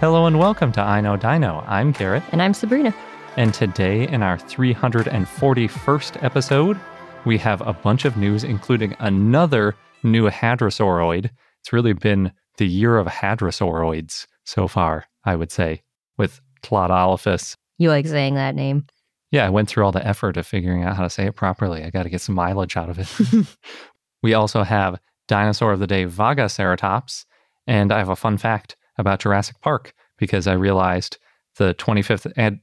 Hello 0.00 0.26
and 0.26 0.38
welcome 0.38 0.72
to 0.72 0.80
I 0.80 1.00
Know 1.00 1.16
Dino. 1.16 1.62
I'm 1.66 1.92
Garrett, 1.92 2.22
And 2.32 2.40
I'm 2.42 2.54
Sabrina. 2.54 2.94
and 3.36 3.52
today 3.52 4.08
in 4.08 4.22
our 4.22 4.38
341st 4.38 6.22
episode, 6.22 6.80
we 7.24 7.36
have 7.38 7.60
a 7.60 7.72
bunch 7.74 8.04
of 8.06 8.16
news, 8.16 8.42
including 8.42 8.96
another 8.98 9.76
new 10.02 10.28
hadrosauroid. 10.30 11.30
It's 11.60 11.72
really 11.72 11.92
been 11.92 12.32
the 12.56 12.66
year 12.66 12.96
of 12.96 13.06
hadrosauroids 13.06 14.26
so 14.44 14.66
far, 14.68 15.04
I 15.24 15.36
would 15.36 15.52
say, 15.52 15.82
with 16.16 16.40
Tlatolophus. 16.62 17.56
You 17.78 17.90
like 17.90 18.06
saying 18.06 18.34
that 18.36 18.54
name. 18.54 18.86
Yeah, 19.30 19.46
I 19.46 19.50
went 19.50 19.68
through 19.68 19.84
all 19.84 19.92
the 19.92 20.06
effort 20.06 20.36
of 20.38 20.46
figuring 20.46 20.82
out 20.82 20.96
how 20.96 21.02
to 21.02 21.10
say 21.10 21.26
it 21.26 21.36
properly. 21.36 21.84
I 21.84 21.90
got 21.90 22.02
to 22.04 22.10
get 22.10 22.20
some 22.22 22.34
mileage 22.34 22.76
out 22.76 22.88
of 22.88 22.98
it. 22.98 23.46
we 24.22 24.32
also 24.34 24.62
have 24.62 24.98
Dinosaur 25.28 25.72
of 25.72 25.78
the 25.78 25.86
Day 25.86 26.06
Vagaceratops, 26.06 27.26
and 27.66 27.92
I 27.92 27.98
have 27.98 28.08
a 28.08 28.16
fun 28.16 28.38
fact 28.38 28.76
about 28.98 29.20
Jurassic 29.20 29.60
Park 29.60 29.94
because 30.20 30.46
I 30.46 30.52
realized 30.52 31.18
the 31.56 31.74
25th 31.74 32.32
ad- 32.36 32.60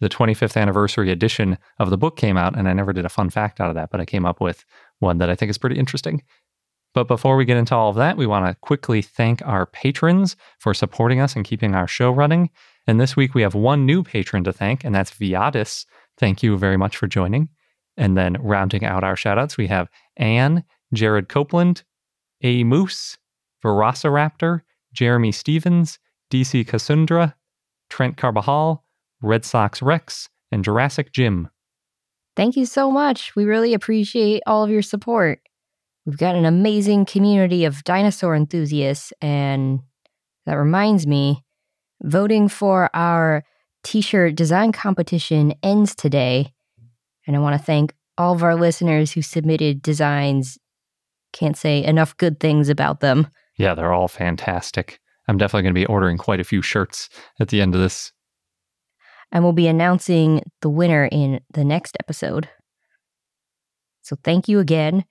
the 0.00 0.08
25th 0.08 0.60
anniversary 0.60 1.10
edition 1.10 1.58
of 1.78 1.90
the 1.90 1.96
book 1.96 2.16
came 2.16 2.36
out 2.36 2.58
and 2.58 2.68
I 2.68 2.72
never 2.72 2.92
did 2.92 3.04
a 3.04 3.08
fun 3.08 3.30
fact 3.30 3.60
out 3.60 3.68
of 3.68 3.76
that, 3.76 3.90
but 3.90 4.00
I 4.00 4.04
came 4.04 4.26
up 4.26 4.40
with 4.40 4.64
one 4.98 5.18
that 5.18 5.30
I 5.30 5.36
think 5.36 5.48
is 5.50 5.58
pretty 5.58 5.78
interesting. 5.78 6.22
But 6.92 7.08
before 7.08 7.36
we 7.36 7.44
get 7.44 7.56
into 7.56 7.74
all 7.74 7.88
of 7.88 7.96
that, 7.96 8.16
we 8.16 8.26
want 8.26 8.46
to 8.46 8.56
quickly 8.60 9.00
thank 9.00 9.40
our 9.42 9.64
patrons 9.64 10.36
for 10.58 10.74
supporting 10.74 11.20
us 11.20 11.34
and 11.34 11.44
keeping 11.44 11.74
our 11.74 11.86
show 11.86 12.10
running. 12.10 12.50
And 12.86 13.00
this 13.00 13.16
week 13.16 13.34
we 13.34 13.42
have 13.42 13.54
one 13.54 13.86
new 13.86 14.02
patron 14.02 14.44
to 14.44 14.52
thank, 14.52 14.84
and 14.84 14.94
that's 14.94 15.12
Viatis. 15.12 15.86
Thank 16.18 16.42
you 16.42 16.58
very 16.58 16.76
much 16.76 16.96
for 16.96 17.06
joining. 17.06 17.48
And 17.96 18.16
then 18.16 18.36
rounding 18.40 18.84
out 18.84 19.04
our 19.04 19.14
shoutouts, 19.14 19.56
we 19.56 19.68
have 19.68 19.88
Anne, 20.16 20.64
Jared 20.92 21.28
Copeland, 21.28 21.84
A 22.42 22.64
Moose, 22.64 23.16
Velociraptor, 23.64 24.62
Jeremy 24.92 25.32
Stevens, 25.32 25.98
DC 26.32 26.66
Cassandra, 26.66 27.36
Trent 27.90 28.16
Carbajal, 28.16 28.82
Red 29.20 29.44
Sox 29.44 29.82
Rex, 29.82 30.30
and 30.50 30.64
Jurassic 30.64 31.12
Jim. 31.12 31.48
Thank 32.34 32.56
you 32.56 32.64
so 32.64 32.90
much. 32.90 33.36
We 33.36 33.44
really 33.44 33.74
appreciate 33.74 34.42
all 34.46 34.64
of 34.64 34.70
your 34.70 34.80
support. 34.80 35.40
We've 36.06 36.16
got 36.16 36.34
an 36.34 36.46
amazing 36.46 37.04
community 37.04 37.66
of 37.66 37.84
dinosaur 37.84 38.34
enthusiasts, 38.34 39.12
and 39.20 39.80
that 40.46 40.54
reminds 40.54 41.06
me 41.06 41.44
voting 42.02 42.48
for 42.48 42.88
our 42.94 43.44
t 43.84 44.00
shirt 44.00 44.34
design 44.34 44.72
competition 44.72 45.52
ends 45.62 45.94
today. 45.94 46.54
And 47.26 47.36
I 47.36 47.40
want 47.40 47.60
to 47.60 47.64
thank 47.64 47.94
all 48.16 48.32
of 48.34 48.42
our 48.42 48.56
listeners 48.56 49.12
who 49.12 49.20
submitted 49.20 49.82
designs. 49.82 50.58
Can't 51.34 51.56
say 51.56 51.84
enough 51.84 52.16
good 52.16 52.40
things 52.40 52.70
about 52.70 53.00
them. 53.00 53.28
Yeah, 53.56 53.74
they're 53.74 53.92
all 53.92 54.08
fantastic. 54.08 54.98
I'm 55.28 55.38
definitely 55.38 55.62
going 55.62 55.74
to 55.74 55.80
be 55.80 55.86
ordering 55.86 56.18
quite 56.18 56.40
a 56.40 56.44
few 56.44 56.62
shirts 56.62 57.08
at 57.40 57.48
the 57.48 57.60
end 57.60 57.74
of 57.74 57.80
this. 57.80 58.12
And 59.30 59.42
we'll 59.42 59.52
be 59.52 59.68
announcing 59.68 60.42
the 60.60 60.68
winner 60.68 61.06
in 61.06 61.40
the 61.52 61.64
next 61.64 61.96
episode. 62.00 62.48
So 64.02 64.16
thank 64.24 64.48
you 64.48 64.58
again. 64.58 65.04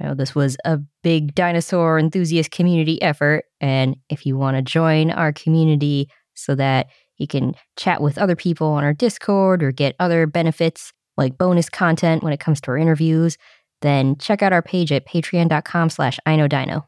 I 0.00 0.04
know 0.04 0.14
this 0.14 0.34
was 0.34 0.56
a 0.64 0.78
big 1.02 1.34
dinosaur 1.34 1.98
enthusiast 1.98 2.50
community 2.50 3.00
effort. 3.02 3.44
And 3.60 3.96
if 4.08 4.26
you 4.26 4.36
want 4.36 4.56
to 4.56 4.62
join 4.62 5.10
our 5.10 5.32
community 5.32 6.08
so 6.34 6.54
that 6.54 6.88
you 7.16 7.26
can 7.26 7.54
chat 7.76 8.00
with 8.00 8.18
other 8.18 8.34
people 8.34 8.68
on 8.68 8.82
our 8.82 8.92
Discord 8.92 9.62
or 9.62 9.72
get 9.72 9.94
other 10.00 10.26
benefits 10.26 10.92
like 11.16 11.38
bonus 11.38 11.68
content 11.68 12.24
when 12.24 12.32
it 12.32 12.40
comes 12.40 12.60
to 12.62 12.72
our 12.72 12.78
interviews, 12.78 13.38
then 13.82 14.16
check 14.16 14.42
out 14.42 14.52
our 14.52 14.62
page 14.62 14.90
at 14.90 15.06
patreon.com 15.06 15.90
slash 15.90 16.18
iknowdino. 16.26 16.84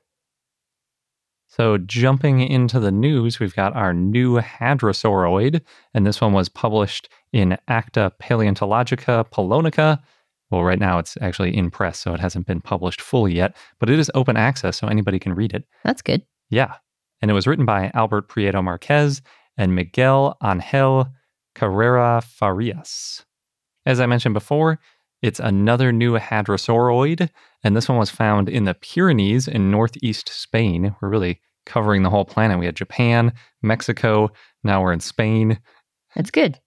So, 1.57 1.79
jumping 1.79 2.41
into 2.41 2.79
the 2.79 2.93
news, 2.93 3.41
we've 3.41 3.55
got 3.55 3.75
our 3.75 3.95
new 3.95 4.39
hadrosauroid, 4.41 5.63
and 5.95 6.07
this 6.07 6.21
one 6.21 6.35
was 6.35 6.51
published 6.51 7.09
in 7.33 7.57
Acta 7.67 8.13
Palaeontologica 8.21 9.31
Polonica. 9.31 9.99
Well, 10.51 10.65
right 10.65 10.79
now 10.79 10.99
it's 10.99 11.17
actually 11.23 11.57
in 11.57 11.71
press, 11.71 11.99
so 11.99 12.13
it 12.13 12.21
hasn't 12.21 12.47
been 12.47 12.61
published 12.61 13.01
fully 13.01 13.35
yet, 13.35 13.57
but 13.79 13.89
it 13.89 13.99
is 13.99 14.11
open 14.15 14.37
access, 14.37 14.77
so 14.77 14.87
anybody 14.87 15.19
can 15.19 15.33
read 15.33 15.55
it. 15.55 15.65
That's 15.83 16.03
good. 16.03 16.21
Yeah. 16.51 16.75
And 17.23 17.31
it 17.31 17.35
was 17.35 17.47
written 17.47 17.65
by 17.65 17.91
Albert 17.95 18.29
Prieto 18.29 18.63
Marquez 18.63 19.23
and 19.57 19.75
Miguel 19.75 20.37
Angel 20.45 21.09
Carrera 21.55 22.21
Farias. 22.21 23.25
As 23.87 23.99
I 23.99 24.05
mentioned 24.05 24.35
before, 24.35 24.79
it's 25.23 25.41
another 25.41 25.93
new 25.93 26.19
hadrosauroid, 26.19 27.29
and 27.65 27.77
this 27.77 27.89
one 27.89 27.99
was 27.99 28.11
found 28.11 28.49
in 28.49 28.65
the 28.65 28.75
Pyrenees 28.75 29.49
in 29.49 29.71
northeast 29.71 30.29
Spain. 30.29 30.95
We're 31.01 31.09
really 31.09 31.41
covering 31.65 32.03
the 32.03 32.11
whole 32.11 32.25
planet. 32.25 32.59
We 32.59 32.67
had 32.67 32.77
Japan, 32.77 33.33
Mexico, 33.63 34.31
now 34.63 34.83
we're 34.83 34.93
in 34.93 35.01
Spain. 35.01 35.59
That's 36.15 36.31
good. 36.31 36.61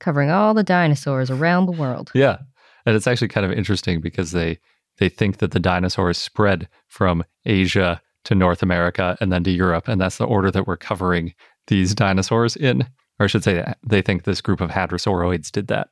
Covering 0.00 0.30
all 0.30 0.54
the 0.54 0.62
dinosaurs 0.62 1.30
around 1.30 1.66
the 1.66 1.72
world. 1.72 2.10
Yeah. 2.14 2.38
And 2.86 2.94
it's 2.94 3.06
actually 3.06 3.28
kind 3.28 3.44
of 3.44 3.52
interesting 3.52 4.00
because 4.00 4.32
they 4.32 4.58
they 4.98 5.08
think 5.08 5.38
that 5.38 5.52
the 5.52 5.60
dinosaurs 5.60 6.18
spread 6.18 6.68
from 6.88 7.24
Asia 7.44 8.00
to 8.24 8.34
North 8.34 8.62
America 8.62 9.16
and 9.20 9.32
then 9.32 9.44
to 9.44 9.50
Europe, 9.50 9.88
and 9.88 10.00
that's 10.00 10.18
the 10.18 10.26
order 10.26 10.50
that 10.50 10.66
we're 10.66 10.76
covering 10.76 11.34
these 11.68 11.94
dinosaurs 11.94 12.56
in. 12.56 12.82
Or 13.20 13.24
I 13.24 13.26
should 13.26 13.44
say, 13.44 13.72
they 13.86 14.02
think 14.02 14.24
this 14.24 14.40
group 14.40 14.60
of 14.60 14.70
hadrosauroids 14.70 15.50
did 15.50 15.68
that. 15.68 15.88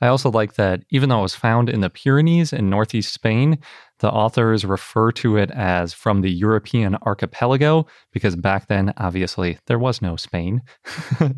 I 0.00 0.08
also 0.08 0.30
like 0.30 0.54
that 0.54 0.82
even 0.90 1.08
though 1.08 1.18
it 1.20 1.22
was 1.22 1.34
found 1.34 1.68
in 1.68 1.80
the 1.80 1.90
Pyrenees 1.90 2.52
in 2.52 2.70
northeast 2.70 3.12
Spain, 3.12 3.58
the 3.98 4.10
authors 4.10 4.64
refer 4.64 5.12
to 5.12 5.36
it 5.36 5.50
as 5.50 5.92
from 5.92 6.22
the 6.22 6.30
European 6.30 6.96
archipelago 7.06 7.86
because 8.12 8.34
back 8.34 8.66
then, 8.68 8.94
obviously, 8.96 9.58
there 9.66 9.78
was 9.78 10.00
no 10.00 10.16
Spain. 10.16 10.62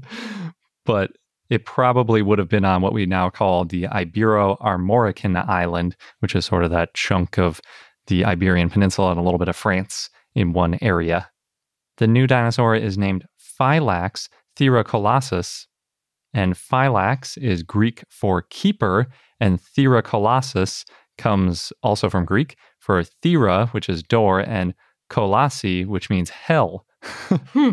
but 0.85 1.11
it 1.51 1.67
probably 1.67 2.23
would 2.23 2.39
have 2.39 2.49
been 2.49 2.65
on 2.65 2.81
what 2.81 2.95
we 2.95 3.05
now 3.05 3.29
call 3.29 3.65
the 3.65 3.83
Ibero 3.85 4.59
Armorican 4.61 5.37
island, 5.49 5.97
which 6.21 6.35
is 6.35 6.47
sort 6.47 6.65
of 6.65 6.71
that 6.71 6.95
chunk 6.95 7.39
of 7.39 7.61
the 8.07 8.25
Iberian 8.25 8.71
Peninsula 8.71 9.11
and 9.11 9.21
a 9.21 9.23
little 9.23 9.39
bit 9.39 9.49
of 9.49 9.57
France 9.57 10.09
in 10.35 10.53
one 10.53 10.79
area. 10.81 11.29
The 11.99 12.07
new 12.07 12.27
dinosaur 12.27 12.75
is 12.75 12.97
named 12.97 13.27
Fylax 13.39 14.29
thyrakolasus, 14.57 15.67
and 16.35 16.55
Fylax 16.55 17.37
is 17.39 17.63
Greek 17.63 18.05
for 18.09 18.43
keeper, 18.43 19.07
and 19.41 19.61
thyrakolasus 19.61 20.85
comes 21.19 21.73
also 21.83 22.09
from 22.09 22.25
Greek 22.25 22.57
for 22.79 23.03
thera, 23.03 23.69
which 23.73 23.89
is 23.89 24.03
door, 24.03 24.41
and 24.41 24.75
kolossi, 25.11 25.87
which 25.87 26.11
means 26.11 26.31
hell. 26.31 26.87
Hmm. 27.53 27.73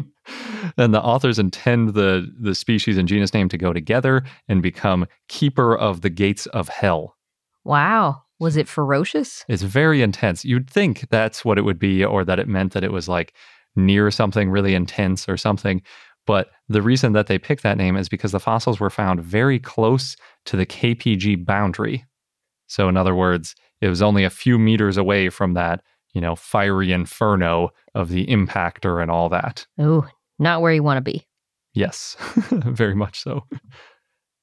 and 0.78 0.94
the 0.94 1.02
authors 1.02 1.40
intend 1.40 1.94
the, 1.94 2.28
the 2.40 2.54
species 2.54 2.98
and 2.98 3.08
genus 3.08 3.34
name 3.34 3.50
to 3.50 3.58
go 3.58 3.74
together 3.74 4.24
and 4.48 4.62
become 4.62 5.08
keeper 5.28 5.76
of 5.76 6.02
the 6.02 6.10
gates 6.10 6.46
of 6.48 6.68
hell. 6.68 7.16
Wow. 7.64 8.24
Was 8.40 8.58
it 8.58 8.68
ferocious? 8.68 9.46
It's 9.48 9.62
very 9.64 10.02
intense. 10.02 10.46
You'd 10.46 10.70
think 10.70 11.10
that's 11.10 11.44
what 11.44 11.58
it 11.58 11.64
would 11.64 11.80
be, 11.80 12.04
or 12.04 12.24
that 12.26 12.40
it 12.40 12.48
meant 12.48 12.74
that 12.74 12.84
it 12.84 12.92
was 12.92 13.08
like 13.08 13.34
near 13.76 14.12
something 14.12 14.50
really 14.50 14.74
intense 14.76 15.28
or 15.28 15.38
something. 15.38 15.82
But 16.30 16.52
the 16.68 16.84
reason 16.84 17.14
that 17.14 17.26
they 17.26 17.40
picked 17.40 17.64
that 17.64 17.78
name 17.78 17.98
is 17.98 18.08
because 18.08 18.32
the 18.32 18.40
fossils 18.40 18.80
were 18.80 18.92
found 18.92 19.20
very 19.20 19.58
close 19.58 20.16
to 20.46 20.56
the 20.56 20.66
KPG 20.66 21.44
boundary. 21.44 22.06
So, 22.68 22.88
in 22.88 22.98
other 22.98 23.16
words, 23.16 23.56
it 23.82 23.88
was 23.88 24.04
only 24.04 24.24
a 24.24 24.30
few 24.30 24.60
meters 24.60 24.96
away 24.96 25.30
from 25.30 25.56
that 25.56 25.82
you 26.14 26.22
know, 26.22 26.36
fiery 26.36 26.92
inferno 26.92 27.70
of 27.94 28.10
the 28.10 28.26
impactor 28.28 29.02
and 29.02 29.12
all 29.12 29.30
that. 29.30 29.66
Oh, 29.78 30.08
not 30.38 30.62
where 30.62 30.74
you 30.74 30.84
want 30.84 30.98
to 30.98 31.02
be. 31.02 31.26
Yes, 31.74 32.18
very 32.50 32.96
much 32.96 33.20
so. 33.20 33.46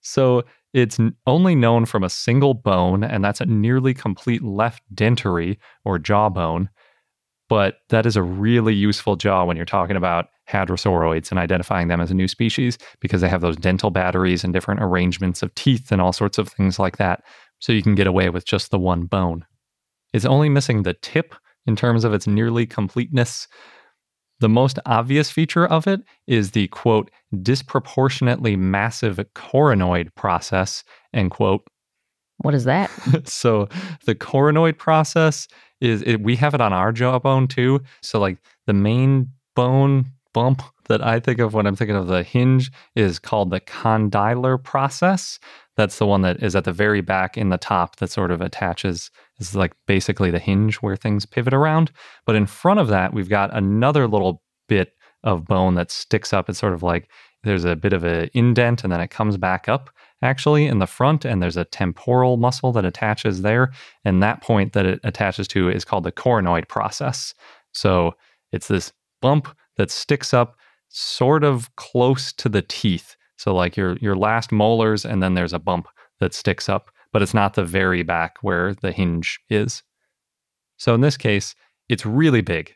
So 0.00 0.44
it's 0.72 0.98
only 1.26 1.54
known 1.54 1.86
from 1.86 2.04
a 2.04 2.10
single 2.10 2.54
bone, 2.54 3.02
and 3.02 3.24
that's 3.24 3.40
a 3.40 3.46
nearly 3.46 3.94
complete 3.94 4.42
left 4.42 4.82
dentary 4.94 5.58
or 5.84 5.98
jawbone. 5.98 6.68
But 7.48 7.78
that 7.90 8.06
is 8.06 8.16
a 8.16 8.22
really 8.22 8.74
useful 8.74 9.16
jaw 9.16 9.44
when 9.44 9.56
you're 9.56 9.66
talking 9.66 9.96
about 9.96 10.26
hadrosauroids 10.50 11.30
and 11.30 11.38
identifying 11.38 11.88
them 11.88 12.00
as 12.00 12.10
a 12.10 12.14
new 12.14 12.28
species 12.28 12.78
because 13.00 13.20
they 13.20 13.28
have 13.28 13.40
those 13.40 13.56
dental 13.56 13.90
batteries 13.90 14.44
and 14.44 14.52
different 14.52 14.82
arrangements 14.82 15.42
of 15.42 15.54
teeth 15.54 15.92
and 15.92 16.00
all 16.00 16.12
sorts 16.12 16.38
of 16.38 16.48
things 16.48 16.78
like 16.78 16.96
that. 16.96 17.22
So 17.58 17.72
you 17.72 17.82
can 17.82 17.94
get 17.94 18.06
away 18.06 18.30
with 18.30 18.44
just 18.44 18.70
the 18.70 18.78
one 18.78 19.04
bone. 19.04 19.44
It's 20.12 20.24
only 20.24 20.48
missing 20.48 20.82
the 20.82 20.94
tip 20.94 21.34
in 21.66 21.76
terms 21.76 22.04
of 22.04 22.14
its 22.14 22.26
nearly 22.26 22.66
completeness. 22.66 23.48
The 24.40 24.48
most 24.48 24.78
obvious 24.86 25.30
feature 25.30 25.66
of 25.66 25.86
it 25.86 26.00
is 26.26 26.50
the 26.50 26.68
quote, 26.68 27.10
disproportionately 27.42 28.56
massive 28.56 29.18
coronoid 29.34 30.14
process, 30.14 30.84
end 31.14 31.30
quote. 31.30 31.66
What 32.38 32.54
is 32.54 32.64
that? 32.64 32.90
so 33.28 33.68
the 34.04 34.14
coronoid 34.14 34.78
process 34.78 35.48
is 35.80 36.02
it, 36.02 36.22
we 36.22 36.36
have 36.36 36.54
it 36.54 36.60
on 36.60 36.72
our 36.72 36.92
jawbone 36.92 37.48
too. 37.48 37.82
So 38.02 38.18
like 38.18 38.38
the 38.66 38.72
main 38.72 39.30
bone 39.54 40.06
bump 40.32 40.62
that 40.88 41.04
I 41.04 41.18
think 41.18 41.40
of 41.40 41.54
when 41.54 41.66
I'm 41.66 41.76
thinking 41.76 41.96
of 41.96 42.06
the 42.06 42.22
hinge 42.22 42.70
is 42.94 43.18
called 43.18 43.50
the 43.50 43.60
condylar 43.60 44.62
process. 44.62 45.38
That's 45.76 45.98
the 45.98 46.06
one 46.06 46.22
that 46.22 46.42
is 46.42 46.54
at 46.54 46.64
the 46.64 46.72
very 46.72 47.00
back 47.00 47.36
in 47.36 47.48
the 47.48 47.58
top 47.58 47.96
that 47.96 48.10
sort 48.10 48.30
of 48.30 48.40
attaches 48.40 49.10
is 49.38 49.54
like 49.54 49.72
basically 49.86 50.30
the 50.30 50.38
hinge 50.38 50.76
where 50.76 50.96
things 50.96 51.26
pivot 51.26 51.54
around. 51.54 51.90
But 52.24 52.36
in 52.36 52.46
front 52.46 52.80
of 52.80 52.88
that, 52.88 53.12
we've 53.12 53.28
got 53.28 53.54
another 53.54 54.06
little 54.06 54.42
bit 54.68 54.92
of 55.24 55.44
bone 55.44 55.74
that 55.74 55.90
sticks 55.90 56.32
up. 56.32 56.48
It's 56.48 56.58
sort 56.58 56.72
of 56.72 56.82
like 56.82 57.10
there's 57.42 57.64
a 57.64 57.76
bit 57.76 57.92
of 57.92 58.04
an 58.04 58.30
indent 58.34 58.84
and 58.84 58.92
then 58.92 59.00
it 59.00 59.10
comes 59.10 59.36
back 59.36 59.68
up 59.68 59.90
actually 60.22 60.66
in 60.66 60.78
the 60.78 60.86
front 60.86 61.24
and 61.24 61.42
there's 61.42 61.56
a 61.56 61.64
temporal 61.64 62.36
muscle 62.36 62.72
that 62.72 62.84
attaches 62.84 63.42
there 63.42 63.72
and 64.04 64.22
that 64.22 64.42
point 64.42 64.72
that 64.72 64.86
it 64.86 65.00
attaches 65.04 65.46
to 65.48 65.68
is 65.68 65.84
called 65.84 66.04
the 66.04 66.12
coronoid 66.12 66.68
process. 66.68 67.34
So 67.72 68.14
it's 68.52 68.68
this 68.68 68.92
bump 69.20 69.48
that 69.76 69.90
sticks 69.90 70.32
up 70.32 70.56
sort 70.88 71.44
of 71.44 71.74
close 71.76 72.32
to 72.34 72.48
the 72.48 72.62
teeth. 72.62 73.16
So 73.36 73.54
like 73.54 73.76
your 73.76 73.96
your 73.98 74.16
last 74.16 74.52
molars 74.52 75.04
and 75.04 75.22
then 75.22 75.34
there's 75.34 75.52
a 75.52 75.58
bump 75.58 75.88
that 76.20 76.34
sticks 76.34 76.68
up 76.68 76.90
but 77.12 77.22
it's 77.22 77.34
not 77.34 77.54
the 77.54 77.64
very 77.64 78.02
back 78.02 78.36
where 78.42 78.74
the 78.74 78.92
hinge 78.92 79.38
is. 79.48 79.82
So 80.78 80.94
in 80.94 81.02
this 81.02 81.16
case 81.16 81.54
it's 81.88 82.06
really 82.06 82.40
big. 82.40 82.74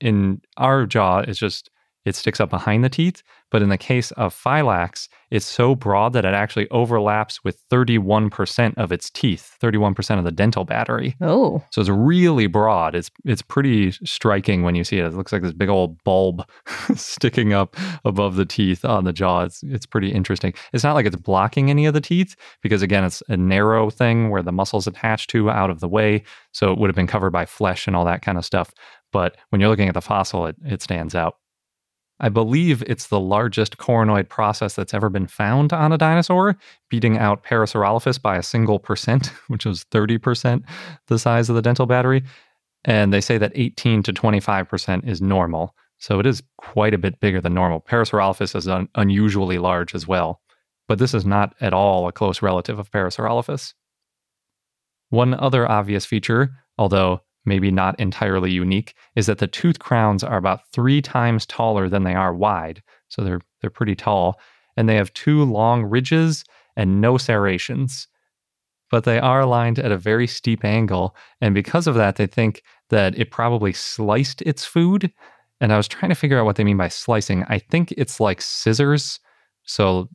In 0.00 0.40
our 0.56 0.86
jaw 0.86 1.20
it's 1.20 1.38
just 1.38 1.70
it 2.08 2.16
sticks 2.16 2.40
up 2.40 2.50
behind 2.50 2.82
the 2.82 2.88
teeth. 2.88 3.22
But 3.50 3.62
in 3.62 3.70
the 3.70 3.78
case 3.78 4.10
of 4.12 4.34
Fylax, 4.34 5.08
it's 5.30 5.46
so 5.46 5.74
broad 5.74 6.12
that 6.12 6.24
it 6.24 6.34
actually 6.34 6.68
overlaps 6.68 7.42
with 7.44 7.62
31% 7.70 8.74
of 8.76 8.92
its 8.92 9.08
teeth, 9.08 9.56
31% 9.62 10.18
of 10.18 10.24
the 10.24 10.32
dental 10.32 10.64
battery. 10.64 11.16
Oh. 11.22 11.62
So 11.70 11.80
it's 11.80 11.88
really 11.88 12.46
broad. 12.46 12.94
It's 12.94 13.10
it's 13.24 13.40
pretty 13.40 13.92
striking 14.04 14.62
when 14.62 14.74
you 14.74 14.84
see 14.84 14.98
it. 14.98 15.06
It 15.06 15.14
looks 15.14 15.32
like 15.32 15.42
this 15.42 15.54
big 15.54 15.70
old 15.70 16.02
bulb 16.04 16.46
sticking 16.94 17.52
up 17.52 17.76
above 18.04 18.36
the 18.36 18.46
teeth 18.46 18.84
on 18.84 19.04
the 19.04 19.12
jaw. 19.12 19.44
It's 19.44 19.62
it's 19.62 19.86
pretty 19.86 20.12
interesting. 20.12 20.52
It's 20.72 20.84
not 20.84 20.94
like 20.94 21.06
it's 21.06 21.16
blocking 21.16 21.70
any 21.70 21.86
of 21.86 21.94
the 21.94 22.00
teeth 22.02 22.36
because 22.62 22.82
again, 22.82 23.04
it's 23.04 23.22
a 23.28 23.36
narrow 23.36 23.88
thing 23.88 24.30
where 24.30 24.42
the 24.42 24.52
muscles 24.52 24.86
attached 24.86 25.30
to 25.30 25.50
out 25.50 25.70
of 25.70 25.80
the 25.80 25.88
way. 25.88 26.22
So 26.52 26.72
it 26.72 26.78
would 26.78 26.88
have 26.88 26.96
been 26.96 27.06
covered 27.06 27.32
by 27.32 27.46
flesh 27.46 27.86
and 27.86 27.96
all 27.96 28.04
that 28.04 28.22
kind 28.22 28.36
of 28.36 28.44
stuff. 28.44 28.72
But 29.12 29.36
when 29.48 29.60
you're 29.60 29.70
looking 29.70 29.88
at 29.88 29.94
the 29.94 30.02
fossil, 30.02 30.46
it, 30.46 30.56
it 30.64 30.82
stands 30.82 31.14
out. 31.14 31.36
I 32.20 32.28
believe 32.28 32.82
it's 32.86 33.06
the 33.08 33.20
largest 33.20 33.76
coronoid 33.78 34.28
process 34.28 34.74
that's 34.74 34.94
ever 34.94 35.08
been 35.08 35.28
found 35.28 35.72
on 35.72 35.92
a 35.92 35.98
dinosaur, 35.98 36.56
beating 36.88 37.16
out 37.18 37.44
Parasaurolophus 37.44 38.20
by 38.20 38.36
a 38.36 38.42
single 38.42 38.78
percent, 38.78 39.26
which 39.48 39.64
was 39.64 39.84
30% 39.84 40.64
the 41.06 41.18
size 41.18 41.48
of 41.48 41.56
the 41.56 41.62
dental 41.62 41.86
battery. 41.86 42.24
And 42.84 43.12
they 43.12 43.20
say 43.20 43.38
that 43.38 43.52
18 43.54 44.02
to 44.04 44.12
25% 44.12 45.06
is 45.06 45.20
normal. 45.20 45.74
So 45.98 46.20
it 46.20 46.26
is 46.26 46.42
quite 46.58 46.94
a 46.94 46.98
bit 46.98 47.20
bigger 47.20 47.40
than 47.40 47.54
normal. 47.54 47.80
Parasaurolophus 47.80 48.54
is 48.54 48.68
un- 48.68 48.88
unusually 48.94 49.58
large 49.58 49.94
as 49.94 50.06
well. 50.06 50.40
But 50.86 50.98
this 50.98 51.12
is 51.12 51.26
not 51.26 51.54
at 51.60 51.74
all 51.74 52.08
a 52.08 52.12
close 52.12 52.40
relative 52.40 52.78
of 52.78 52.90
Parasaurolophus. 52.90 53.74
One 55.10 55.34
other 55.34 55.70
obvious 55.70 56.04
feature, 56.04 56.50
although 56.76 57.22
maybe 57.48 57.70
not 57.70 57.98
entirely 57.98 58.50
unique, 58.50 58.94
is 59.16 59.26
that 59.26 59.38
the 59.38 59.46
tooth 59.46 59.78
crowns 59.78 60.22
are 60.22 60.36
about 60.36 60.68
three 60.72 61.02
times 61.02 61.46
taller 61.46 61.88
than 61.88 62.04
they 62.04 62.14
are 62.14 62.34
wide. 62.34 62.82
So 63.08 63.24
they're 63.24 63.40
they're 63.60 63.70
pretty 63.70 63.96
tall. 63.96 64.38
And 64.76 64.88
they 64.88 64.94
have 64.94 65.12
two 65.14 65.42
long 65.44 65.84
ridges 65.84 66.44
and 66.76 67.00
no 67.00 67.18
serrations. 67.18 68.06
But 68.90 69.04
they 69.04 69.18
are 69.18 69.40
aligned 69.40 69.78
at 69.78 69.92
a 69.92 69.98
very 69.98 70.26
steep 70.26 70.64
angle. 70.64 71.16
And 71.40 71.54
because 71.54 71.86
of 71.86 71.96
that, 71.96 72.16
they 72.16 72.26
think 72.26 72.62
that 72.90 73.18
it 73.18 73.30
probably 73.30 73.72
sliced 73.72 74.40
its 74.42 74.64
food. 74.64 75.12
And 75.60 75.72
I 75.72 75.76
was 75.76 75.88
trying 75.88 76.10
to 76.10 76.14
figure 76.14 76.38
out 76.38 76.44
what 76.44 76.56
they 76.56 76.64
mean 76.64 76.76
by 76.76 76.88
slicing. 76.88 77.44
I 77.48 77.58
think 77.58 77.92
it's 77.92 78.20
like 78.20 78.40
scissors. 78.40 79.18
So 79.64 80.08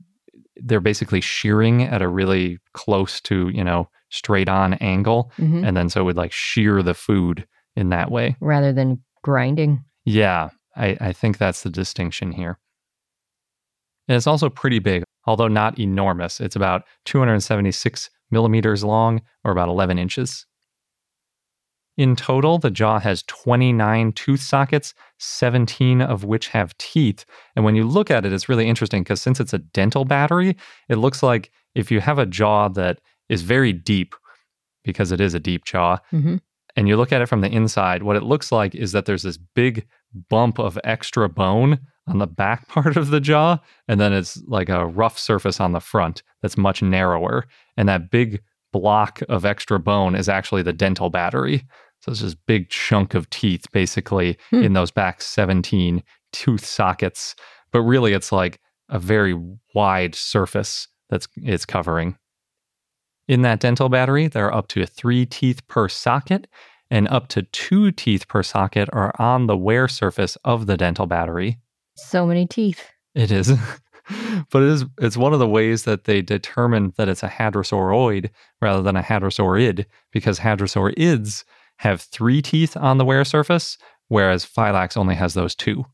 they're 0.58 0.80
basically 0.80 1.22
shearing 1.22 1.84
at 1.84 2.02
a 2.02 2.08
really 2.08 2.60
close 2.74 3.20
to, 3.22 3.50
you 3.50 3.64
know, 3.64 3.90
straight 4.10 4.50
on 4.50 4.76
angle. 4.76 5.32
Mm-hmm. 5.38 5.64
And 5.66 5.76
then 5.76 5.90
so 5.90 6.02
it 6.02 6.04
would 6.04 6.18
like 6.18 6.32
shear 6.32 6.84
the 6.84 6.94
food 6.94 7.48
in 7.76 7.90
that 7.90 8.12
way. 8.12 8.36
Rather 8.40 8.72
than 8.72 9.02
grinding. 9.24 9.84
Yeah, 10.06 10.50
I, 10.76 10.98
I 11.00 11.14
think 11.14 11.38
that's 11.38 11.64
the 11.64 11.70
distinction 11.70 12.32
here. 12.32 12.60
And 14.08 14.16
it's 14.16 14.28
also 14.28 14.50
pretty 14.50 14.80
big, 14.80 15.04
although 15.26 15.48
not 15.48 15.80
enormous. 15.80 16.42
It's 16.42 16.56
about 16.56 16.84
276 17.06 18.10
millimeters 18.32 18.84
long 18.84 19.22
or 19.44 19.52
about 19.52 19.70
11 19.70 19.98
inches. 19.98 20.46
In 21.98 22.16
total, 22.16 22.58
the 22.58 22.72
jaw 22.72 23.00
has 23.00 23.24
29 23.24 24.14
tooth 24.14 24.42
sockets, 24.42 24.96
17 25.20 26.02
of 26.02 26.24
which 26.24 26.48
have 26.48 26.78
teeth. 26.78 27.24
And 27.56 27.64
when 27.64 27.76
you 27.76 27.84
look 27.84 28.10
at 28.10 28.26
it, 28.26 28.34
it's 28.34 28.50
really 28.50 28.68
interesting 28.68 29.04
because 29.04 29.22
since 29.22 29.40
it's 29.40 29.54
a 29.54 29.60
dental 29.60 30.04
battery, 30.04 30.58
it 30.90 30.96
looks 30.96 31.22
like 31.22 31.52
if 31.76 31.92
you 31.92 32.02
have 32.02 32.18
a 32.18 32.26
jaw 32.26 32.68
that 32.70 33.00
is 33.30 33.44
very 33.44 33.74
deep, 33.74 34.16
because 34.84 35.12
it 35.12 35.22
is 35.22 35.34
a 35.34 35.40
deep 35.40 35.66
jaw, 35.66 35.98
mm-hmm. 36.12 36.38
and 36.76 36.88
you 36.88 36.98
look 36.98 37.12
at 37.12 37.22
it 37.22 37.28
from 37.28 37.42
the 37.42 37.50
inside, 37.50 38.04
what 38.04 38.16
it 38.16 38.24
looks 38.24 38.52
like 38.52 38.76
is 38.76 38.92
that 38.92 39.06
there's 39.06 39.24
this 39.24 39.38
big 39.38 39.88
bump 40.30 40.60
of 40.60 40.78
extra 40.84 41.30
bone 41.30 41.80
on 42.08 42.18
the 42.18 42.28
back 42.28 42.68
part 42.70 42.98
of 42.98 43.10
the 43.10 43.22
jaw, 43.22 43.60
and 43.88 44.00
then 44.00 44.14
it's 44.14 44.42
like 44.48 44.70
a 44.70 44.86
rough 44.86 45.18
surface 45.18 45.60
on 45.60 45.72
the 45.72 45.80
front 45.80 46.24
that's 46.42 46.58
much 46.58 46.82
narrower. 46.82 47.46
And 47.78 47.88
that 47.88 48.12
big 48.12 48.42
block 48.74 49.22
of 49.30 49.46
extra 49.46 49.80
bone 49.80 50.16
is 50.16 50.28
actually 50.28 50.64
the 50.64 50.74
dental 50.74 51.10
battery. 51.10 51.66
So 52.02 52.12
it's 52.12 52.20
this 52.20 52.36
big 52.36 52.70
chunk 52.70 53.14
of 53.14 53.30
teeth 53.30 53.72
basically 53.72 54.38
hmm. 54.50 54.64
in 54.64 54.74
those 54.74 54.92
back 54.92 55.22
17 55.22 56.04
tooth 56.34 56.66
sockets. 56.66 57.36
But 57.72 57.84
really 57.84 58.12
it's 58.12 58.34
like 58.34 58.60
a 58.90 59.00
very 59.00 59.40
wide 59.74 60.16
surface 60.16 60.90
that's 61.10 61.28
it's 61.38 61.66
covering. 61.66 62.18
In 63.28 63.42
that 63.44 63.62
dental 63.62 63.88
battery, 63.88 64.28
there 64.28 64.48
are 64.48 64.54
up 64.54 64.68
to 64.70 64.86
three 64.86 65.26
teeth 65.26 65.66
per 65.68 65.88
socket, 65.88 66.48
and 66.92 67.08
up 67.08 67.30
to 67.30 67.44
two 67.44 67.92
teeth 67.92 68.28
per 68.28 68.44
socket 68.44 68.90
are 68.92 69.14
on 69.18 69.48
the 69.48 69.56
wear 69.56 69.88
surface 69.88 70.38
of 70.44 70.66
the 70.66 70.76
dental 70.76 71.06
battery. 71.06 71.58
So 71.96 72.26
many 72.26 72.46
teeth. 72.46 72.84
It 73.16 73.32
is. 73.32 73.54
but 74.52 74.62
it 74.64 74.70
is 74.70 74.86
it's 75.00 75.18
one 75.18 75.34
of 75.34 75.40
the 75.40 75.48
ways 75.48 75.84
that 75.84 76.06
they 76.06 76.22
determine 76.22 76.94
that 76.98 77.10
it's 77.10 77.24
a 77.24 77.30
hadrosauroid 77.30 78.30
rather 78.62 78.82
than 78.82 78.96
a 78.96 79.04
hadrosaurid 79.04 79.86
because 80.12 80.40
hadrosaurids 80.40 81.44
have 81.78 82.02
three 82.02 82.42
teeth 82.42 82.78
on 82.78 82.98
the 82.98 83.06
wear 83.06 83.26
surface, 83.26 83.78
whereas 84.08 84.46
Fylax 84.46 84.96
only 84.98 85.16
has 85.16 85.34
those 85.34 85.56
two. 85.56 85.86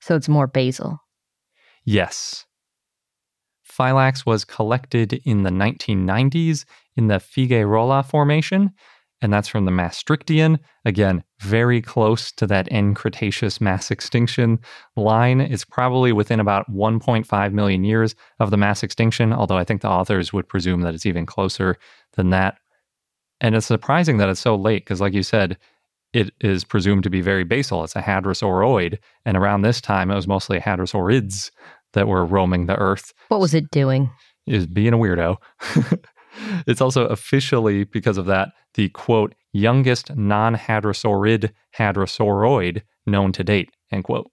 So 0.00 0.14
it's 0.14 0.28
more 0.28 0.46
basal. 0.46 1.00
Yes. 1.84 2.46
Fylax 3.68 4.26
was 4.26 4.44
collected 4.44 5.20
in 5.24 5.42
the 5.42 5.50
1990s 5.50 6.64
in 6.96 7.06
the 7.06 7.20
Figueroa 7.20 8.02
Formation, 8.02 8.72
and 9.22 9.32
that's 9.32 9.48
from 9.48 9.64
the 9.64 9.70
Maastrichtian. 9.70 10.58
Again, 10.84 11.22
very 11.40 11.82
close 11.82 12.32
to 12.32 12.46
that 12.46 12.68
end 12.70 12.96
Cretaceous 12.96 13.60
mass 13.60 13.90
extinction 13.90 14.58
line. 14.96 15.40
It's 15.40 15.64
probably 15.64 16.12
within 16.12 16.40
about 16.40 16.70
1.5 16.70 17.52
million 17.52 17.84
years 17.84 18.14
of 18.38 18.50
the 18.50 18.56
mass 18.56 18.82
extinction, 18.82 19.32
although 19.32 19.58
I 19.58 19.64
think 19.64 19.82
the 19.82 19.90
authors 19.90 20.32
would 20.32 20.48
presume 20.48 20.80
that 20.82 20.94
it's 20.94 21.06
even 21.06 21.26
closer 21.26 21.76
than 22.14 22.30
that. 22.30 22.58
And 23.40 23.54
it's 23.54 23.66
surprising 23.66 24.18
that 24.18 24.28
it's 24.28 24.40
so 24.40 24.54
late 24.54 24.84
because, 24.84 25.00
like 25.00 25.14
you 25.14 25.22
said, 25.22 25.58
it 26.12 26.32
is 26.40 26.64
presumed 26.64 27.04
to 27.04 27.10
be 27.10 27.20
very 27.20 27.44
basal. 27.44 27.84
It's 27.84 27.96
a 27.96 28.02
hadrosauroid. 28.02 28.98
And 29.24 29.36
around 29.36 29.62
this 29.62 29.80
time, 29.80 30.10
it 30.10 30.14
was 30.14 30.26
mostly 30.26 30.58
hadrosaurids 30.58 31.50
that 31.92 32.08
were 32.08 32.24
roaming 32.24 32.66
the 32.66 32.76
earth. 32.76 33.12
What 33.28 33.40
was 33.40 33.54
it 33.54 33.70
doing? 33.70 34.10
Was 34.46 34.66
being 34.66 34.92
a 34.92 34.98
weirdo. 34.98 35.36
it's 36.66 36.80
also 36.80 37.06
officially, 37.06 37.84
because 37.84 38.18
of 38.18 38.26
that, 38.26 38.52
the 38.74 38.88
quote, 38.90 39.34
youngest 39.52 40.14
non 40.16 40.54
hadrosaurid 40.54 41.50
hadrosauroid 41.76 42.82
known 43.06 43.32
to 43.32 43.44
date, 43.44 43.70
end 43.90 44.04
quote. 44.04 44.30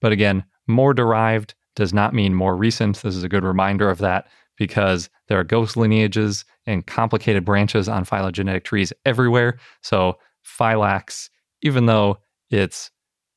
But 0.00 0.12
again, 0.12 0.44
more 0.66 0.94
derived 0.94 1.54
does 1.76 1.92
not 1.92 2.14
mean 2.14 2.34
more 2.34 2.56
recent. 2.56 2.96
This 3.02 3.16
is 3.16 3.22
a 3.22 3.28
good 3.28 3.44
reminder 3.44 3.88
of 3.90 3.98
that 3.98 4.28
because 4.56 5.08
there 5.28 5.38
are 5.38 5.44
ghost 5.44 5.76
lineages 5.76 6.44
and 6.66 6.86
complicated 6.86 7.44
branches 7.44 7.88
on 7.88 8.04
phylogenetic 8.04 8.64
trees 8.64 8.92
everywhere. 9.04 9.58
So, 9.82 10.18
Fylax, 10.44 11.30
even 11.62 11.86
though 11.86 12.18
it's 12.50 12.90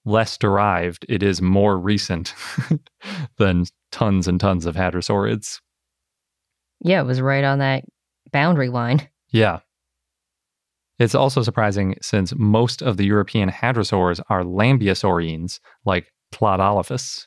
less 0.05 0.37
derived, 0.37 1.05
it 1.07 1.23
is 1.23 1.41
more 1.41 1.77
recent 1.77 2.33
than 3.37 3.65
tons 3.91 4.27
and 4.27 4.39
tons 4.39 4.65
of 4.65 4.75
hadrosaurids. 4.75 5.59
Yeah, 6.83 7.01
it 7.01 7.05
was 7.05 7.21
right 7.21 7.43
on 7.43 7.59
that 7.59 7.85
boundary 8.31 8.69
line. 8.69 9.07
Yeah. 9.31 9.59
It's 10.99 11.15
also 11.15 11.41
surprising 11.41 11.95
since 12.01 12.33
most 12.35 12.81
of 12.81 12.97
the 12.97 13.05
European 13.05 13.49
hadrosaurs 13.49 14.21
are 14.29 14.43
lambeosaurines, 14.43 15.59
like 15.85 16.11
Tlatolophus. 16.31 17.25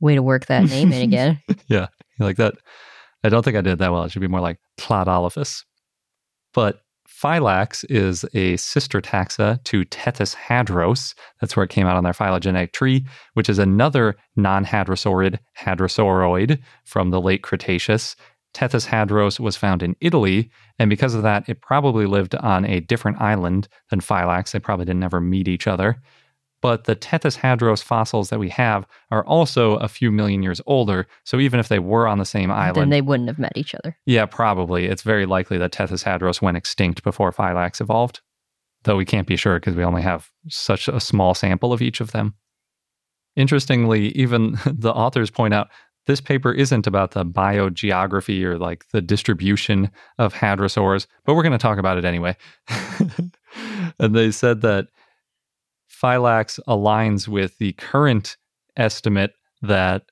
Way 0.00 0.16
to 0.16 0.22
work 0.22 0.46
that 0.46 0.64
name 0.64 0.92
in 0.92 1.02
again. 1.02 1.40
yeah, 1.68 1.86
like 2.18 2.36
that? 2.36 2.54
I 3.22 3.28
don't 3.28 3.42
think 3.42 3.56
I 3.56 3.60
did 3.60 3.78
that 3.78 3.92
well. 3.92 4.04
It 4.04 4.12
should 4.12 4.20
be 4.20 4.28
more 4.28 4.40
like 4.40 4.58
Tlatolophus. 4.78 5.64
But 6.52 6.80
Fylax 7.08 7.84
is 7.88 8.24
a 8.34 8.56
sister 8.56 9.00
taxa 9.00 9.62
to 9.64 9.84
Tethyshadros. 9.86 11.14
That's 11.40 11.56
where 11.56 11.64
it 11.64 11.70
came 11.70 11.86
out 11.86 11.96
on 11.96 12.04
their 12.04 12.12
phylogenetic 12.12 12.72
tree, 12.72 13.06
which 13.34 13.48
is 13.48 13.58
another 13.58 14.16
non 14.36 14.64
hadrosaurid 14.64 15.38
hadrosauroid 15.58 16.60
from 16.84 17.10
the 17.10 17.20
late 17.20 17.42
Cretaceous. 17.42 18.16
Tethyshadros 18.54 19.40
was 19.40 19.56
found 19.56 19.82
in 19.82 19.96
Italy, 20.00 20.50
and 20.78 20.88
because 20.88 21.14
of 21.14 21.22
that, 21.22 21.48
it 21.48 21.60
probably 21.60 22.06
lived 22.06 22.34
on 22.36 22.64
a 22.64 22.80
different 22.80 23.20
island 23.20 23.68
than 23.90 24.00
Fylax. 24.00 24.52
They 24.52 24.60
probably 24.60 24.86
didn't 24.86 25.02
ever 25.02 25.20
meet 25.20 25.48
each 25.48 25.66
other. 25.66 26.00
But 26.62 26.84
the 26.84 26.96
Tethyshadros 26.96 27.82
fossils 27.82 28.30
that 28.30 28.38
we 28.38 28.48
have 28.48 28.86
are 29.10 29.22
also 29.26 29.74
a 29.76 29.88
few 29.88 30.10
million 30.10 30.42
years 30.42 30.62
older. 30.64 31.06
So 31.24 31.38
even 31.38 31.60
if 31.60 31.68
they 31.68 31.78
were 31.78 32.06
on 32.08 32.16
the 32.16 32.24
same 32.24 32.50
island, 32.50 32.76
then 32.76 32.88
they 32.88 33.02
wouldn't 33.02 33.28
have 33.28 33.38
met 33.38 33.52
each 33.54 33.74
other. 33.74 33.98
Yeah, 34.06 34.24
probably. 34.24 34.86
It's 34.86 35.02
very 35.02 35.26
likely 35.26 35.58
that 35.58 35.72
Tethyshadros 35.72 36.40
went 36.40 36.56
extinct 36.56 37.02
before 37.02 37.32
Fylax 37.32 37.82
evolved. 37.82 38.22
Though 38.84 38.96
we 38.96 39.04
can't 39.04 39.26
be 39.26 39.36
sure 39.36 39.60
because 39.60 39.74
we 39.74 39.84
only 39.84 40.00
have 40.00 40.30
such 40.48 40.88
a 40.88 41.00
small 41.00 41.34
sample 41.34 41.74
of 41.74 41.82
each 41.82 42.00
of 42.00 42.12
them. 42.12 42.34
Interestingly, 43.36 44.08
even 44.12 44.56
the 44.64 44.92
authors 44.92 45.30
point 45.30 45.52
out 45.52 45.68
this 46.06 46.20
paper 46.20 46.52
isn't 46.52 46.86
about 46.86 47.12
the 47.12 47.24
biogeography 47.24 48.42
or 48.44 48.58
like 48.58 48.88
the 48.90 49.00
distribution 49.00 49.90
of 50.18 50.34
hadrosaurs, 50.34 51.06
but 51.24 51.34
we're 51.34 51.42
going 51.42 51.52
to 51.52 51.58
talk 51.58 51.78
about 51.78 51.98
it 51.98 52.04
anyway. 52.04 52.36
and 53.98 54.14
they 54.14 54.30
said 54.30 54.60
that 54.62 54.88
Fylax 55.90 56.60
aligns 56.68 57.26
with 57.28 57.56
the 57.58 57.72
current 57.74 58.36
estimate 58.76 59.32
that 59.62 60.02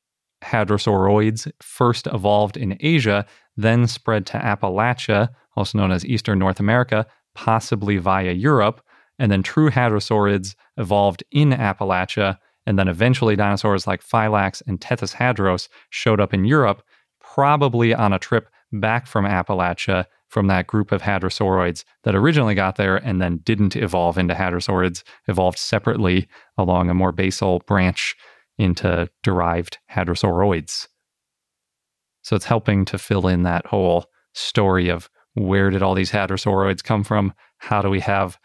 hadrosauroids 0.42 1.50
first 1.60 2.06
evolved 2.06 2.56
in 2.56 2.76
Asia, 2.80 3.26
then 3.56 3.86
spread 3.86 4.26
to 4.26 4.38
Appalachia, 4.38 5.28
also 5.56 5.78
known 5.78 5.92
as 5.92 6.06
Eastern 6.06 6.38
North 6.38 6.60
America, 6.60 7.06
possibly 7.34 7.98
via 7.98 8.32
Europe, 8.32 8.82
and 9.18 9.30
then 9.30 9.42
true 9.42 9.70
hadrosaurids 9.70 10.54
evolved 10.78 11.22
in 11.30 11.50
Appalachia 11.50 12.38
and 12.66 12.78
then 12.78 12.88
eventually 12.88 13.36
dinosaurs 13.36 13.86
like 13.86 14.04
Fylax 14.04 14.62
and 14.66 14.80
Tethyshadros 14.80 15.68
showed 15.90 16.20
up 16.20 16.32
in 16.32 16.44
Europe, 16.44 16.82
probably 17.20 17.94
on 17.94 18.12
a 18.12 18.18
trip 18.18 18.48
back 18.72 19.06
from 19.06 19.24
Appalachia 19.24 20.06
from 20.28 20.46
that 20.46 20.66
group 20.66 20.92
of 20.92 21.02
hadrosauroids 21.02 21.84
that 22.04 22.14
originally 22.14 22.54
got 22.54 22.76
there 22.76 22.96
and 22.96 23.20
then 23.20 23.36
didn't 23.44 23.76
evolve 23.76 24.16
into 24.16 24.34
hadrosaurids, 24.34 25.02
evolved 25.28 25.58
separately 25.58 26.26
along 26.56 26.88
a 26.88 26.94
more 26.94 27.12
basal 27.12 27.58
branch 27.66 28.16
into 28.56 29.10
derived 29.22 29.78
hadrosauroids. 29.90 30.88
So 32.22 32.34
it's 32.36 32.46
helping 32.46 32.84
to 32.86 32.98
fill 32.98 33.26
in 33.26 33.42
that 33.42 33.66
whole 33.66 34.06
story 34.32 34.88
of 34.88 35.10
where 35.34 35.70
did 35.70 35.82
all 35.82 35.94
these 35.94 36.12
hadrosauroids 36.12 36.82
come 36.82 37.04
from? 37.04 37.34
How 37.58 37.82
do 37.82 37.90
we 37.90 38.00
have 38.00 38.38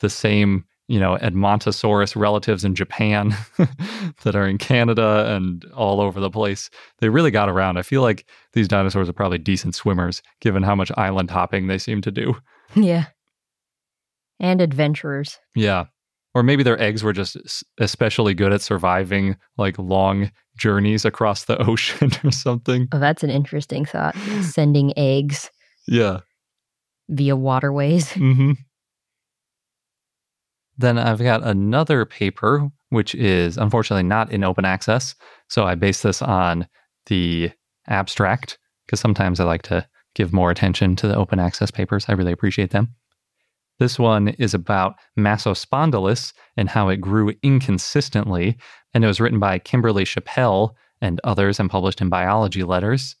the 0.00 0.10
same 0.10 0.64
you 0.88 0.98
know, 0.98 1.16
Edmontosaurus 1.16 2.16
relatives 2.16 2.64
in 2.64 2.74
Japan 2.74 3.34
that 4.24 4.34
are 4.34 4.46
in 4.46 4.58
Canada 4.58 5.34
and 5.34 5.64
all 5.74 6.00
over 6.00 6.20
the 6.20 6.30
place. 6.30 6.70
They 6.98 7.08
really 7.08 7.30
got 7.30 7.48
around. 7.48 7.78
I 7.78 7.82
feel 7.82 8.02
like 8.02 8.26
these 8.52 8.68
dinosaurs 8.68 9.08
are 9.08 9.14
probably 9.14 9.38
decent 9.38 9.74
swimmers 9.74 10.22
given 10.40 10.62
how 10.62 10.74
much 10.74 10.90
island 10.96 11.30
hopping 11.30 11.66
they 11.66 11.78
seem 11.78 12.02
to 12.02 12.10
do. 12.10 12.34
Yeah. 12.74 13.06
And 14.40 14.60
adventurers. 14.60 15.38
Yeah. 15.54 15.86
Or 16.34 16.42
maybe 16.42 16.62
their 16.62 16.80
eggs 16.80 17.02
were 17.02 17.12
just 17.12 17.36
especially 17.78 18.34
good 18.34 18.52
at 18.52 18.62
surviving 18.62 19.36
like 19.58 19.78
long 19.78 20.32
journeys 20.56 21.04
across 21.04 21.44
the 21.44 21.58
ocean 21.66 22.10
or 22.24 22.30
something. 22.30 22.88
Oh, 22.92 22.98
that's 22.98 23.22
an 23.22 23.30
interesting 23.30 23.84
thought. 23.84 24.16
Sending 24.42 24.96
eggs. 24.98 25.50
Yeah. 25.86 26.20
Via 27.08 27.36
waterways. 27.36 28.08
Mm-hmm. 28.12 28.52
Then 30.82 30.98
I've 30.98 31.22
got 31.22 31.44
another 31.44 32.04
paper, 32.04 32.68
which 32.90 33.14
is 33.14 33.56
unfortunately 33.56 34.02
not 34.02 34.32
in 34.32 34.42
open 34.42 34.64
access. 34.64 35.14
So 35.48 35.64
I 35.64 35.76
base 35.76 36.02
this 36.02 36.20
on 36.20 36.66
the 37.06 37.52
abstract 37.86 38.58
because 38.84 38.98
sometimes 38.98 39.38
I 39.38 39.44
like 39.44 39.62
to 39.62 39.86
give 40.16 40.32
more 40.32 40.50
attention 40.50 40.96
to 40.96 41.06
the 41.06 41.16
open 41.16 41.38
access 41.38 41.70
papers. 41.70 42.06
I 42.08 42.12
really 42.14 42.32
appreciate 42.32 42.70
them. 42.70 42.94
This 43.78 43.96
one 43.96 44.28
is 44.28 44.54
about 44.54 44.96
Massospondylus 45.16 46.32
and 46.56 46.68
how 46.68 46.88
it 46.88 46.96
grew 46.96 47.32
inconsistently. 47.44 48.58
And 48.92 49.04
it 49.04 49.06
was 49.06 49.20
written 49.20 49.38
by 49.38 49.60
Kimberley 49.60 50.04
Chapelle 50.04 50.76
and 51.00 51.20
others 51.22 51.60
and 51.60 51.70
published 51.70 52.00
in 52.00 52.08
Biology 52.08 52.64
Letters. 52.64 53.14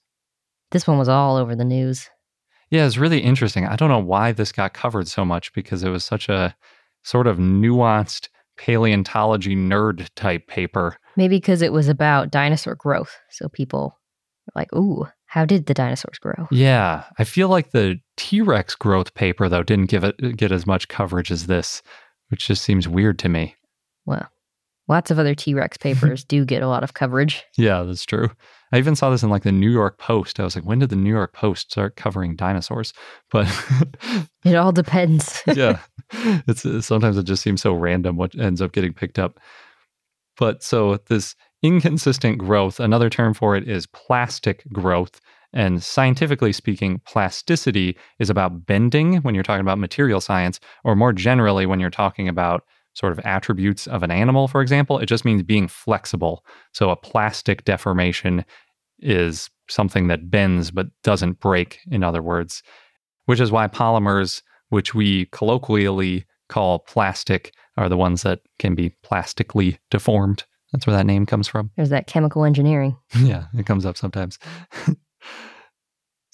This 0.72 0.88
one 0.88 0.98
was 0.98 1.08
all 1.08 1.36
over 1.36 1.54
the 1.54 1.64
news. 1.64 2.10
Yeah, 2.70 2.86
it's 2.86 2.98
really 2.98 3.20
interesting. 3.20 3.66
I 3.66 3.76
don't 3.76 3.88
know 3.88 3.98
why 3.98 4.32
this 4.32 4.50
got 4.50 4.74
covered 4.74 5.06
so 5.06 5.24
much 5.24 5.52
because 5.52 5.84
it 5.84 5.90
was 5.90 6.04
such 6.04 6.28
a 6.28 6.56
sort 7.02 7.26
of 7.26 7.38
nuanced 7.38 8.28
paleontology 8.56 9.56
nerd 9.56 10.08
type 10.14 10.46
paper. 10.46 10.96
Maybe 11.16 11.36
because 11.36 11.62
it 11.62 11.72
was 11.72 11.88
about 11.88 12.30
dinosaur 12.30 12.74
growth. 12.74 13.18
So 13.30 13.48
people 13.48 13.98
were 14.46 14.60
like, 14.60 14.72
ooh, 14.74 15.06
how 15.26 15.44
did 15.44 15.66
the 15.66 15.74
dinosaurs 15.74 16.18
grow? 16.18 16.46
Yeah. 16.50 17.04
I 17.18 17.24
feel 17.24 17.48
like 17.48 17.70
the 17.70 17.98
T 18.16 18.40
Rex 18.40 18.74
growth 18.74 19.14
paper, 19.14 19.48
though, 19.48 19.62
didn't 19.62 19.90
give 19.90 20.04
it 20.04 20.36
get 20.36 20.52
as 20.52 20.66
much 20.66 20.88
coverage 20.88 21.30
as 21.30 21.46
this, 21.46 21.82
which 22.28 22.46
just 22.46 22.62
seems 22.62 22.86
weird 22.86 23.18
to 23.20 23.28
me. 23.28 23.56
Well, 24.04 24.28
lots 24.88 25.10
of 25.10 25.18
other 25.18 25.34
T 25.34 25.54
Rex 25.54 25.76
papers 25.76 26.24
do 26.28 26.44
get 26.44 26.62
a 26.62 26.68
lot 26.68 26.84
of 26.84 26.94
coverage. 26.94 27.44
Yeah, 27.56 27.82
that's 27.82 28.04
true. 28.04 28.30
I 28.72 28.78
even 28.78 28.96
saw 28.96 29.10
this 29.10 29.22
in 29.22 29.30
like 29.30 29.42
the 29.42 29.52
New 29.52 29.70
York 29.70 29.98
Post. 29.98 30.40
I 30.40 30.44
was 30.44 30.54
like, 30.54 30.64
when 30.64 30.78
did 30.78 30.90
the 30.90 30.96
New 30.96 31.10
York 31.10 31.34
Post 31.34 31.72
start 31.72 31.96
covering 31.96 32.36
dinosaurs? 32.36 32.92
But 33.30 33.46
it 34.44 34.54
all 34.54 34.72
depends. 34.72 35.42
yeah. 35.54 35.78
It's 36.46 36.64
uh, 36.66 36.80
sometimes 36.80 37.16
it 37.16 37.24
just 37.24 37.42
seems 37.42 37.62
so 37.62 37.72
random 37.72 38.16
what 38.16 38.38
ends 38.38 38.60
up 38.60 38.72
getting 38.72 38.92
picked 38.92 39.18
up. 39.18 39.40
But 40.36 40.62
so 40.62 40.98
this 41.08 41.34
inconsistent 41.62 42.38
growth, 42.38 42.80
another 42.80 43.10
term 43.10 43.34
for 43.34 43.56
it 43.56 43.68
is 43.68 43.86
plastic 43.86 44.64
growth. 44.72 45.20
And 45.52 45.82
scientifically 45.82 46.52
speaking, 46.52 47.00
plasticity 47.06 47.96
is 48.18 48.30
about 48.30 48.66
bending 48.66 49.16
when 49.18 49.34
you're 49.34 49.44
talking 49.44 49.60
about 49.60 49.78
material 49.78 50.20
science, 50.20 50.58
or 50.84 50.96
more 50.96 51.12
generally, 51.12 51.66
when 51.66 51.78
you're 51.78 51.90
talking 51.90 52.28
about 52.28 52.64
sort 52.94 53.12
of 53.12 53.20
attributes 53.20 53.86
of 53.86 54.02
an 54.02 54.10
animal, 54.10 54.48
for 54.48 54.60
example. 54.60 54.98
It 54.98 55.06
just 55.06 55.24
means 55.24 55.42
being 55.42 55.68
flexible. 55.68 56.44
So 56.72 56.90
a 56.90 56.96
plastic 56.96 57.64
deformation 57.64 58.44
is 58.98 59.50
something 59.68 60.08
that 60.08 60.30
bends 60.30 60.70
but 60.70 60.88
doesn't 61.02 61.40
break, 61.40 61.80
in 61.90 62.02
other 62.02 62.22
words, 62.22 62.62
which 63.26 63.40
is 63.40 63.50
why 63.50 63.66
polymers, 63.68 64.42
which 64.72 64.94
we 64.94 65.26
colloquially 65.26 66.24
call 66.48 66.78
plastic, 66.78 67.52
are 67.76 67.90
the 67.90 67.96
ones 67.96 68.22
that 68.22 68.40
can 68.58 68.74
be 68.74 68.90
plastically 69.02 69.78
deformed. 69.90 70.44
That's 70.72 70.86
where 70.86 70.96
that 70.96 71.04
name 71.04 71.26
comes 71.26 71.46
from. 71.46 71.70
There's 71.76 71.90
that 71.90 72.06
chemical 72.06 72.44
engineering. 72.44 72.96
yeah, 73.18 73.46
it 73.54 73.66
comes 73.66 73.84
up 73.84 73.98
sometimes. 73.98 74.38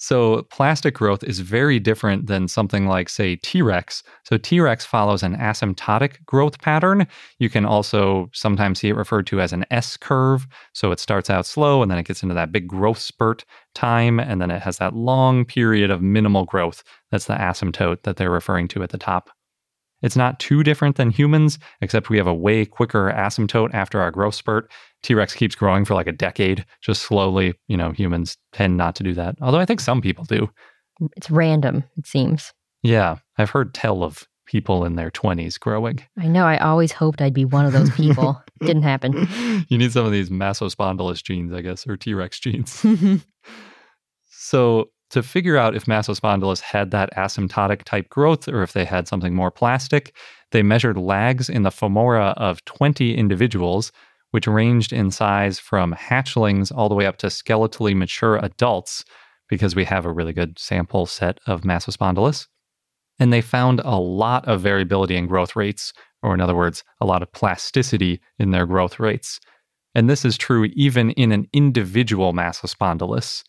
So, 0.01 0.43
plastic 0.43 0.95
growth 0.95 1.25
is 1.25 1.41
very 1.41 1.77
different 1.77 2.27
than 2.27 2.47
something 2.47 2.87
like, 2.87 3.09
say, 3.09 3.35
T 3.35 3.61
Rex. 3.61 4.01
So, 4.23 4.37
T 4.37 4.61
Rex 4.61 4.85
follows 4.85 5.23
an 5.23 5.35
asymptotic 5.35 6.25
growth 6.25 6.61
pattern. 6.61 7.05
You 7.39 7.49
can 7.49 7.65
also 7.65 8.29
sometimes 8.33 8.79
see 8.79 8.87
it 8.87 8.95
referred 8.95 9.27
to 9.27 9.41
as 9.41 9.51
an 9.51 9.65
S 9.71 9.97
curve. 9.97 10.47
So, 10.73 10.91
it 10.91 10.99
starts 10.99 11.29
out 11.29 11.45
slow 11.45 11.81
and 11.81 11.91
then 11.91 11.99
it 11.99 12.07
gets 12.07 12.23
into 12.23 12.35
that 12.35 12.53
big 12.53 12.67
growth 12.67 12.99
spurt 12.99 13.43
time. 13.75 14.19
And 14.19 14.41
then 14.41 14.51
it 14.51 14.61
has 14.61 14.77
that 14.77 14.95
long 14.95 15.43
period 15.43 15.91
of 15.91 16.01
minimal 16.01 16.45
growth. 16.45 16.81
That's 17.11 17.25
the 17.25 17.35
asymptote 17.35 18.03
that 18.03 18.15
they're 18.15 18.31
referring 18.31 18.69
to 18.69 18.83
at 18.83 18.91
the 18.91 18.97
top. 18.97 19.29
It's 20.01 20.15
not 20.15 20.39
too 20.39 20.63
different 20.63 20.95
than 20.95 21.11
humans, 21.11 21.59
except 21.81 22.09
we 22.09 22.17
have 22.17 22.27
a 22.27 22.33
way 22.33 22.65
quicker 22.65 23.11
asymptote 23.11 23.73
after 23.73 24.01
our 24.01 24.11
growth 24.11 24.35
spurt. 24.35 24.71
T 25.03 25.13
Rex 25.13 25.33
keeps 25.33 25.55
growing 25.55 25.85
for 25.85 25.93
like 25.93 26.07
a 26.07 26.11
decade, 26.11 26.65
just 26.81 27.01
slowly. 27.03 27.53
You 27.67 27.77
know, 27.77 27.91
humans 27.91 28.37
tend 28.53 28.77
not 28.77 28.95
to 28.95 29.03
do 29.03 29.13
that. 29.13 29.35
Although 29.41 29.59
I 29.59 29.65
think 29.65 29.79
some 29.79 30.01
people 30.01 30.25
do. 30.25 30.49
It's 31.15 31.29
random, 31.31 31.83
it 31.97 32.05
seems. 32.05 32.53
Yeah, 32.81 33.17
I've 33.37 33.49
heard 33.49 33.73
tell 33.73 34.03
of 34.03 34.27
people 34.45 34.83
in 34.83 34.95
their 34.95 35.11
20s 35.11 35.59
growing. 35.59 35.99
I 36.17 36.27
know. 36.27 36.43
I 36.45 36.57
always 36.57 36.91
hoped 36.91 37.21
I'd 37.21 37.33
be 37.33 37.45
one 37.45 37.65
of 37.65 37.71
those 37.71 37.91
people. 37.91 38.41
Didn't 38.61 38.81
happen. 38.81 39.27
you 39.69 39.77
need 39.77 39.91
some 39.91 40.05
of 40.05 40.11
these 40.11 40.29
massospondylus 40.29 41.23
genes, 41.23 41.53
I 41.53 41.61
guess, 41.61 41.85
or 41.87 41.95
T 41.97 42.13
Rex 42.13 42.39
genes. 42.39 42.83
so, 44.29 44.89
to 45.09 45.23
figure 45.23 45.57
out 45.57 45.75
if 45.75 45.85
massospondylus 45.85 46.61
had 46.61 46.91
that 46.91 47.13
asymptotic 47.15 47.83
type 47.83 48.09
growth 48.09 48.47
or 48.47 48.61
if 48.61 48.73
they 48.73 48.85
had 48.85 49.07
something 49.07 49.33
more 49.33 49.51
plastic, 49.51 50.13
they 50.51 50.63
measured 50.63 50.97
lags 50.97 51.49
in 51.49 51.63
the 51.63 51.69
femora 51.69 52.33
of 52.37 52.63
20 52.65 53.15
individuals, 53.15 53.91
which 54.31 54.47
ranged 54.47 54.93
in 54.93 55.11
size 55.11 55.59
from 55.59 55.93
hatchlings 55.93 56.71
all 56.75 56.89
the 56.89 56.95
way 56.95 57.05
up 57.05 57.17
to 57.17 57.27
skeletally 57.27 57.95
mature 57.95 58.37
adults, 58.37 59.03
because 59.47 59.75
we 59.75 59.83
have 59.85 60.05
a 60.05 60.11
really 60.11 60.33
good 60.33 60.57
sample 60.59 61.05
set 61.05 61.39
of 61.47 61.61
massospondylus. 61.61 62.47
And 63.19 63.33
they 63.33 63.41
found 63.41 63.81
a 63.83 63.97
lot 63.97 64.47
of 64.47 64.61
variability 64.61 65.17
in 65.17 65.27
growth 65.27 65.55
rates, 65.55 65.91
or 66.21 66.33
in 66.33 66.41
other 66.41 66.55
words, 66.55 66.83
a 67.01 67.05
lot 67.05 67.21
of 67.21 67.31
plasticity 67.31 68.21
in 68.37 68.51
their 68.51 68.65
growth 68.65 68.99
rates. 68.99 69.39
And 69.95 70.09
this 70.09 70.23
is 70.23 70.37
true 70.37 70.65
even 70.75 71.11
in 71.11 71.31
an 71.31 71.47
individual 71.51 72.31
massospondylus. 72.33 73.43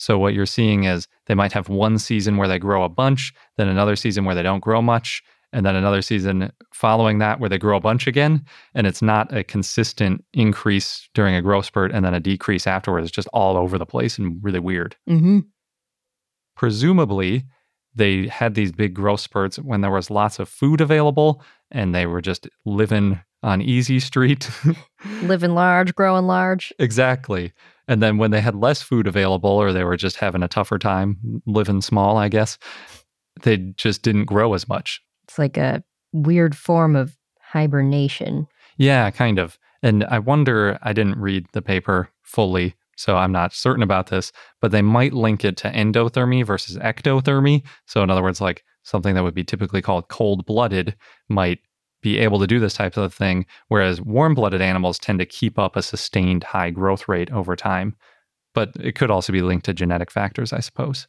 So 0.00 0.18
what 0.18 0.32
you're 0.32 0.46
seeing 0.46 0.84
is 0.84 1.06
they 1.26 1.34
might 1.34 1.52
have 1.52 1.68
one 1.68 1.98
season 1.98 2.38
where 2.38 2.48
they 2.48 2.58
grow 2.58 2.84
a 2.84 2.88
bunch, 2.88 3.34
then 3.58 3.68
another 3.68 3.96
season 3.96 4.24
where 4.24 4.34
they 4.34 4.42
don't 4.42 4.64
grow 4.64 4.80
much, 4.80 5.22
and 5.52 5.66
then 5.66 5.76
another 5.76 6.00
season 6.00 6.50
following 6.72 7.18
that 7.18 7.38
where 7.38 7.50
they 7.50 7.58
grow 7.58 7.76
a 7.76 7.80
bunch 7.80 8.06
again. 8.06 8.42
And 8.74 8.86
it's 8.86 9.02
not 9.02 9.36
a 9.36 9.44
consistent 9.44 10.24
increase 10.32 11.06
during 11.12 11.34
a 11.34 11.42
growth 11.42 11.66
spurt 11.66 11.92
and 11.92 12.02
then 12.02 12.14
a 12.14 12.20
decrease 12.20 12.66
afterwards. 12.66 13.08
It's 13.08 13.14
just 13.14 13.28
all 13.34 13.58
over 13.58 13.76
the 13.76 13.84
place 13.84 14.16
and 14.16 14.42
really 14.42 14.58
weird. 14.58 14.96
Mm-hmm. 15.08 15.40
Presumably, 16.56 17.44
they 17.94 18.28
had 18.28 18.54
these 18.54 18.72
big 18.72 18.94
growth 18.94 19.20
spurts 19.20 19.58
when 19.58 19.82
there 19.82 19.90
was 19.90 20.08
lots 20.08 20.38
of 20.38 20.48
food 20.48 20.80
available 20.80 21.42
and 21.70 21.94
they 21.94 22.06
were 22.06 22.22
just 22.22 22.48
living 22.64 23.20
on 23.42 23.60
easy 23.60 24.00
street. 24.00 24.50
Living 25.22 25.54
large, 25.54 25.94
growing 25.94 26.26
large. 26.26 26.72
exactly. 26.78 27.52
And 27.90 28.00
then 28.00 28.18
when 28.18 28.30
they 28.30 28.40
had 28.40 28.54
less 28.54 28.82
food 28.82 29.08
available 29.08 29.50
or 29.50 29.72
they 29.72 29.82
were 29.82 29.96
just 29.96 30.16
having 30.16 30.44
a 30.44 30.48
tougher 30.48 30.78
time 30.78 31.42
living 31.44 31.82
small, 31.82 32.16
I 32.18 32.28
guess, 32.28 32.56
they 33.42 33.56
just 33.56 34.02
didn't 34.02 34.26
grow 34.26 34.54
as 34.54 34.68
much. 34.68 35.02
It's 35.24 35.40
like 35.40 35.56
a 35.56 35.82
weird 36.12 36.56
form 36.56 36.94
of 36.94 37.16
hibernation. 37.40 38.46
Yeah, 38.76 39.10
kind 39.10 39.40
of. 39.40 39.58
And 39.82 40.04
I 40.04 40.20
wonder, 40.20 40.78
I 40.82 40.92
didn't 40.92 41.18
read 41.18 41.46
the 41.52 41.62
paper 41.62 42.08
fully, 42.22 42.76
so 42.96 43.16
I'm 43.16 43.32
not 43.32 43.52
certain 43.52 43.82
about 43.82 44.06
this, 44.06 44.30
but 44.60 44.70
they 44.70 44.82
might 44.82 45.12
link 45.12 45.44
it 45.44 45.56
to 45.58 45.72
endothermy 45.72 46.46
versus 46.46 46.76
ectothermy. 46.76 47.66
So, 47.86 48.04
in 48.04 48.10
other 48.10 48.22
words, 48.22 48.40
like 48.40 48.62
something 48.84 49.16
that 49.16 49.24
would 49.24 49.34
be 49.34 49.42
typically 49.42 49.82
called 49.82 50.06
cold 50.06 50.46
blooded 50.46 50.94
might 51.28 51.58
be 52.02 52.18
able 52.18 52.38
to 52.38 52.46
do 52.46 52.58
this 52.58 52.74
type 52.74 52.96
of 52.96 53.12
thing, 53.12 53.46
whereas 53.68 54.00
warm 54.00 54.34
blooded 54.34 54.62
animals 54.62 54.98
tend 54.98 55.18
to 55.18 55.26
keep 55.26 55.58
up 55.58 55.76
a 55.76 55.82
sustained 55.82 56.44
high 56.44 56.70
growth 56.70 57.08
rate 57.08 57.30
over 57.30 57.56
time. 57.56 57.96
But 58.54 58.72
it 58.80 58.94
could 58.94 59.10
also 59.10 59.32
be 59.32 59.42
linked 59.42 59.66
to 59.66 59.74
genetic 59.74 60.10
factors, 60.10 60.52
I 60.52 60.60
suppose. 60.60 61.06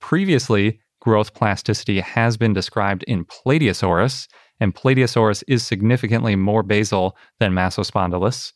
Previously, 0.00 0.80
growth 1.00 1.34
plasticity 1.34 2.00
has 2.00 2.36
been 2.36 2.52
described 2.52 3.04
in 3.04 3.24
Plateosaurus, 3.24 4.28
and 4.60 4.74
Plateosaurus 4.74 5.44
is 5.46 5.64
significantly 5.64 6.36
more 6.36 6.62
basal 6.62 7.16
than 7.38 7.52
Massospondylus. 7.52 8.52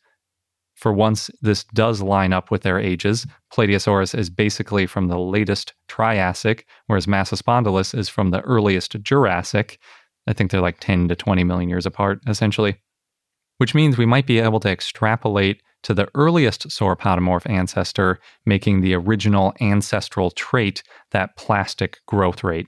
For 0.75 0.93
once, 0.93 1.31
this 1.41 1.65
does 1.75 2.03
line 2.03 2.33
up 2.33 2.51
with 2.51 2.63
their 2.63 2.79
ages. 2.79 3.27
Plateosaurus 3.53 4.17
is 4.17 4.29
basically 4.29 4.87
from 4.87 5.09
the 5.09 5.19
latest 5.19 5.73
Triassic, 5.89 6.67
whereas 6.87 7.07
Massospondylus 7.07 7.97
is 7.97 8.09
from 8.09 8.31
the 8.31 8.43
earliest 8.43 9.01
Jurassic. 9.03 9.79
I 10.27 10.33
think 10.33 10.51
they're 10.51 10.61
like 10.61 10.81
10 10.81 11.09
to 11.09 11.17
20 11.17 11.45
million 11.45 11.69
years 11.69 11.87
apart, 11.87 12.21
essentially. 12.27 12.77
Which 13.59 13.75
means 13.75 13.97
we 13.97 14.07
might 14.07 14.27
be 14.27 14.39
able 14.39 14.61
to 14.61 14.71
extrapolate 14.71 15.63
to 15.83 15.95
the 15.95 16.09
earliest 16.15 16.69
sauropodomorph 16.69 17.49
ancestor, 17.49 18.19
making 18.45 18.81
the 18.81 18.95
original 18.95 19.55
ancestral 19.61 20.31
trait 20.31 20.83
that 21.13 21.37
plastic 21.37 21.99
growth 22.07 22.43
rate. 22.43 22.67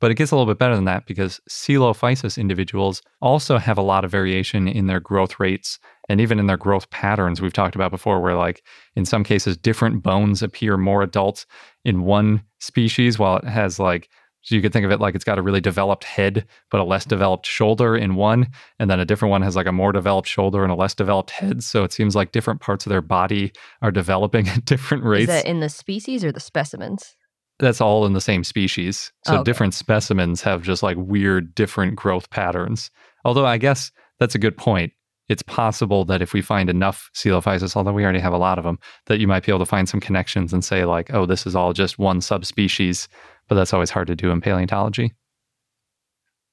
But 0.00 0.10
it 0.10 0.16
gets 0.16 0.30
a 0.30 0.36
little 0.36 0.52
bit 0.52 0.58
better 0.58 0.74
than 0.74 0.84
that 0.84 1.06
because 1.06 1.40
Coelophysis 1.48 2.36
individuals 2.36 3.00
also 3.22 3.56
have 3.56 3.78
a 3.78 3.82
lot 3.82 4.04
of 4.04 4.10
variation 4.10 4.68
in 4.68 4.86
their 4.86 5.00
growth 5.00 5.40
rates 5.40 5.78
and 6.08 6.20
even 6.20 6.38
in 6.38 6.46
their 6.46 6.56
growth 6.56 6.90
patterns 6.90 7.40
we've 7.40 7.52
talked 7.52 7.74
about 7.74 7.90
before 7.90 8.20
where 8.20 8.36
like 8.36 8.62
in 8.94 9.04
some 9.04 9.24
cases 9.24 9.56
different 9.56 10.02
bones 10.02 10.42
appear 10.42 10.76
more 10.76 11.02
adult 11.02 11.46
in 11.84 12.02
one 12.02 12.42
species 12.60 13.18
while 13.18 13.38
it 13.38 13.44
has 13.44 13.78
like 13.78 14.10
so 14.46 14.54
you 14.54 14.62
could 14.62 14.72
think 14.72 14.84
of 14.84 14.92
it 14.92 15.00
like 15.00 15.16
it's 15.16 15.24
got 15.24 15.40
a 15.40 15.42
really 15.42 15.60
developed 15.60 16.04
head, 16.04 16.46
but 16.70 16.80
a 16.80 16.84
less 16.84 17.04
developed 17.04 17.46
shoulder 17.46 17.96
in 17.96 18.14
one. 18.14 18.46
And 18.78 18.88
then 18.88 19.00
a 19.00 19.04
different 19.04 19.30
one 19.30 19.42
has 19.42 19.56
like 19.56 19.66
a 19.66 19.72
more 19.72 19.90
developed 19.90 20.28
shoulder 20.28 20.62
and 20.62 20.70
a 20.70 20.76
less 20.76 20.94
developed 20.94 21.32
head. 21.32 21.64
So 21.64 21.82
it 21.82 21.92
seems 21.92 22.14
like 22.14 22.30
different 22.30 22.60
parts 22.60 22.86
of 22.86 22.90
their 22.90 23.02
body 23.02 23.50
are 23.82 23.90
developing 23.90 24.48
at 24.48 24.64
different 24.64 25.02
rates. 25.02 25.22
Is 25.22 25.42
that 25.42 25.46
in 25.50 25.58
the 25.58 25.68
species 25.68 26.22
or 26.22 26.30
the 26.30 26.38
specimens? 26.38 27.16
That's 27.58 27.80
all 27.80 28.06
in 28.06 28.12
the 28.12 28.20
same 28.20 28.44
species. 28.44 29.10
So 29.24 29.32
Oh, 29.32 29.34
okay. 29.38 29.44
different 29.44 29.74
specimens 29.74 30.42
have 30.42 30.62
just 30.62 30.80
like 30.80 30.96
weird, 30.96 31.52
different 31.56 31.96
growth 31.96 32.30
patterns. 32.30 32.92
Although 33.24 33.46
I 33.46 33.58
guess 33.58 33.90
that's 34.20 34.36
a 34.36 34.38
good 34.38 34.56
point. 34.56 34.92
It's 35.28 35.42
possible 35.42 36.04
that 36.04 36.22
if 36.22 36.32
we 36.32 36.40
find 36.40 36.70
enough 36.70 37.10
Coelophysis, 37.16 37.74
although 37.74 37.92
we 37.92 38.04
already 38.04 38.20
have 38.20 38.32
a 38.32 38.38
lot 38.38 38.58
of 38.58 38.64
them, 38.64 38.78
that 39.06 39.18
you 39.18 39.26
might 39.26 39.44
be 39.44 39.50
able 39.50 39.58
to 39.58 39.66
find 39.66 39.88
some 39.88 39.98
connections 39.98 40.52
and 40.52 40.64
say, 40.64 40.84
like, 40.84 41.12
oh, 41.12 41.26
this 41.26 41.46
is 41.46 41.56
all 41.56 41.72
just 41.72 41.98
one 41.98 42.20
subspecies. 42.20 43.08
But 43.48 43.54
that's 43.54 43.72
always 43.72 43.90
hard 43.90 44.08
to 44.08 44.16
do 44.16 44.30
in 44.30 44.40
paleontology. 44.40 45.12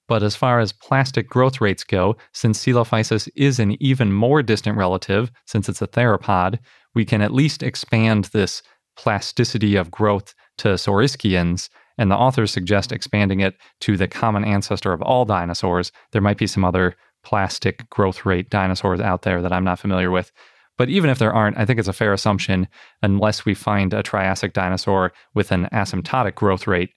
But 0.08 0.22
as 0.22 0.36
far 0.36 0.60
as 0.60 0.74
plastic 0.74 1.28
growth 1.30 1.62
rates 1.62 1.84
go, 1.84 2.18
since 2.34 2.64
Coelophysis 2.64 3.30
is 3.36 3.60
an 3.60 3.82
even 3.82 4.12
more 4.12 4.44
distant 4.44 4.78
relative, 4.78 5.32
since 5.46 5.70
it's 5.70 5.82
a 5.82 5.88
theropod, 5.88 6.60
we 6.94 7.06
can 7.06 7.22
at 7.22 7.34
least 7.34 7.64
expand 7.64 8.26
this 8.26 8.62
plasticity 8.98 9.76
of 9.76 9.90
growth 9.90 10.36
to 10.58 10.70
Saurischians, 10.78 11.70
and 11.98 12.12
the 12.12 12.16
authors 12.16 12.52
suggest 12.52 12.92
expanding 12.92 13.40
it 13.40 13.56
to 13.80 13.98
the 13.98 14.08
common 14.08 14.44
ancestor 14.44 14.94
of 14.94 15.02
all 15.02 15.26
dinosaurs. 15.26 15.92
There 16.12 16.22
might 16.22 16.38
be 16.38 16.48
some 16.48 16.66
other 16.66 16.96
plastic 17.24 17.90
growth 17.90 18.26
rate 18.26 18.50
dinosaurs 18.50 19.00
out 19.00 19.22
there 19.22 19.42
that 19.42 19.54
I'm 19.54 19.64
not 19.64 19.80
familiar 19.80 20.12
with. 20.12 20.32
But 20.78 20.90
even 20.90 21.10
if 21.10 21.20
there 21.20 21.34
aren't, 21.34 21.58
I 21.58 21.66
think 21.66 21.80
it's 21.80 21.88
a 21.88 21.94
fair 21.94 22.14
assumption, 22.14 22.68
unless 23.02 23.46
we 23.46 23.54
find 23.54 23.94
a 23.94 24.02
Triassic 24.02 24.54
dinosaur 24.54 25.14
with 25.34 25.52
an 25.52 25.68
asymptotic 25.72 26.36
growth 26.36 26.66
rate, 26.66 26.92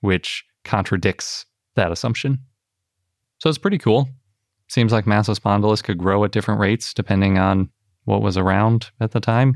which 0.00 0.44
contradicts 0.64 1.46
that 1.76 1.92
assumption. 1.92 2.38
So 3.38 3.48
it's 3.48 3.58
pretty 3.58 3.78
cool. 3.78 4.08
Seems 4.68 4.92
like 4.92 5.04
Massospondylus 5.04 5.82
could 5.82 5.98
grow 5.98 6.24
at 6.24 6.32
different 6.32 6.60
rates 6.60 6.92
depending 6.92 7.38
on 7.38 7.70
what 8.04 8.22
was 8.22 8.36
around 8.36 8.90
at 9.00 9.12
the 9.12 9.20
time. 9.20 9.54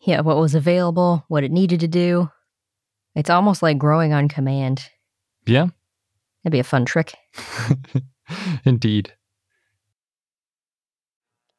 Yeah, 0.00 0.20
what 0.20 0.36
was 0.36 0.54
available, 0.54 1.24
what 1.28 1.44
it 1.44 1.50
needed 1.50 1.80
to 1.80 1.88
do. 1.88 2.30
It's 3.14 3.30
almost 3.30 3.62
like 3.62 3.78
growing 3.78 4.12
on 4.12 4.28
command. 4.28 4.88
Yeah, 5.46 5.68
That'd 6.42 6.52
be 6.52 6.60
a 6.60 6.64
fun 6.64 6.84
trick. 6.84 7.14
indeed. 8.64 9.12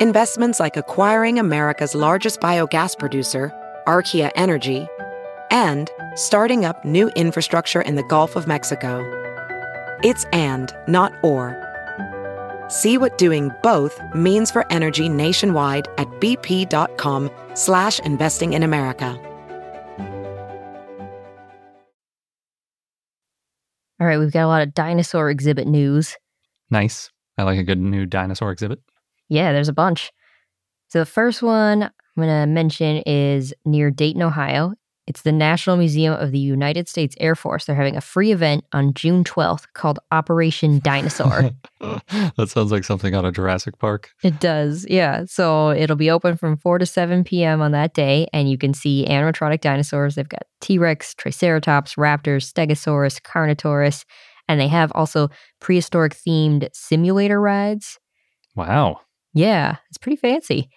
Investments 0.00 0.58
like 0.58 0.76
acquiring 0.76 1.38
America's 1.38 1.94
largest 1.94 2.40
biogas 2.40 2.98
producer, 2.98 3.52
Archaea 3.86 4.32
Energy, 4.34 4.88
and 5.52 5.88
starting 6.16 6.64
up 6.64 6.84
new 6.84 7.10
infrastructure 7.10 7.80
in 7.80 7.94
the 7.94 8.02
Gulf 8.02 8.34
of 8.34 8.48
Mexico. 8.48 9.04
It's 10.02 10.24
and, 10.32 10.74
not 10.88 11.12
or. 11.22 11.56
See 12.66 12.98
what 12.98 13.18
doing 13.18 13.52
both 13.62 14.00
means 14.16 14.50
for 14.50 14.66
energy 14.72 15.08
nationwide 15.08 15.86
at 15.96 16.08
bp.com 16.20 17.30
slash 17.54 18.00
investing 18.00 18.54
in 18.54 18.64
America. 18.64 19.16
All 24.00 24.08
right, 24.08 24.18
we've 24.18 24.32
got 24.32 24.44
a 24.44 24.48
lot 24.48 24.62
of 24.62 24.74
dinosaur 24.74 25.30
exhibit 25.30 25.68
news. 25.68 26.16
Nice. 26.68 27.12
I 27.38 27.44
like 27.44 27.60
a 27.60 27.62
good 27.62 27.78
new 27.78 28.06
dinosaur 28.06 28.50
exhibit. 28.50 28.80
Yeah, 29.28 29.52
there's 29.52 29.68
a 29.68 29.72
bunch. 29.72 30.12
So 30.88 31.00
the 31.00 31.06
first 31.06 31.42
one 31.42 31.82
I'm 31.82 31.90
going 32.16 32.28
to 32.28 32.46
mention 32.46 33.02
is 33.06 33.52
near 33.64 33.90
Dayton, 33.90 34.22
Ohio. 34.22 34.74
It's 35.06 35.22
the 35.22 35.32
National 35.32 35.76
Museum 35.76 36.14
of 36.14 36.32
the 36.32 36.38
United 36.38 36.88
States 36.88 37.14
Air 37.20 37.34
Force. 37.34 37.66
They're 37.66 37.76
having 37.76 37.96
a 37.96 38.00
free 38.00 38.32
event 38.32 38.64
on 38.72 38.94
June 38.94 39.22
12th 39.22 39.66
called 39.74 39.98
Operation 40.10 40.78
Dinosaur. 40.78 41.50
that 41.80 42.48
sounds 42.48 42.72
like 42.72 42.84
something 42.84 43.14
out 43.14 43.26
of 43.26 43.34
Jurassic 43.34 43.78
Park. 43.78 44.12
it 44.22 44.40
does, 44.40 44.86
yeah. 44.88 45.24
So 45.26 45.70
it'll 45.70 45.96
be 45.96 46.10
open 46.10 46.38
from 46.38 46.56
4 46.56 46.78
to 46.78 46.86
7 46.86 47.22
p.m. 47.24 47.60
on 47.60 47.72
that 47.72 47.92
day, 47.92 48.28
and 48.32 48.50
you 48.50 48.56
can 48.56 48.72
see 48.72 49.04
animatronic 49.06 49.60
dinosaurs. 49.60 50.14
They've 50.14 50.28
got 50.28 50.44
T 50.62 50.78
Rex, 50.78 51.14
Triceratops, 51.14 51.96
Raptors, 51.96 52.50
Stegosaurus, 52.50 53.20
Carnotaurus, 53.20 54.06
and 54.48 54.58
they 54.58 54.68
have 54.68 54.90
also 54.94 55.28
prehistoric 55.60 56.14
themed 56.14 56.68
simulator 56.72 57.40
rides. 57.40 57.98
Wow. 58.54 59.00
Yeah, 59.34 59.76
it's 59.88 59.98
pretty 59.98 60.16
fancy. 60.16 60.70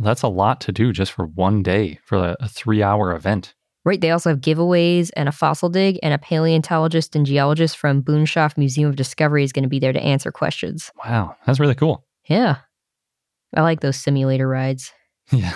That's 0.00 0.22
a 0.22 0.28
lot 0.28 0.60
to 0.62 0.72
do 0.72 0.92
just 0.92 1.12
for 1.12 1.26
one 1.26 1.62
day 1.62 1.98
for 2.04 2.18
a, 2.18 2.36
a 2.40 2.48
three 2.48 2.82
hour 2.82 3.14
event. 3.14 3.54
Right. 3.84 4.00
They 4.00 4.10
also 4.10 4.30
have 4.30 4.40
giveaways 4.40 5.10
and 5.16 5.28
a 5.28 5.32
fossil 5.32 5.70
dig, 5.70 5.98
and 6.02 6.12
a 6.12 6.18
paleontologist 6.18 7.16
and 7.16 7.24
geologist 7.24 7.78
from 7.78 8.02
Boonshoft 8.02 8.58
Museum 8.58 8.90
of 8.90 8.96
Discovery 8.96 9.42
is 9.42 9.52
going 9.52 9.62
to 9.62 9.70
be 9.70 9.78
there 9.78 9.92
to 9.92 10.02
answer 10.02 10.30
questions. 10.30 10.90
Wow. 11.02 11.34
That's 11.46 11.58
really 11.58 11.74
cool. 11.74 12.04
Yeah. 12.28 12.58
I 13.56 13.62
like 13.62 13.80
those 13.80 13.96
simulator 13.96 14.46
rides. 14.46 14.92
Yeah. 15.38 15.54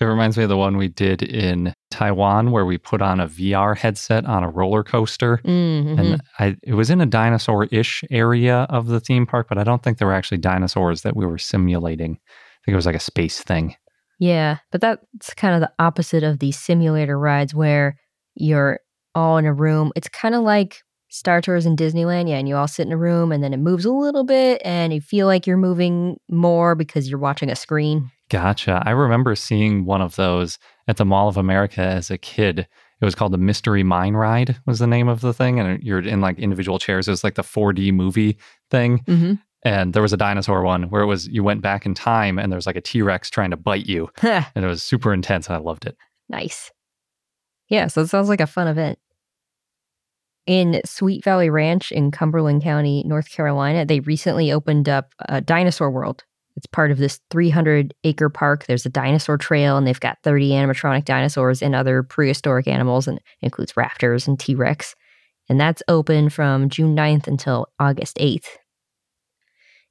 It 0.00 0.04
reminds 0.04 0.36
me 0.36 0.42
of 0.42 0.48
the 0.48 0.56
one 0.56 0.76
we 0.76 0.88
did 0.88 1.22
in 1.22 1.72
Taiwan 1.90 2.50
where 2.50 2.66
we 2.66 2.76
put 2.76 3.00
on 3.00 3.20
a 3.20 3.28
VR 3.28 3.76
headset 3.76 4.24
on 4.26 4.42
a 4.42 4.50
roller 4.50 4.82
coaster. 4.82 5.38
Mm-hmm. 5.44 5.98
And 5.98 6.20
I, 6.38 6.56
it 6.62 6.74
was 6.74 6.90
in 6.90 7.00
a 7.00 7.06
dinosaur 7.06 7.66
ish 7.66 8.02
area 8.10 8.66
of 8.68 8.88
the 8.88 9.00
theme 9.00 9.26
park, 9.26 9.46
but 9.48 9.58
I 9.58 9.64
don't 9.64 9.82
think 9.82 9.98
there 9.98 10.08
were 10.08 10.14
actually 10.14 10.38
dinosaurs 10.38 11.02
that 11.02 11.14
we 11.16 11.24
were 11.24 11.38
simulating. 11.38 12.12
I 12.12 12.60
think 12.64 12.72
it 12.72 12.76
was 12.76 12.86
like 12.86 12.96
a 12.96 13.00
space 13.00 13.40
thing. 13.40 13.76
yeah, 14.18 14.58
but 14.70 14.80
that's 14.80 15.34
kind 15.34 15.54
of 15.54 15.60
the 15.60 15.72
opposite 15.78 16.22
of 16.22 16.38
these 16.38 16.58
simulator 16.58 17.18
rides 17.18 17.54
where 17.54 17.96
you're 18.34 18.80
all 19.14 19.36
in 19.38 19.46
a 19.46 19.52
room. 19.52 19.92
It's 19.96 20.08
kind 20.08 20.34
of 20.34 20.42
like 20.42 20.82
Star 21.08 21.40
Tours 21.42 21.66
in 21.66 21.76
Disneyland, 21.76 22.28
yeah, 22.28 22.36
and 22.38 22.48
you 22.48 22.56
all 22.56 22.68
sit 22.68 22.86
in 22.86 22.92
a 22.92 22.96
room 22.96 23.32
and 23.32 23.42
then 23.44 23.52
it 23.52 23.58
moves 23.58 23.84
a 23.84 23.92
little 23.92 24.24
bit 24.24 24.62
and 24.64 24.92
you 24.94 25.00
feel 25.00 25.26
like 25.26 25.46
you're 25.46 25.56
moving 25.56 26.16
more 26.30 26.74
because 26.74 27.10
you're 27.10 27.18
watching 27.18 27.50
a 27.50 27.56
screen. 27.56 28.10
Gotcha. 28.32 28.82
I 28.86 28.92
remember 28.92 29.34
seeing 29.34 29.84
one 29.84 30.00
of 30.00 30.16
those 30.16 30.58
at 30.88 30.96
the 30.96 31.04
Mall 31.04 31.28
of 31.28 31.36
America 31.36 31.82
as 31.82 32.10
a 32.10 32.16
kid. 32.16 32.60
It 32.60 33.04
was 33.04 33.14
called 33.14 33.34
the 33.34 33.38
Mystery 33.38 33.82
Mine 33.82 34.14
Ride, 34.14 34.56
was 34.64 34.78
the 34.78 34.86
name 34.86 35.06
of 35.06 35.20
the 35.20 35.34
thing. 35.34 35.60
And 35.60 35.82
you're 35.82 35.98
in 35.98 36.22
like 36.22 36.38
individual 36.38 36.78
chairs. 36.78 37.06
It 37.06 37.10
was 37.10 37.22
like 37.22 37.34
the 37.34 37.42
4D 37.42 37.92
movie 37.92 38.38
thing. 38.70 39.00
Mm-hmm. 39.00 39.34
And 39.64 39.92
there 39.92 40.00
was 40.00 40.14
a 40.14 40.16
dinosaur 40.16 40.62
one 40.62 40.84
where 40.84 41.02
it 41.02 41.06
was 41.06 41.28
you 41.28 41.44
went 41.44 41.60
back 41.60 41.84
in 41.84 41.92
time 41.92 42.38
and 42.38 42.50
there 42.50 42.56
was 42.56 42.64
like 42.64 42.76
a 42.76 42.80
T 42.80 43.02
Rex 43.02 43.28
trying 43.28 43.50
to 43.50 43.56
bite 43.58 43.84
you. 43.84 44.08
And 44.22 44.64
it 44.64 44.68
was 44.68 44.82
super 44.82 45.12
intense 45.12 45.46
and 45.48 45.56
I 45.56 45.58
loved 45.58 45.84
it. 45.84 45.98
Nice. 46.30 46.70
Yeah, 47.68 47.88
so 47.88 48.00
it 48.00 48.06
sounds 48.06 48.30
like 48.30 48.40
a 48.40 48.46
fun 48.46 48.66
event. 48.66 48.98
In 50.46 50.80
Sweet 50.86 51.22
Valley 51.22 51.50
Ranch 51.50 51.92
in 51.92 52.10
Cumberland 52.10 52.62
County, 52.62 53.04
North 53.06 53.30
Carolina, 53.30 53.84
they 53.84 54.00
recently 54.00 54.50
opened 54.50 54.88
up 54.88 55.12
a 55.28 55.42
dinosaur 55.42 55.90
world. 55.90 56.24
It's 56.56 56.66
part 56.66 56.90
of 56.90 56.98
this 56.98 57.20
300 57.30 57.94
acre 58.04 58.28
park. 58.28 58.66
There's 58.66 58.86
a 58.86 58.90
dinosaur 58.90 59.38
trail, 59.38 59.76
and 59.76 59.86
they've 59.86 59.98
got 59.98 60.18
30 60.22 60.50
animatronic 60.50 61.04
dinosaurs 61.04 61.62
and 61.62 61.74
other 61.74 62.02
prehistoric 62.02 62.68
animals, 62.68 63.08
and 63.08 63.20
includes 63.40 63.72
raptors 63.72 64.28
and 64.28 64.38
T 64.38 64.54
Rex. 64.54 64.94
And 65.48 65.60
that's 65.60 65.82
open 65.88 66.28
from 66.28 66.68
June 66.68 66.94
9th 66.94 67.26
until 67.26 67.66
August 67.78 68.16
8th. 68.18 68.46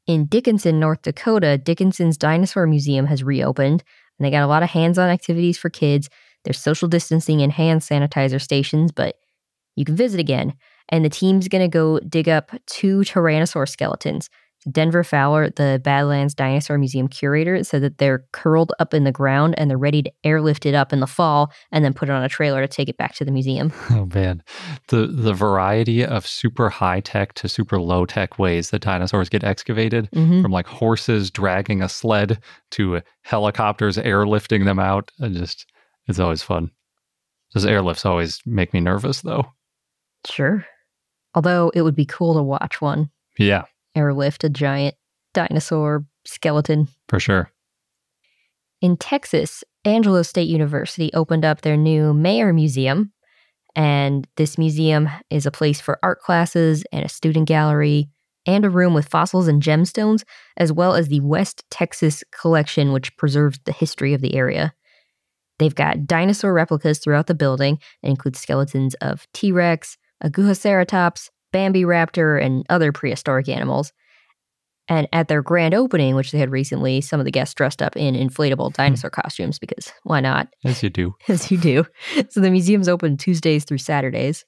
In 0.08 0.26
Dickinson, 0.26 0.80
North 0.80 1.02
Dakota, 1.04 1.58
Dickinson's 1.58 2.17
Dinosaur 2.17 2.65
Museum 2.67 3.06
has 3.06 3.24
reopened, 3.24 3.84
and 4.17 4.26
they 4.26 4.32
got 4.32 4.43
a 4.43 4.47
lot 4.47 4.63
of 4.63 4.69
hands 4.69 4.97
on 4.97 5.10
activities 5.10 5.58
for 5.58 5.69
kids. 5.69 6.10
There's 6.43 6.60
social 6.60 6.88
distancing 6.88 7.41
and 7.41 7.52
hand 7.52 7.82
sanitizer 7.82 8.41
stations, 8.41 8.91
but 8.91 9.15
you 9.76 9.86
can 9.86 9.95
visit 9.95 10.19
again. 10.19 10.54
And 10.89 11.06
the 11.06 11.10
team's 11.10 11.47
going 11.47 11.62
to 11.62 11.67
go 11.67 12.00
dig 12.00 12.28
up 12.28 12.52
two 12.65 13.00
Tyrannosaur 13.00 13.69
skeletons. 13.69 14.30
Denver 14.69 15.04
Fowler, 15.04 15.50
the 15.50 15.82
Badlands 15.84 16.36
Dinosaur 16.36 16.78
Museum 16.78 17.08
curator, 17.08 17.63
said 17.63 17.82
that 17.82 17.97
they're 17.97 18.26
curled 18.32 18.71
up 18.78 18.93
in 18.93 19.04
the 19.06 19.12
ground 19.12 19.56
and 19.58 19.69
they're 19.69 19.78
ready 19.78 20.04
to 20.04 20.12
airlift 20.24 20.65
it 20.67 20.76
up 20.76 20.93
in 20.93 21.00
the 21.00 21.08
fall 21.08 21.52
and 21.71 21.84
then 21.84 21.93
put 21.93 22.10
it 22.10 22.12
on 22.12 22.24
a 22.24 22.30
trailer 22.30 22.62
to 22.62 22.67
take 22.67 22.88
it 22.88 22.97
back 22.97 23.15
to 23.15 23.26
the 23.26 23.32
museum. 23.32 23.74
Oh 23.89 24.08
man. 24.13 24.43
The 24.89 25.08
the 25.08 25.34
variety 25.34 26.06
of 26.06 26.28
super 26.28 26.69
high 26.69 27.00
tech 27.00 27.34
to 27.36 27.50
super 27.50 27.80
low 27.80 28.06
tech 28.06 28.38
ways 28.38 28.69
that 28.69 28.82
dinosaurs 28.84 29.30
get 29.30 29.43
excavated 29.43 30.10
Mhm. 30.13 30.41
from 30.43 30.52
like 30.52 30.67
horses 30.67 31.32
dragging 31.32 31.82
a 31.82 31.89
sled 31.89 32.39
to 32.71 33.02
helicopters 33.24 33.97
airlifting 33.97 34.65
them 34.65 34.78
out. 34.80 35.12
And 35.19 35.36
just 35.36 35.65
it's 36.08 36.19
always 36.19 36.43
fun. 36.43 36.69
Those 37.54 37.65
airlifts 37.65 38.06
always 38.06 38.41
make 38.45 38.74
me 38.74 38.80
nervous 38.80 39.21
though. 39.21 39.45
Sure. 40.30 40.65
Although 41.34 41.71
it 41.74 41.82
would 41.82 41.95
be 41.95 42.06
cool 42.06 42.34
to 42.36 42.43
watch 42.43 42.80
one 42.82 43.10
Yeah, 43.39 43.63
airlift 43.95 44.43
a 44.43 44.49
giant 44.49 44.95
dinosaur 45.34 46.06
skeleton. 46.25 46.88
for 47.08 47.19
sure. 47.19 47.51
In 48.82 48.97
Texas, 48.97 49.63
Angelo 49.86 50.23
State 50.23 50.49
University 50.49 51.12
opened 51.13 51.45
up 51.45 51.62
their 51.62 51.77
new 51.77 52.13
Mayer 52.13 52.54
Museum. 52.54 53.12
And 53.75 54.27
this 54.36 54.58
museum 54.58 55.10
is 55.30 55.45
a 55.45 55.51
place 55.51 55.80
for 55.80 55.99
art 56.04 56.19
classes 56.19 56.84
and 56.91 57.06
a 57.06 57.10
student 57.10 57.47
gallery 57.47 58.10
and 58.45 58.65
a 58.65 58.69
room 58.69 58.93
with 58.93 59.08
fossils 59.08 59.47
and 59.47 59.62
gemstones, 59.62 60.23
as 60.58 60.73
well 60.73 60.95
as 60.95 61.08
the 61.08 61.19
West 61.19 61.63
Texas 61.69 62.23
collection, 62.32 62.91
which 62.91 63.15
preserves 63.17 63.60
the 63.65 63.71
history 63.71 64.13
of 64.13 64.21
the 64.21 64.36
area. 64.36 64.73
They've 65.60 65.75
got 65.75 66.08
dinosaur 66.08 66.54
replicas 66.54 66.99
throughout 66.99 67.27
the 67.27 67.36
building 67.36 67.77
that 68.01 68.10
include 68.10 68.36
skeletons 68.36 68.95
of 68.95 69.27
T 69.34 69.51
Rex, 69.51 69.97
Agujoceratops, 70.23 71.30
Bambiraptor, 71.54 72.44
and 72.44 72.66
other 72.70 72.92
prehistoric 72.92 73.50
animals. 73.50 73.92
And 74.88 75.08
at 75.14 75.28
their 75.28 75.42
grand 75.42 75.74
opening, 75.74 76.16
which 76.16 76.32
they 76.32 76.40
had 76.40 76.52
recently, 76.52 77.02
some 77.02 77.20
of 77.20 77.26
the 77.26 77.32
guests 77.32 77.54
dressed 77.54 77.82
up 77.82 77.96
in 77.96 78.16
inflatable 78.16 78.70
hmm. 78.72 78.82
dinosaur 78.82 79.10
costumes 79.10 79.60
because 79.60 79.92
why 80.04 80.20
not? 80.20 80.48
As 80.66 80.84
you 80.84 80.90
do. 80.90 81.16
As 81.28 81.52
you 81.52 81.58
do. 81.58 81.86
So 82.30 82.40
the 82.40 82.52
museum's 82.52 82.90
open 82.90 83.18
Tuesdays 83.18 83.64
through 83.64 83.78
Saturdays. 83.78 84.46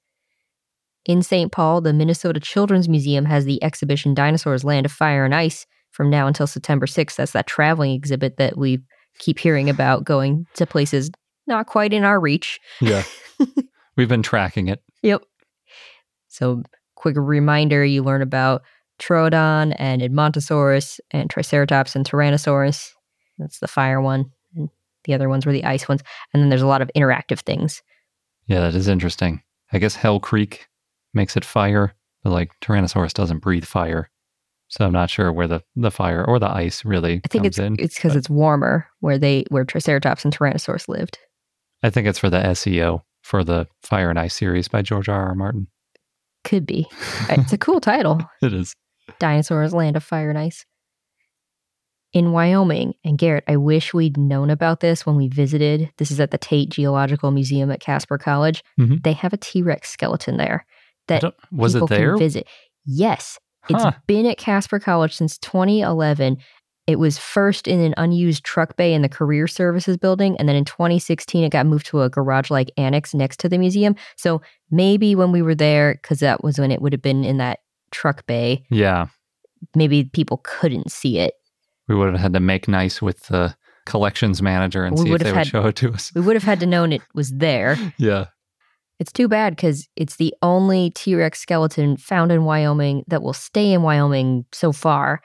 In 1.06 1.22
St. 1.22 1.52
Paul, 1.52 1.82
the 1.82 1.92
Minnesota 1.92 2.39
Children's 2.39 2.88
Museum 2.88 3.26
has 3.26 3.44
the 3.44 3.62
exhibition 3.62 4.13
Dinosaurs 4.13 4.63
Land 4.63 4.86
of 4.86 4.92
Fire 4.92 5.26
and 5.26 5.36
Ice 5.36 5.66
from 5.92 6.10
now 6.10 6.28
until 6.28 6.48
September 6.48 6.86
6th. 6.86 7.18
That's 7.18 7.34
that 7.34 7.46
traveling 7.46 7.92
exhibit 7.92 8.38
that 8.38 8.58
we've 8.58 8.82
keep 9.20 9.39
hearing 9.39 9.70
about 9.70 10.04
going 10.04 10.46
to 10.56 10.66
places 10.66 11.12
not 11.48 11.68
quite 11.68 11.94
in 11.94 12.04
our 12.04 12.20
reach. 12.20 12.60
Yeah. 12.82 13.04
We've 13.96 14.10
been 14.10 14.24
tracking 14.24 14.68
it. 14.68 14.82
Yep. 15.04 15.24
So, 16.30 16.63
quick 17.04 17.18
reminder 17.18 17.84
you 17.84 18.02
learn 18.02 18.22
about 18.22 18.63
Troodon 18.98 19.76
and 19.78 20.02
Edmontosaurus 20.02 21.02
and 21.12 21.30
Triceratops 21.30 21.98
and 21.98 22.10
Tyrannosaurus. 22.10 22.92
That's 23.38 23.60
the 23.60 23.68
fire 23.68 24.00
one. 24.00 24.32
And 24.56 24.70
the 25.04 25.13
other 25.13 25.28
ones 25.28 25.46
were 25.46 25.52
the 25.52 25.66
ice 25.66 25.89
ones. 25.89 26.02
And 26.34 26.42
then 26.42 26.48
there's 26.48 26.62
a 26.62 26.68
lot 26.68 26.82
of 26.82 26.89
interactive 26.96 27.42
things. 27.42 27.84
Yeah, 28.48 28.62
that 28.62 28.74
is 28.74 28.88
interesting. 28.88 29.44
I 29.74 29.80
guess 29.80 29.96
Hell 29.96 30.22
Creek 30.22 30.70
makes 31.13 31.36
it 31.36 31.44
fire, 31.44 31.94
but 32.24 32.30
like 32.30 32.58
Tyrannosaurus 32.62 33.12
doesn't 33.12 33.39
breathe 33.39 33.66
fire. 33.66 34.10
So 34.70 34.86
I'm 34.86 34.94
not 34.94 35.10
sure 35.10 35.34
where 35.34 35.48
the, 35.48 35.62
the 35.76 35.92
fire 35.92 36.24
or 36.24 36.39
the 36.39 36.50
ice 36.50 36.86
really 36.86 37.20
I 37.26 37.28
think 37.28 37.44
it's 37.44 37.60
in. 37.60 37.76
it's 37.80 37.96
because 37.96 38.16
it's 38.16 38.30
warmer 38.30 38.88
where 39.02 39.18
they 39.18 39.44
where 39.50 39.66
Triceratops 39.66 40.24
and 40.24 40.34
Tyrannosaurus 40.34 40.88
lived. 40.88 41.20
I 41.84 41.89
think 41.89 42.08
it's 42.08 42.20
for 42.20 42.30
the 42.30 42.39
SEO 42.39 43.02
for 43.24 43.44
the 43.44 43.68
Fire 43.82 44.10
and 44.10 44.18
Ice 44.18 44.36
series 44.36 44.70
by 44.70 44.82
George 44.82 45.10
R. 45.10 45.28
R. 45.28 45.36
Martin. 45.36 45.68
Could 46.43 46.65
be. 46.65 46.88
It's 47.29 47.53
a 47.53 47.58
cool 47.58 47.79
title. 47.82 48.19
It 48.41 48.53
is. 48.53 48.75
Dinosaurs 49.19 49.73
Land 49.73 49.95
of 49.97 50.03
Fire 50.03 50.29
and 50.29 50.39
Ice. 50.39 50.65
In 52.13 52.32
Wyoming, 52.32 52.93
and 53.03 53.17
Garrett, 53.17 53.43
I 53.47 53.58
wish 53.58 53.91
we'd 53.93 54.17
known 54.17 54.51
about 54.51 54.82
this 54.82 55.03
when 55.03 55.15
we 55.15 55.27
visited. 55.27 55.89
This 55.97 56.12
is 56.12 56.19
at 56.19 56.29
the 56.29 56.38
Tate 56.38 56.69
Geological 56.69 57.32
Museum 57.32 57.71
at 57.71 57.79
Casper 57.79 58.19
College. 58.19 58.63
Mhm. 58.79 59.03
They 59.03 59.13
have 59.13 59.34
a 59.34 59.38
T 59.38 59.63
Rex 59.63 59.89
skeleton 59.89 60.38
there 60.38 60.65
that 61.08 61.23
was 61.51 61.73
it 61.73 61.77
people 61.79 61.88
there? 61.88 62.10
Can 62.12 62.19
visit. 62.19 62.47
Yes, 62.86 63.39
it's 63.67 63.82
Huh. 63.82 63.93
been 64.06 64.27
at 64.27 64.38
Casper 64.38 64.79
College 64.79 65.15
since 65.15 65.39
2011. 65.39 66.38
It 66.86 67.00
was 67.00 67.17
first 67.17 67.67
in 67.67 67.80
an 67.80 67.93
unused 67.96 68.43
truck 68.43 68.76
bay 68.76 68.93
in 68.93 69.02
the 69.04 69.10
Career 69.10 69.48
Services 69.48 69.96
building, 69.96 70.36
and 70.38 70.50
then 70.50 70.56
in 70.56 70.65
2016 70.65 71.43
it 71.43 71.50
got 71.52 71.65
moved 71.65 71.86
to 71.88 72.02
a 72.02 72.10
garage-like 72.10 72.72
annex 72.78 73.13
next 73.13 73.39
to 73.39 73.50
the 73.50 73.58
museum. 73.58 73.96
So 74.17 74.41
maybe 74.69 75.15
when 75.15 75.32
we 75.32 75.41
were 75.41 75.56
there, 75.56 75.93
because 76.02 76.19
that 76.19 76.43
was 76.43 76.60
when 76.60 76.72
it 76.72 76.82
would 76.82 76.91
have 76.91 77.02
been 77.02 77.24
in 77.24 77.38
that 77.38 77.60
truck 77.91 78.26
bay, 78.26 78.65
Yeah. 78.69 79.08
maybe 79.76 80.04
people 80.04 80.41
couldn't 80.43 80.91
see 80.91 81.19
it. 81.19 81.36
We 81.88 81.96
would 81.96 82.12
have 82.12 82.19
had 82.19 82.34
to 82.34 82.39
make 82.41 82.67
nice 82.67 83.02
with 83.02 83.28
the 83.28 83.56
collections 83.86 84.41
manager 84.41 84.84
and 84.84 84.98
We 84.98 85.06
see 85.06 85.12
if 85.13 85.19
they 85.22 85.28
have 85.28 85.38
would 85.38 85.48
show 85.48 85.67
it 85.67 85.76
to 85.78 85.93
us. 85.93 86.12
We 86.13 86.22
would 86.22 86.36
have 86.36 86.43
had 86.43 86.60
to 86.62 86.65
known 86.65 86.91
it 86.91 87.02
was 87.13 87.32
there. 87.32 87.78
Yeah. 87.98 88.26
It's 89.00 89.12
too 89.12 89.28
bad 89.28 89.56
because 89.56 89.88
it's 89.96 90.17
the 90.17 90.34
only 90.41 90.91
T 90.91 91.15
Rex 91.15 91.39
skeleton 91.39 91.98
found 91.98 92.32
in 92.32 92.43
Wyoming 92.46 93.04
that 93.08 93.22
will 93.24 93.34
stay 93.34 93.74
in 93.74 93.82
Wyoming 93.82 94.46
so 94.54 94.72
far. 94.72 95.22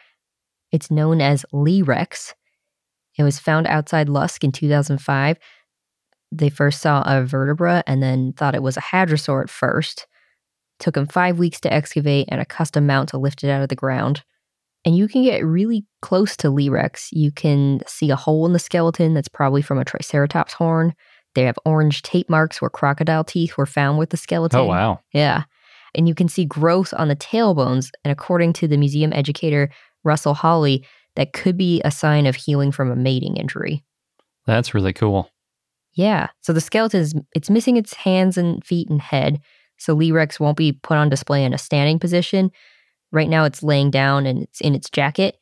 It's 0.73 0.91
known 0.91 1.21
as 1.21 1.47
Lee 1.53 1.83
Rex. 1.83 2.35
It 3.17 3.25
was 3.25 3.39
found 3.39 3.67
outside 3.67 4.09
Lusk 4.09 4.45
in 4.45 4.53
2005. 4.53 5.39
They 6.31 6.51
first 6.51 6.81
saw 6.81 7.03
a 7.07 7.25
vertebra 7.25 7.83
and 7.87 8.03
then 8.03 8.33
thought 8.35 8.55
it 8.55 8.63
was 8.63 8.77
a 8.77 8.83
hadrosaur 8.83 9.43
at 9.43 9.51
first. 9.51 10.07
Took 10.79 10.95
them 10.95 11.07
five 11.07 11.39
weeks 11.39 11.61
to 11.61 11.73
excavate 11.73 12.29
and 12.31 12.41
a 12.41 12.45
custom 12.45 12.87
mount 12.87 13.09
to 13.11 13.19
lift 13.19 13.43
it 13.43 13.51
out 13.51 13.63
of 13.63 13.69
the 13.69 13.75
ground. 13.75 14.23
And 14.85 14.97
you 14.97 15.09
can 15.09 15.25
get 15.25 15.45
really 15.45 15.85
close 16.03 16.37
to 16.39 16.51
Lee 16.51 16.69
Rex. 16.69 17.09
You 17.13 17.33
can 17.33 17.81
see 17.87 18.11
a 18.11 18.17
hole 18.17 18.47
in 18.47 18.53
the 18.53 18.59
skeleton 18.59 19.15
that's 19.15 19.29
probably 19.29 19.63
from 19.63 19.79
a 19.79 19.85
Triceratops 19.85 20.53
horn. 20.53 20.95
They 21.35 21.43
have 21.43 21.59
orange 21.65 22.03
tape 22.03 22.31
marks 22.31 22.61
where 22.61 22.71
crocodile 22.71 23.25
teeth 23.25 23.57
were 23.57 23.67
found 23.67 23.99
with 23.99 24.11
the 24.11 24.17
skeleton. 24.17 24.61
Oh, 24.61 24.65
wow. 24.65 25.01
Yeah. 25.13 25.45
And 25.95 26.07
you 26.07 26.15
can 26.15 26.29
see 26.29 26.45
growth 26.45 26.95
on 26.97 27.09
the 27.09 27.17
tailbones. 27.17 27.91
And 28.05 28.13
according 28.13 28.53
to 28.55 28.69
the 28.69 28.77
museum 28.77 29.13
educator, 29.13 29.71
Russell 30.09 30.35
Hawley, 30.35 30.85
that 31.15 31.33
could 31.33 31.57
be 31.57 31.81
a 31.85 31.91
sign 31.91 32.27
of 32.27 32.35
healing 32.35 32.73
from 32.73 32.91
a 32.91 32.97
mating 32.97 33.37
injury. 33.37 33.85
That's 34.47 34.75
really 34.75 34.93
cool. 34.93 35.31
Yeah. 35.93 36.29
So 36.41 36.53
the 36.53 36.61
skeleton 36.61 37.01
is 37.01 37.15
it's 37.35 37.51
missing 37.51 37.77
its 37.77 37.93
hands 37.95 38.39
and 38.39 38.65
feet 38.65 38.89
and 38.89 39.01
head. 39.01 39.41
So 39.79 39.93
Lee 39.95 40.11
Rex 40.13 40.41
won't 40.41 40.57
be 40.57 40.73
put 40.73 40.97
on 40.97 41.09
display 41.09 41.45
in 41.45 41.53
a 41.53 41.59
standing 41.59 41.99
position. 41.99 42.51
Right 43.13 43.29
now 43.29 43.45
it's 43.45 43.63
laying 43.63 43.91
down 43.91 44.27
and 44.27 44.43
it's 44.43 44.61
in 44.61 44.75
its 44.75 44.91
jacket. 44.91 45.37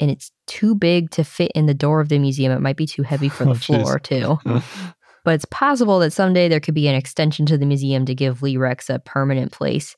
And 0.00 0.10
it's 0.10 0.30
too 0.46 0.74
big 0.74 1.10
to 1.10 1.24
fit 1.24 1.52
in 1.54 1.66
the 1.66 1.74
door 1.74 2.00
of 2.00 2.08
the 2.08 2.18
museum. 2.18 2.52
It 2.52 2.60
might 2.60 2.76
be 2.76 2.86
too 2.86 3.02
heavy 3.02 3.28
for 3.28 3.44
the 3.44 3.50
Oh, 3.52 3.54
floor, 3.54 3.98
too. 3.98 4.38
But 5.24 5.36
it's 5.36 5.46
possible 5.46 6.00
that 6.00 6.12
someday 6.12 6.48
there 6.48 6.60
could 6.60 6.74
be 6.74 6.86
an 6.86 6.94
extension 6.94 7.46
to 7.46 7.56
the 7.56 7.64
museum 7.64 8.04
to 8.04 8.14
give 8.14 8.42
Lee 8.42 8.58
Rex 8.58 8.90
a 8.90 8.98
permanent 8.98 9.52
place. 9.52 9.96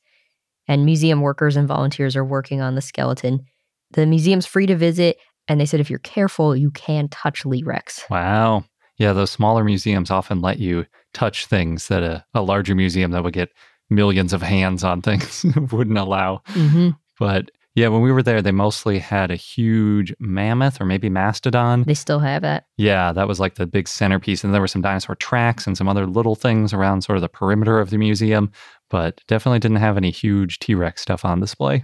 And 0.69 0.85
museum 0.85 1.19
workers 1.19 1.57
and 1.57 1.67
volunteers 1.67 2.15
are 2.15 2.23
working 2.23 2.61
on 2.61 2.75
the 2.75 2.81
skeleton. 2.81 3.45
The 3.91 4.05
museum's 4.05 4.45
free 4.45 4.65
to 4.65 4.75
visit, 4.75 5.17
and 5.47 5.59
they 5.59 5.65
said 5.65 5.79
if 5.79 5.89
you're 5.89 5.99
careful, 5.99 6.55
you 6.55 6.71
can 6.71 7.07
touch 7.09 7.45
Lee 7.45 7.63
Rex. 7.63 8.03
Wow. 8.09 8.65
Yeah, 8.97 9.13
those 9.13 9.31
smaller 9.31 9.63
museums 9.63 10.09
often 10.09 10.41
let 10.41 10.59
you 10.59 10.85
touch 11.13 11.45
things 11.45 11.87
that 11.87 12.03
a, 12.03 12.25
a 12.33 12.41
larger 12.41 12.75
museum 12.75 13.11
that 13.11 13.23
would 13.23 13.33
get 13.33 13.49
millions 13.89 14.33
of 14.33 14.41
hands 14.41 14.83
on 14.83 15.01
things 15.01 15.45
wouldn't 15.71 15.97
allow. 15.97 16.41
Mm-hmm. 16.49 16.89
But 17.19 17.51
yeah, 17.77 17.89
when 17.89 18.01
we 18.01 18.11
were 18.11 18.23
there, 18.23 18.41
they 18.41 18.51
mostly 18.51 18.97
had 18.97 19.29
a 19.29 19.35
huge 19.35 20.11
mammoth 20.19 20.81
or 20.81 20.85
maybe 20.85 21.09
mastodon. 21.09 21.83
They 21.83 21.93
still 21.93 22.17
have 22.17 22.41
that. 22.41 22.65
Yeah, 22.77 23.13
that 23.13 23.27
was 23.27 23.39
like 23.39 23.53
the 23.53 23.67
big 23.67 23.87
centerpiece. 23.87 24.43
And 24.43 24.51
there 24.51 24.61
were 24.61 24.67
some 24.67 24.81
dinosaur 24.81 25.15
tracks 25.15 25.67
and 25.67 25.77
some 25.77 25.87
other 25.87 26.07
little 26.07 26.33
things 26.33 26.73
around 26.73 27.03
sort 27.03 27.17
of 27.17 27.21
the 27.21 27.29
perimeter 27.29 27.79
of 27.79 27.91
the 27.91 27.99
museum, 27.99 28.51
but 28.89 29.21
definitely 29.27 29.59
didn't 29.59 29.77
have 29.77 29.95
any 29.95 30.09
huge 30.09 30.57
T 30.57 30.73
Rex 30.73 31.03
stuff 31.03 31.23
on 31.23 31.39
display. 31.39 31.83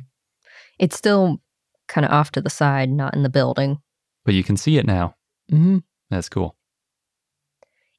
It's 0.80 0.98
still 0.98 1.40
kind 1.88 2.06
of 2.06 2.12
off 2.12 2.32
to 2.32 2.42
the 2.42 2.50
side, 2.50 2.90
not 2.90 3.14
in 3.16 3.24
the 3.24 3.30
building. 3.30 3.80
But 4.26 4.34
you 4.34 4.44
can 4.44 4.58
see 4.58 4.78
it 4.78 4.86
now. 4.86 5.16
Mm-hmm. 5.52 5.80
That's 6.10 6.30
cool. 6.30 6.56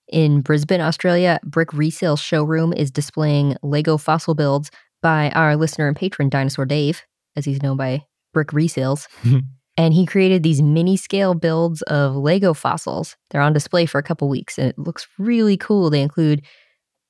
In 0.08 0.42
Brisbane, 0.42 0.80
Australia, 0.80 1.40
Brick 1.44 1.72
Resale 1.72 2.16
Showroom 2.16 2.72
is 2.72 2.90
displaying 2.90 3.56
Lego 3.62 3.96
fossil 3.96 4.34
builds 4.34 4.70
by 5.02 5.30
our 5.30 5.56
listener 5.56 5.88
and 5.88 5.96
patron 5.96 6.28
Dinosaur 6.28 6.66
Dave, 6.66 7.02
as 7.36 7.44
he's 7.44 7.62
known 7.62 7.76
by 7.76 8.04
Brick 8.32 8.48
Resales. 8.48 9.06
and 9.76 9.94
he 9.94 10.06
created 10.06 10.42
these 10.42 10.62
mini 10.62 10.96
scale 10.96 11.34
builds 11.34 11.82
of 11.82 12.16
Lego 12.16 12.54
fossils. 12.54 13.16
They're 13.30 13.40
on 13.40 13.52
display 13.52 13.86
for 13.86 13.98
a 13.98 14.02
couple 14.02 14.28
weeks 14.28 14.58
and 14.58 14.68
it 14.68 14.78
looks 14.78 15.06
really 15.18 15.56
cool. 15.56 15.90
They 15.90 16.02
include 16.02 16.42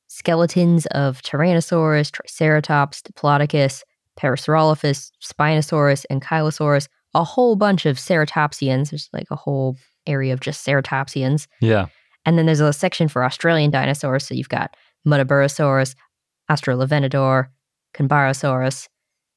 skeletons 0.08 0.86
of 0.86 1.20
Tyrannosaurus, 1.22 2.10
Triceratops, 2.10 3.02
Diplodocus, 3.02 3.82
Parasaurolophus, 4.18 5.10
Spinosaurus, 5.22 6.04
and 6.10 6.22
Kylosaurus, 6.22 6.88
a 7.14 7.24
whole 7.24 7.56
bunch 7.56 7.86
of 7.86 7.96
ceratopsians. 7.96 8.90
There's 8.90 9.08
like 9.12 9.28
a 9.30 9.36
whole 9.36 9.76
area 10.06 10.32
of 10.32 10.40
just 10.40 10.66
ceratopsians. 10.66 11.46
Yeah. 11.60 11.86
And 12.26 12.38
then 12.38 12.46
there's 12.46 12.60
a 12.60 12.72
section 12.72 13.08
for 13.08 13.24
Australian 13.24 13.70
dinosaurs. 13.70 14.26
So 14.26 14.34
you've 14.34 14.48
got 14.48 14.76
Muttaburrasaurus, 15.06 15.94
Australovenator, 16.50 17.48
Kunbarrasaurus. 17.94 18.88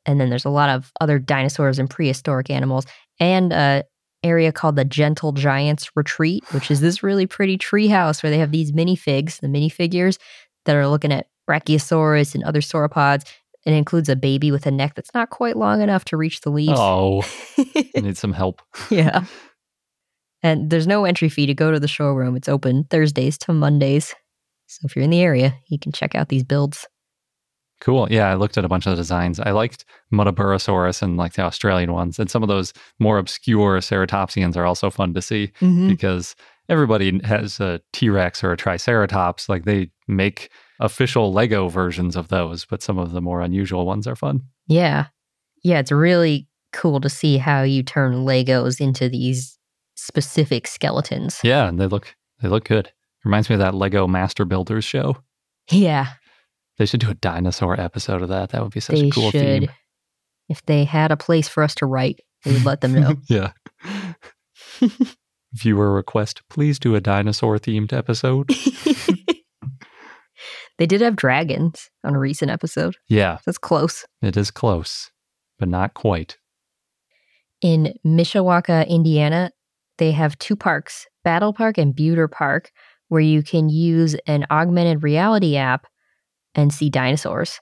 And 0.06 0.22
then 0.22 0.30
there's 0.30 0.46
a 0.46 0.50
lot 0.50 0.70
of 0.70 0.92
other 1.02 1.20
dinosaurs 1.20 1.80
and 1.80 1.90
prehistoric 1.90 2.50
animals. 2.50 2.86
And 3.20 3.52
a 3.52 3.84
area 4.24 4.52
called 4.52 4.76
the 4.76 4.86
Gentle 4.86 5.32
Giants 5.32 5.90
Retreat, 5.96 6.44
which 6.52 6.72
is 6.72 6.82
this 6.82 7.04
really 7.04 7.28
pretty 7.28 7.58
tree 7.58 7.88
house 7.88 8.24
where 8.24 8.30
they 8.30 8.40
have 8.40 8.52
these 8.52 8.72
minifigs, 8.72 9.40
the 9.40 9.48
minifigures 9.48 10.18
that 10.66 10.76
are 10.76 10.88
looking 10.88 11.12
at 11.12 11.28
Brachiosaurus 11.50 12.34
and 12.36 12.44
other 12.44 12.62
sauropods. 12.62 13.26
It 13.68 13.74
includes 13.74 14.08
a 14.10 14.16
baby 14.16 14.50
with 14.50 14.66
a 14.66 14.72
neck 14.72 14.96
that's 14.96 15.14
not 15.14 15.30
quite 15.30 15.58
long 15.58 15.82
enough 15.82 16.06
to 16.06 16.18
reach 16.18 16.42
the 16.42 16.50
leaves. 16.50 16.74
Oh, 16.80 17.22
I 17.96 18.00
need 18.02 18.18
some 18.18 18.34
help. 18.34 18.62
yeah. 18.90 19.26
And 20.44 20.70
there's 20.70 20.86
no 20.88 21.04
entry 21.04 21.30
fee 21.30 21.48
to 21.48 21.54
go 21.56 21.72
to 21.72 21.80
the 21.80 21.88
showroom. 21.88 22.36
It's 22.36 22.48
open 22.48 22.84
Thursdays 22.86 23.38
to 23.40 23.54
Mondays. 23.54 24.14
So 24.68 24.86
if 24.86 24.96
you're 24.96 25.04
in 25.04 25.10
the 25.10 25.22
area, 25.22 25.56
you 25.68 25.80
can 25.80 25.92
check 25.92 26.14
out 26.14 26.30
these 26.30 26.44
builds. 26.44 26.86
Cool. 27.82 28.08
Yeah, 28.12 28.30
I 28.30 28.36
looked 28.36 28.56
at 28.58 28.64
a 28.64 28.68
bunch 28.68 28.86
of 28.86 28.92
the 28.92 28.98
designs. 28.98 29.40
I 29.40 29.50
liked 29.52 29.84
Muttaburrasaurus 30.14 31.02
and 31.02 31.18
like 31.18 31.34
the 31.34 31.42
Australian 31.42 31.92
ones. 31.92 32.20
And 32.20 32.30
some 32.30 32.44
of 32.44 32.50
those 32.50 32.72
more 33.00 33.18
obscure 33.18 33.80
ceratopsians 33.80 34.56
are 34.56 34.66
also 34.66 34.90
fun 34.92 35.14
to 35.16 35.22
see 35.22 35.52
Mm-hmm. 35.60 35.90
because 35.90 36.36
everybody 36.70 37.20
has 37.24 37.60
a 37.60 37.82
T 37.94 38.10
Rex 38.10 38.44
or 38.44 38.52
a 38.52 38.58
Triceratops. 38.58 39.50
Like 39.50 39.66
they 39.66 39.90
make 40.08 40.50
official 40.80 41.32
Lego 41.34 41.68
versions 41.68 42.16
of 42.16 42.28
those, 42.28 42.66
but 42.66 42.82
some 42.84 42.98
of 42.98 43.12
the 43.12 43.22
more 43.22 43.42
unusual 43.42 43.86
ones 43.86 44.08
are 44.08 44.16
fun. 44.16 44.42
Yeah. 44.68 45.08
Yeah, 45.64 45.80
it's 45.80 45.92
really 45.92 46.48
cool 46.74 47.00
to 47.02 47.10
see 47.10 47.38
how 47.38 47.64
you 47.64 47.84
turn 47.84 48.26
Legos 48.26 48.80
into 48.80 49.10
these 49.10 49.58
specific 49.96 50.68
skeletons. 50.68 51.40
Yeah, 51.44 51.68
and 51.68 51.80
they 51.80 51.88
look 51.88 52.16
they 52.42 52.48
look 52.48 52.66
good. 52.66 52.92
Reminds 53.26 53.50
me 53.50 53.56
of 53.56 53.60
that 53.60 53.74
Lego 53.74 54.08
Master 54.08 54.46
Builders 54.46 54.86
show. 54.86 55.18
Yeah, 55.72 56.08
They 56.78 56.86
should 56.86 57.00
do 57.02 57.10
a 57.10 57.16
dinosaur 57.16 57.80
episode 57.80 58.22
of 58.22 58.30
that. 58.30 58.52
That 58.52 58.62
would 58.62 58.72
be 58.72 58.80
such 58.80 59.00
they 59.00 59.08
a 59.08 59.12
cool 59.12 59.32
should. 59.32 59.62
theme. 59.64 59.70
If 60.48 60.66
they 60.66 60.86
had 60.86 61.12
a 61.12 61.18
place 61.18 61.50
for 61.50 61.64
us 61.64 61.76
to 61.76 61.86
write, 61.86 62.22
we 62.46 62.54
would 62.54 62.64
let 62.66 62.80
them 62.82 62.94
know. 62.94 63.16
yeah. 63.28 63.52
Viewer 65.54 65.92
request, 65.94 66.42
please 66.50 66.78
do 66.80 66.96
a 66.96 67.02
dinosaur 67.02 67.58
themed 67.58 67.92
episode. 67.92 68.50
they 70.78 70.86
did 70.86 71.02
have 71.02 71.16
dragons 71.16 71.90
on 72.04 72.16
a 72.16 72.20
recent 72.20 72.52
episode. 72.52 72.96
yeah, 73.08 73.38
That's 73.46 73.58
close. 73.58 74.06
it 74.22 74.38
is 74.38 74.52
close, 74.52 75.12
but 75.60 75.68
not 75.70 75.94
quite. 75.94 76.38
In 77.62 77.94
Mishawaka, 78.06 78.88
Indiana, 78.88 79.52
they 79.98 80.12
have 80.12 80.38
two 80.38 80.56
parks 80.56 81.08
Battell 81.26 81.54
Park 81.56 81.78
and 81.78 81.96
Beutter 81.96 82.30
Park, 82.32 82.72
where 83.10 83.22
you 83.22 83.42
can 83.44 83.70
use 83.70 84.16
an 84.28 84.46
augmented 84.52 85.04
reality 85.04 85.56
app 85.58 85.88
and 86.56 86.74
see 86.74 86.90
dinosaurs 86.90 87.60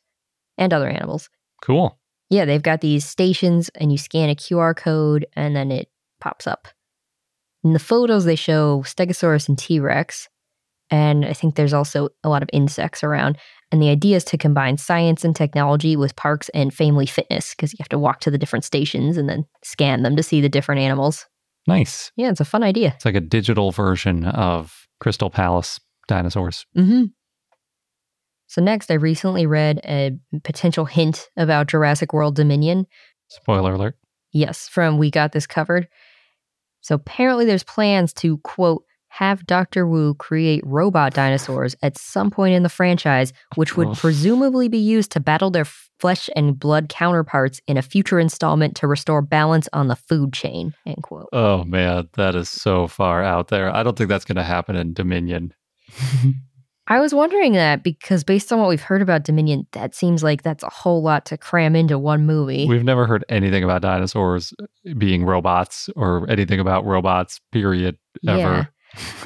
and 0.58 0.74
other 0.74 0.90
animals. 0.90 1.30
Cool. 1.62 1.98
Yeah, 2.30 2.46
they've 2.46 2.62
got 2.62 2.82
these 2.82 3.06
stations, 3.06 3.70
and 3.76 3.92
you 3.92 3.98
scan 3.98 4.30
a 4.30 4.36
QR 4.36 4.76
code, 4.76 5.26
and 5.36 5.56
then 5.56 5.72
it 5.72 5.90
pops 6.20 6.48
up. 6.48 6.68
In 7.64 7.74
the 7.74 7.80
photos, 7.80 8.26
they 8.26 8.36
show 8.36 8.82
Stegosaurus 8.86 9.48
and 9.48 9.58
T 9.58 9.80
Rex, 9.80 10.28
and 10.90 11.26
I 11.26 11.34
think 11.34 11.56
there's 11.56 11.74
also 11.74 12.10
a 12.24 12.30
lot 12.30 12.44
of 12.44 12.50
insects 12.54 13.04
around. 13.04 13.38
And 13.72 13.82
the 13.82 13.90
idea 13.90 14.16
is 14.16 14.24
to 14.26 14.38
combine 14.38 14.78
science 14.78 15.26
and 15.26 15.36
technology 15.36 15.96
with 15.96 16.16
parks 16.16 16.50
and 16.50 16.74
family 16.74 17.06
fitness 17.06 17.56
because 17.56 17.74
you 17.74 17.78
have 17.80 17.90
to 17.90 18.00
walk 18.00 18.20
to 18.22 18.32
the 18.32 18.38
different 18.38 18.64
stations 18.64 19.18
and 19.18 19.28
then 19.28 19.46
scan 19.64 20.04
them 20.04 20.16
to 20.16 20.24
see 20.24 20.42
the 20.42 20.50
different 20.50 20.82
animals. 20.82 21.26
Nice. 21.68 22.12
Yeah, 22.16 22.30
it's 22.30 22.40
a 22.40 22.46
fun 22.46 22.64
idea. 22.64 22.94
It's 22.96 23.06
like 23.06 23.16
a 23.16 23.22
digital 23.22 23.72
version 23.72 24.26
of 24.26 24.88
Crystal 25.00 25.30
Palace 25.30 25.80
dinosaurs. 26.08 26.66
Mm-hmm. 26.78 27.06
So, 28.48 28.62
next, 28.62 28.92
I 28.92 28.94
recently 28.96 29.48
read 29.48 29.82
a 29.84 30.12
potential 30.44 30.86
hint 30.86 31.28
about 31.36 31.68
Jurassic 31.68 32.14
World 32.14 32.36
Dominion. 32.36 32.86
Spoiler 33.28 33.74
alert. 33.74 33.98
Yes, 34.32 34.68
from 34.68 35.00
We 35.00 35.10
Got 35.10 35.32
This 35.32 35.48
Covered. 35.48 35.88
So, 36.82 36.94
apparently, 36.94 37.46
there's 37.46 37.64
plans 37.64 38.14
to, 38.14 38.38
quote, 38.40 38.84
have 39.16 39.46
Dr. 39.46 39.88
Wu 39.88 40.14
create 40.16 40.62
robot 40.66 41.14
dinosaurs 41.14 41.74
at 41.82 41.98
some 41.98 42.30
point 42.30 42.54
in 42.54 42.64
the 42.64 42.70
franchise, 42.70 43.32
which 43.56 43.78
would 43.78 43.88
Oof. 43.88 44.00
presumably 44.00 44.68
be 44.68 44.78
used 44.78 45.10
to 45.14 45.22
battle 45.22 45.50
their 45.50 45.64
flesh 45.64 46.30
and 46.36 46.60
blood 46.60 46.90
counterparts 46.90 47.62
in 47.66 47.78
a 47.78 47.82
future 47.82 48.20
installment 48.20 48.76
to 48.76 48.88
restore 48.88 49.22
balance 49.22 49.70
on 49.72 49.88
the 49.88 49.96
food 49.96 50.34
chain. 50.34 50.74
End 50.86 51.02
quote. 51.02 51.30
Oh 51.32 51.64
man, 51.64 52.10
that 52.16 52.36
is 52.36 52.50
so 52.50 52.88
far 52.88 53.24
out 53.24 53.48
there. 53.48 53.74
I 53.74 53.84
don't 53.84 53.98
think 53.98 54.10
that's 54.10 54.26
going 54.26 54.36
to 54.36 54.44
happen 54.44 54.76
in 54.76 54.94
Dominion. 54.94 55.54
I 56.88 57.00
was 57.00 57.16
wondering 57.16 57.54
that 57.54 57.84
because 57.84 58.26
based 58.26 58.52
on 58.52 58.60
what 58.60 58.68
we've 58.68 58.82
heard 58.82 59.02
about 59.02 59.24
Dominion, 59.24 59.66
that 59.72 59.96
seems 59.96 60.24
like 60.24 60.44
that's 60.44 60.64
a 60.64 60.70
whole 60.70 61.02
lot 61.02 61.26
to 61.28 61.38
cram 61.38 61.74
into 61.74 61.98
one 61.98 62.26
movie. 62.26 62.68
We've 62.68 62.84
never 62.84 63.08
heard 63.08 63.24
anything 63.30 63.64
about 63.64 63.82
dinosaurs 63.82 64.54
being 64.98 65.24
robots 65.24 65.90
or 65.96 66.30
anything 66.30 66.60
about 66.60 66.86
robots, 66.86 67.40
period, 67.54 67.98
ever. 68.28 68.70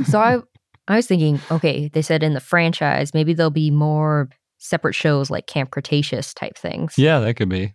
So 0.05 0.19
I 0.19 0.39
I 0.87 0.95
was 0.95 1.07
thinking, 1.07 1.39
okay, 1.51 1.89
they 1.93 2.01
said 2.01 2.23
in 2.23 2.33
the 2.33 2.39
franchise, 2.39 3.13
maybe 3.13 3.33
there'll 3.33 3.51
be 3.51 3.71
more 3.71 4.29
separate 4.57 4.95
shows 4.95 5.29
like 5.29 5.47
Camp 5.47 5.71
Cretaceous 5.71 6.33
type 6.33 6.57
things. 6.57 6.95
Yeah, 6.97 7.19
that 7.19 7.35
could 7.35 7.49
be. 7.49 7.73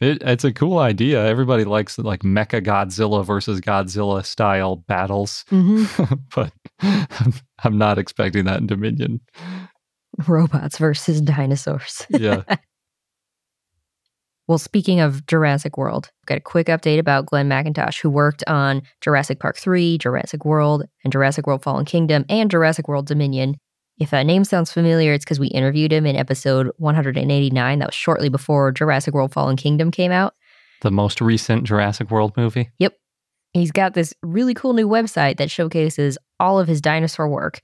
It, 0.00 0.22
it's 0.22 0.44
a 0.44 0.52
cool 0.52 0.78
idea. 0.78 1.24
Everybody 1.24 1.64
likes 1.64 1.98
like 1.98 2.20
Mecha 2.20 2.64
Godzilla 2.64 3.24
versus 3.24 3.60
Godzilla 3.60 4.24
style 4.24 4.76
battles, 4.76 5.44
hmm 5.48 5.84
but 6.34 6.52
I'm, 6.80 7.32
I'm 7.64 7.78
not 7.78 7.98
expecting 7.98 8.44
that 8.44 8.60
in 8.60 8.66
Dominion. 8.66 9.20
Robots 10.26 10.78
versus 10.78 11.20
dinosaurs. 11.20 12.06
Yeah. 12.10 12.42
Well, 14.46 14.58
speaking 14.58 15.00
of 15.00 15.26
Jurassic 15.26 15.78
World, 15.78 16.10
I've 16.22 16.26
got 16.26 16.38
a 16.38 16.42
quick 16.42 16.66
update 16.66 16.98
about 16.98 17.24
Glenn 17.26 17.48
McIntosh, 17.48 18.00
who 18.00 18.10
worked 18.10 18.44
on 18.46 18.82
Jurassic 19.00 19.40
Park 19.40 19.56
3, 19.56 19.96
Jurassic 19.96 20.44
World, 20.44 20.84
and 21.02 21.12
Jurassic 21.12 21.46
World 21.46 21.62
Fallen 21.62 21.86
Kingdom, 21.86 22.26
and 22.28 22.50
Jurassic 22.50 22.86
World 22.86 23.06
Dominion. 23.06 23.56
If 23.98 24.10
that 24.10 24.26
name 24.26 24.44
sounds 24.44 24.70
familiar, 24.70 25.12
it's 25.14 25.24
because 25.24 25.40
we 25.40 25.46
interviewed 25.48 25.92
him 25.92 26.04
in 26.04 26.16
episode 26.16 26.70
189. 26.76 27.78
That 27.78 27.88
was 27.88 27.94
shortly 27.94 28.28
before 28.28 28.70
Jurassic 28.72 29.14
World 29.14 29.32
Fallen 29.32 29.56
Kingdom 29.56 29.90
came 29.90 30.12
out. 30.12 30.34
the 30.82 30.90
most 30.90 31.22
recent 31.22 31.64
Jurassic 31.64 32.10
World 32.10 32.36
movie. 32.36 32.70
Yep. 32.78 32.94
He's 33.54 33.70
got 33.70 33.94
this 33.94 34.12
really 34.22 34.52
cool 34.52 34.74
new 34.74 34.88
website 34.88 35.38
that 35.38 35.50
showcases 35.50 36.18
all 36.38 36.58
of 36.58 36.68
his 36.68 36.82
dinosaur 36.82 37.28
work. 37.28 37.62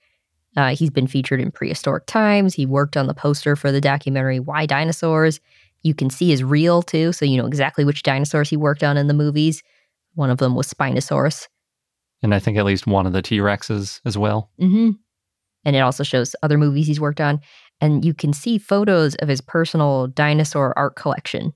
Uh, 0.56 0.74
he's 0.74 0.88
been 0.90 1.06
featured 1.06 1.40
in 1.40 1.50
prehistoric 1.50 2.06
times. 2.06 2.54
He 2.54 2.64
worked 2.64 2.96
on 2.96 3.06
the 3.06 3.14
poster 3.14 3.56
for 3.56 3.70
the 3.70 3.80
documentary 3.80 4.40
Why 4.40 4.64
Dinosaurs. 4.66 5.40
You 5.82 5.94
can 5.94 6.10
see 6.10 6.28
his 6.28 6.44
real 6.44 6.82
too, 6.82 7.12
so 7.12 7.24
you 7.24 7.36
know 7.36 7.46
exactly 7.46 7.84
which 7.84 8.02
dinosaurs 8.02 8.50
he 8.50 8.56
worked 8.56 8.82
on 8.82 8.96
in 8.96 9.06
the 9.06 9.14
movies. 9.14 9.62
One 10.14 10.30
of 10.30 10.38
them 10.38 10.54
was 10.54 10.72
Spinosaurus. 10.72 11.46
And 12.22 12.34
I 12.34 12.38
think 12.38 12.58
at 12.58 12.64
least 12.64 12.86
one 12.86 13.06
of 13.06 13.12
the 13.12 13.22
T 13.22 13.38
Rexes 13.38 14.00
as 14.04 14.18
well. 14.18 14.50
Mm-hmm. 14.60 14.90
And 15.64 15.76
it 15.76 15.80
also 15.80 16.02
shows 16.02 16.34
other 16.42 16.58
movies 16.58 16.86
he's 16.86 17.00
worked 17.00 17.20
on. 17.20 17.40
And 17.80 18.04
you 18.04 18.12
can 18.12 18.32
see 18.32 18.58
photos 18.58 19.14
of 19.16 19.28
his 19.28 19.40
personal 19.40 20.06
dinosaur 20.08 20.78
art 20.78 20.96
collection. 20.96 21.52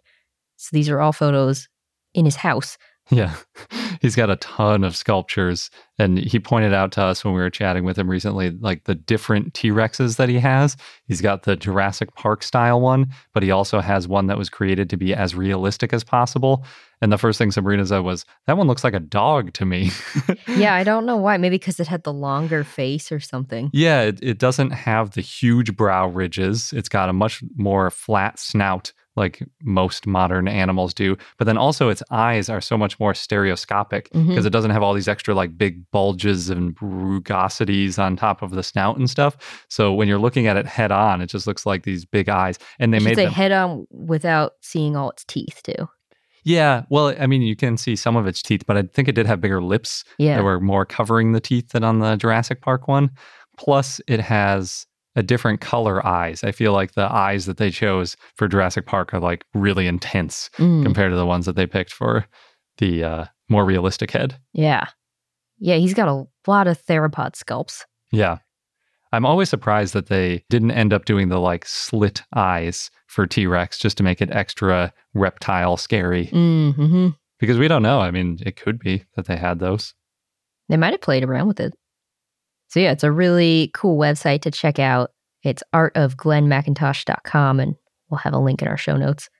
So 0.56 0.70
these 0.72 0.88
are 0.88 1.00
all 1.00 1.12
photos 1.12 1.68
in 2.14 2.24
his 2.24 2.36
house. 2.36 2.78
Yeah. 3.10 3.34
He's 4.04 4.16
got 4.16 4.28
a 4.28 4.36
ton 4.36 4.84
of 4.84 4.94
sculptures. 4.94 5.70
And 5.98 6.18
he 6.18 6.38
pointed 6.38 6.74
out 6.74 6.92
to 6.92 7.02
us 7.02 7.24
when 7.24 7.32
we 7.32 7.40
were 7.40 7.48
chatting 7.48 7.84
with 7.84 7.98
him 7.98 8.10
recently, 8.10 8.50
like 8.50 8.84
the 8.84 8.94
different 8.94 9.54
T 9.54 9.70
Rexes 9.70 10.16
that 10.16 10.28
he 10.28 10.38
has. 10.40 10.76
He's 11.08 11.22
got 11.22 11.44
the 11.44 11.56
Jurassic 11.56 12.14
Park 12.14 12.42
style 12.42 12.82
one, 12.82 13.14
but 13.32 13.42
he 13.42 13.50
also 13.50 13.80
has 13.80 14.06
one 14.06 14.26
that 14.26 14.36
was 14.36 14.50
created 14.50 14.90
to 14.90 14.98
be 14.98 15.14
as 15.14 15.34
realistic 15.34 15.94
as 15.94 16.04
possible. 16.04 16.66
And 17.00 17.10
the 17.10 17.16
first 17.16 17.38
thing 17.38 17.50
Sabrina 17.50 17.86
said 17.86 18.00
was, 18.00 18.26
That 18.46 18.58
one 18.58 18.66
looks 18.66 18.84
like 18.84 18.92
a 18.92 19.00
dog 19.00 19.54
to 19.54 19.64
me. 19.64 19.90
Yeah, 20.46 20.74
I 20.74 20.84
don't 20.84 21.06
know 21.06 21.16
why. 21.16 21.38
Maybe 21.38 21.56
because 21.56 21.80
it 21.80 21.88
had 21.88 22.04
the 22.04 22.12
longer 22.12 22.62
face 22.62 23.10
or 23.10 23.20
something. 23.20 23.70
Yeah, 23.72 24.02
it, 24.02 24.22
it 24.22 24.38
doesn't 24.38 24.70
have 24.70 25.12
the 25.12 25.22
huge 25.22 25.74
brow 25.74 26.08
ridges. 26.08 26.74
It's 26.74 26.90
got 26.90 27.08
a 27.08 27.14
much 27.14 27.42
more 27.56 27.90
flat 27.90 28.38
snout, 28.38 28.92
like 29.16 29.42
most 29.62 30.06
modern 30.06 30.48
animals 30.48 30.92
do. 30.94 31.16
But 31.38 31.44
then 31.44 31.56
also, 31.56 31.88
its 31.88 32.02
eyes 32.10 32.48
are 32.48 32.60
so 32.60 32.76
much 32.76 32.98
more 32.98 33.14
stereoscopic 33.14 34.10
because 34.12 34.44
Mhm. 34.44 34.46
it 34.46 34.50
doesn't 34.50 34.70
have 34.72 34.82
all 34.82 34.94
these 34.94 35.08
extra, 35.08 35.34
like, 35.34 35.56
big 35.56 35.88
bulges 35.92 36.50
and 36.50 36.74
rugosities 36.76 37.98
on 37.98 38.16
top 38.16 38.42
of 38.42 38.50
the 38.50 38.62
snout 38.62 38.96
and 38.96 39.08
stuff. 39.08 39.64
So 39.68 39.92
when 39.94 40.08
you're 40.08 40.18
looking 40.18 40.46
at 40.46 40.56
it 40.56 40.66
head 40.66 40.92
on, 40.92 41.20
it 41.20 41.26
just 41.28 41.46
looks 41.46 41.64
like 41.66 41.84
these 41.84 42.04
big 42.04 42.28
eyes. 42.28 42.58
And 42.78 42.92
they 42.92 42.98
made 42.98 43.16
them. 43.16 43.32
head 43.32 43.52
on 43.52 43.86
without 43.90 44.52
seeing 44.60 44.96
all 44.96 45.10
its 45.10 45.24
teeth 45.24 45.60
too. 45.62 45.88
yeah, 46.46 46.82
well, 46.90 47.14
I 47.18 47.26
mean, 47.26 47.40
you 47.40 47.56
can 47.56 47.78
see 47.78 47.96
some 47.96 48.16
of 48.16 48.26
its 48.26 48.42
teeth, 48.42 48.64
but 48.66 48.76
I 48.76 48.82
think 48.82 49.08
it 49.08 49.14
did 49.14 49.24
have 49.26 49.40
bigger 49.40 49.62
lips 49.62 50.04
Yeah. 50.18 50.36
that 50.36 50.44
were 50.44 50.60
more 50.60 50.84
covering 50.84 51.32
the 51.32 51.40
teeth 51.40 51.70
than 51.70 51.82
on 51.84 52.00
the 52.00 52.16
Jurassic 52.16 52.60
Park 52.60 52.86
one. 52.86 53.10
Plus, 53.56 53.98
it 54.06 54.20
has 54.20 54.84
a 55.16 55.22
different 55.22 55.60
color 55.60 56.04
eyes. 56.06 56.42
I 56.44 56.52
feel 56.52 56.72
like 56.72 56.92
the 56.92 57.10
eyes 57.12 57.46
that 57.46 57.56
they 57.56 57.70
chose 57.70 58.16
for 58.36 58.48
Jurassic 58.48 58.86
Park 58.86 59.14
are 59.14 59.20
like 59.20 59.44
really 59.54 59.86
intense 59.86 60.50
Mm, 60.58 60.82
compared 60.82 61.12
to 61.12 61.16
the 61.16 61.26
ones 61.26 61.46
that 61.46 61.56
they 61.56 61.66
picked 61.66 61.92
for 61.92 62.26
the 62.78 63.04
uh, 63.04 63.24
more 63.48 63.64
realistic 63.64 64.10
head. 64.10 64.38
yeah. 64.52 64.86
Yeah, 65.58 65.76
he's 65.76 65.94
got 65.94 66.08
a 66.08 66.24
lot 66.50 66.66
of 66.66 66.84
theropod 66.84 67.34
sculpts. 67.36 67.84
Yeah. 68.10 68.38
I'm 69.12 69.24
always 69.24 69.48
surprised 69.48 69.94
that 69.94 70.08
they 70.08 70.44
didn't 70.50 70.72
end 70.72 70.92
up 70.92 71.04
doing 71.04 71.28
the 71.28 71.38
like 71.38 71.64
slit 71.64 72.22
eyes 72.34 72.90
for 73.06 73.24
T 73.28 73.46
Rex 73.46 73.78
just 73.78 73.96
to 73.98 74.02
make 74.02 74.20
it 74.20 74.32
extra 74.32 74.92
reptile 75.14 75.76
scary 75.76 76.26
Mm-hmm. 76.26 77.10
because 77.38 77.56
we 77.56 77.68
don't 77.68 77.84
know. 77.84 78.00
I 78.00 78.10
mean, 78.10 78.40
it 78.44 78.56
could 78.56 78.80
be 78.80 79.04
that 79.14 79.26
they 79.26 79.36
had 79.36 79.60
those. 79.60 79.94
They 80.68 80.76
might 80.76 80.92
have 80.92 81.00
played 81.00 81.22
around 81.22 81.46
with 81.46 81.60
it. 81.60 81.72
So 82.74 82.80
yeah, 82.80 82.90
it's 82.90 83.04
a 83.04 83.12
really 83.12 83.70
cool 83.72 83.96
website 83.96 84.42
to 84.42 84.50
check 84.50 84.80
out. 84.80 85.12
It's 85.44 85.62
artofglennmcintosh.com 85.72 87.60
and 87.60 87.76
we'll 88.10 88.18
have 88.18 88.32
a 88.32 88.38
link 88.38 88.62
in 88.62 88.66
our 88.66 88.76
show 88.76 88.96
notes. 88.96 89.30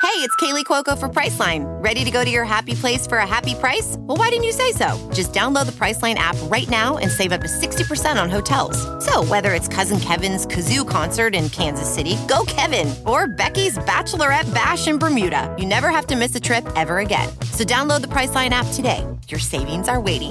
Hey, 0.00 0.24
it's 0.24 0.36
Kaley 0.36 0.64
Cuoco 0.64 0.96
for 0.96 1.08
Priceline. 1.08 1.64
Ready 1.82 2.04
to 2.04 2.12
go 2.12 2.24
to 2.24 2.30
your 2.30 2.44
happy 2.44 2.74
place 2.74 3.08
for 3.08 3.18
a 3.18 3.26
happy 3.26 3.56
price? 3.56 3.96
Well, 3.98 4.16
why 4.16 4.28
didn't 4.28 4.44
you 4.44 4.52
say 4.52 4.70
so? 4.70 4.96
Just 5.12 5.32
download 5.32 5.66
the 5.66 5.72
Priceline 5.72 6.14
app 6.14 6.36
right 6.44 6.68
now 6.68 6.98
and 6.98 7.10
save 7.10 7.32
up 7.32 7.40
to 7.40 7.48
60% 7.48 8.22
on 8.22 8.30
hotels. 8.30 8.78
So, 9.04 9.24
whether 9.24 9.54
it's 9.54 9.66
Cousin 9.66 9.98
Kevin's 9.98 10.46
Kazoo 10.46 10.88
concert 10.88 11.34
in 11.34 11.48
Kansas 11.48 11.92
City, 11.92 12.16
go 12.28 12.44
Kevin, 12.46 12.94
or 13.04 13.26
Becky's 13.26 13.78
Bachelorette 13.78 14.54
Bash 14.54 14.86
in 14.86 14.98
Bermuda, 14.98 15.52
you 15.58 15.66
never 15.66 15.88
have 15.88 16.06
to 16.06 16.14
miss 16.14 16.36
a 16.36 16.40
trip 16.40 16.64
ever 16.76 16.98
again. 16.98 17.28
So, 17.50 17.64
download 17.64 18.02
the 18.02 18.08
Priceline 18.08 18.50
app 18.50 18.72
today. 18.74 19.04
Your 19.26 19.40
savings 19.40 19.88
are 19.88 20.00
waiting. 20.00 20.30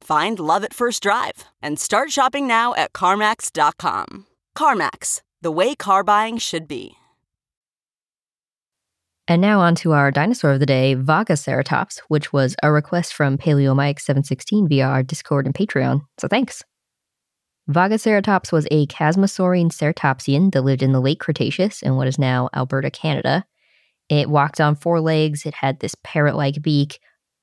Find 0.00 0.38
love 0.38 0.64
at 0.64 0.74
first 0.74 1.02
drive 1.02 1.44
and 1.62 1.78
start 1.78 2.10
shopping 2.10 2.46
now 2.46 2.74
at 2.74 2.92
CarMax.com. 2.92 4.26
CarMax, 4.56 5.20
the 5.42 5.50
way 5.50 5.74
car 5.74 6.02
buying 6.02 6.38
should 6.38 6.66
be. 6.66 6.96
And 9.30 9.42
now 9.42 9.60
on 9.60 9.74
to 9.76 9.92
our 9.92 10.10
dinosaur 10.10 10.52
of 10.52 10.60
the 10.60 10.64
day, 10.64 10.96
Vagaceratops, 10.96 12.00
which 12.08 12.32
was 12.32 12.56
a 12.62 12.72
request 12.72 13.12
from 13.12 13.36
PaleoMike716 13.36 14.68
via 14.70 14.86
our 14.86 15.02
Discord 15.02 15.44
and 15.44 15.54
Patreon. 15.54 16.00
So 16.18 16.28
thanks. 16.28 16.64
Vagaceratops 17.68 18.50
was 18.50 18.66
a 18.70 18.86
Chasmosaurine 18.86 19.70
ceratopsian 19.70 20.52
that 20.52 20.62
lived 20.62 20.82
in 20.82 20.92
the 20.92 21.00
late 21.00 21.20
Cretaceous 21.20 21.82
in 21.82 21.96
what 21.96 22.08
is 22.08 22.18
now 22.18 22.48
Alberta, 22.54 22.90
Canada. 22.90 23.44
It 24.08 24.30
walked 24.30 24.62
on 24.62 24.74
four 24.74 25.02
legs, 25.02 25.44
it 25.44 25.52
had 25.52 25.80
this 25.80 25.94
parrot 26.02 26.34
like 26.34 26.62
beak, 26.62 26.98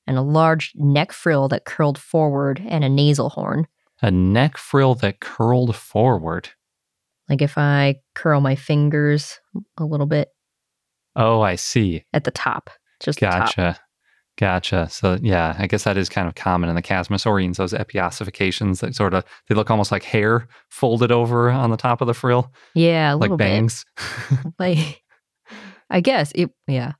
and 0.06 0.16
a 0.16 0.22
large 0.22 0.72
neck 0.76 1.12
frill 1.12 1.48
that 1.48 1.64
curled 1.64 1.98
forward, 1.98 2.62
and 2.68 2.84
a 2.84 2.88
nasal 2.88 3.30
horn. 3.30 3.66
A 4.02 4.10
neck 4.10 4.56
frill 4.56 4.94
that 4.96 5.20
curled 5.20 5.74
forward. 5.74 6.50
Like 7.28 7.42
if 7.42 7.58
I 7.58 7.96
curl 8.14 8.40
my 8.40 8.54
fingers 8.54 9.40
a 9.78 9.84
little 9.84 10.06
bit 10.06 10.28
Oh, 11.16 11.40
I 11.40 11.54
see. 11.56 12.04
at 12.12 12.24
the 12.24 12.30
top, 12.30 12.70
just. 13.00 13.18
Gotcha. 13.20 13.78
Gotcha. 14.38 14.86
So 14.90 15.18
yeah, 15.22 15.56
I 15.58 15.66
guess 15.66 15.84
that 15.84 15.96
is 15.96 16.10
kind 16.10 16.28
of 16.28 16.34
common 16.34 16.68
in 16.68 16.76
the 16.76 16.82
chasmosaurines, 16.82 17.56
those 17.56 17.72
epiossifications 17.72 18.80
that 18.80 18.94
sort 18.94 19.14
of 19.14 19.24
they 19.48 19.54
look 19.54 19.70
almost 19.70 19.90
like 19.90 20.02
hair 20.02 20.46
folded 20.68 21.10
over 21.10 21.48
on 21.50 21.70
the 21.70 21.76
top 21.78 22.02
of 22.02 22.06
the 22.06 22.12
frill, 22.12 22.52
Yeah, 22.74 23.14
a 23.14 23.16
like 23.16 23.34
bangs. 23.38 23.86
Like, 24.58 25.02
I 25.88 26.00
guess 26.00 26.32
it. 26.34 26.50
Yeah, 26.66 26.92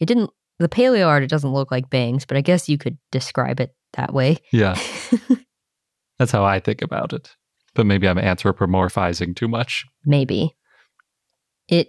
it 0.00 0.06
didn't. 0.06 0.30
The 0.60 0.68
paleo 0.68 1.06
art 1.06 1.22
it 1.22 1.30
doesn't 1.30 1.54
look 1.54 1.70
like 1.70 1.88
bangs, 1.88 2.26
but 2.26 2.36
I 2.36 2.42
guess 2.42 2.68
you 2.68 2.76
could 2.76 2.98
describe 3.10 3.60
it 3.60 3.74
that 3.94 4.12
way. 4.12 4.36
yeah. 4.52 4.78
That's 6.18 6.32
how 6.32 6.44
I 6.44 6.60
think 6.60 6.82
about 6.82 7.14
it. 7.14 7.34
But 7.74 7.86
maybe 7.86 8.06
I'm 8.06 8.18
anthropomorphizing 8.18 9.34
too 9.34 9.48
much. 9.48 9.86
Maybe. 10.04 10.54
It 11.66 11.88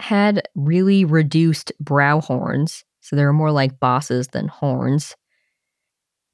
had 0.00 0.42
really 0.54 1.06
reduced 1.06 1.72
brow 1.80 2.20
horns, 2.20 2.84
so 3.00 3.16
they 3.16 3.24
were 3.24 3.32
more 3.32 3.52
like 3.52 3.80
bosses 3.80 4.28
than 4.28 4.48
horns. 4.48 5.16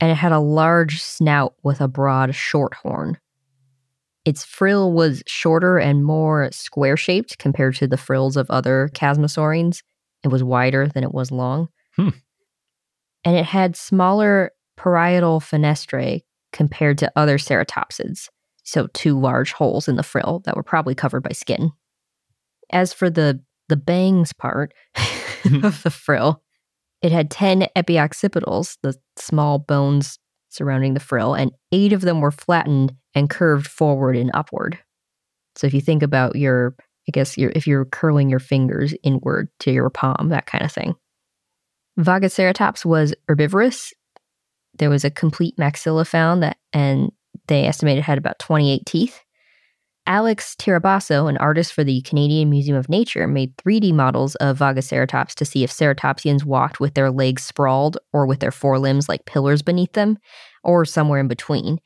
And 0.01 0.11
it 0.11 0.17
had 0.17 0.33
a 0.33 0.41
large 0.41 1.01
snout 1.01 1.55
with 1.63 1.81
a 1.81 1.87
broad 1.87 2.35
short 2.35 2.75
horn. 2.75 3.19
Its 4.25 4.45
frill 4.45 4.93
was 4.93 5.23
shorter 5.29 5.79
and 5.79 6.05
more 6.05 6.51
square 6.51 6.97
shaped 6.97 7.39
compared 7.39 7.77
to 7.77 7.87
the 7.87 7.97
frills 7.97 8.37
of 8.37 8.51
other 8.51 8.91
chasmosaurines. 8.93 9.85
It 10.25 10.29
was 10.29 10.43
wider 10.43 10.89
than 10.89 11.05
it 11.05 11.15
was 11.15 11.31
long. 11.31 11.69
Hmm. 11.97 12.11
And 13.25 13.37
it 13.37 13.45
had 13.45 13.77
smaller 13.77 14.53
parietal 14.77 15.41
fenestrae 15.41 16.23
compared 16.53 16.99
to 16.99 17.13
other 17.17 17.39
ceratopsids. 17.39 18.29
So 18.63 18.89
two 18.89 19.19
large 19.19 19.53
holes 19.53 19.89
in 19.89 19.97
the 19.97 20.03
frill 20.03 20.43
that 20.45 20.57
were 20.57 20.63
probably 20.63 20.95
covered 20.95 21.23
by 21.23 21.33
skin. 21.33 21.73
As 22.71 22.93
for 22.93 23.11
the 23.11 23.41
the 23.69 23.77
bangs 23.77 24.33
part 24.33 24.73
of 25.63 25.83
the 25.83 25.91
frill, 25.91 26.43
it 27.03 27.13
had 27.13 27.31
10 27.31 27.67
epioccipitals, 27.77 28.79
the 28.83 28.97
small 29.17 29.59
bones 29.59 30.19
surrounding 30.51 30.95
the 30.95 31.01
frill, 31.01 31.35
and 31.35 31.53
eight 31.73 31.93
of 31.93 32.01
them 32.01 32.21
were 32.21 32.31
flattened 32.31 32.95
and 33.15 33.29
curved 33.29 33.67
forward 33.67 34.17
and 34.17 34.31
upward. 34.35 34.79
So 35.57 35.67
if 35.67 35.75
you 35.75 35.81
think 35.81 36.03
about 36.03 36.37
your, 36.37 36.75
I 37.09 37.13
guess 37.13 37.37
your, 37.37 37.53
if 37.55 37.67
you're 37.67 37.85
curling 37.85 38.31
your 38.31 38.39
fingers 38.39 38.95
inward 39.03 39.49
to 39.61 39.73
your 39.73 39.91
palm, 39.91 40.29
that 40.31 40.47
kind 40.47 40.65
of 40.65 40.73
thing. 40.73 40.95
Vagaceratops 41.99 42.85
was 42.85 43.15
herbivorous. 43.29 43.93
There 44.79 44.91
was 44.91 45.05
a 45.05 45.11
complete 45.11 45.57
maxilla 45.57 46.07
found 46.07 46.43
that, 46.43 46.59
and 46.73 47.11
they 47.47 47.67
estimated 47.67 48.05
had 48.05 48.19
about 48.19 48.39
28 48.39 48.85
teeth. 48.85 49.23
Alex 50.07 50.55
Tirabasso, 50.55 51.29
an 51.29 51.37
artist 51.39 51.73
for 51.73 51.83
the 51.83 52.01
Canadian 52.03 52.49
Museum 52.49 52.77
of 52.77 52.89
Nature, 52.89 53.27
made 53.27 53.57
3D 53.57 53.93
models 53.93 54.37
of 54.37 54.59
Vagaceratops 54.59 55.35
to 55.35 55.45
see 55.45 55.65
if 55.65 55.73
ceratopsians 55.73 56.45
walked 56.45 56.79
with 56.79 56.95
their 56.95 57.11
legs 57.11 57.43
sprawled 57.43 57.99
or 58.13 58.27
with 58.27 58.39
their 58.39 58.53
forelimbs 58.53 59.09
like 59.09 59.25
pillars 59.25 59.63
beneath 59.63 59.95
them, 59.95 60.19
or 60.63 60.85
somewhere 60.85 61.19
in 61.19 61.27
between. 61.27 61.79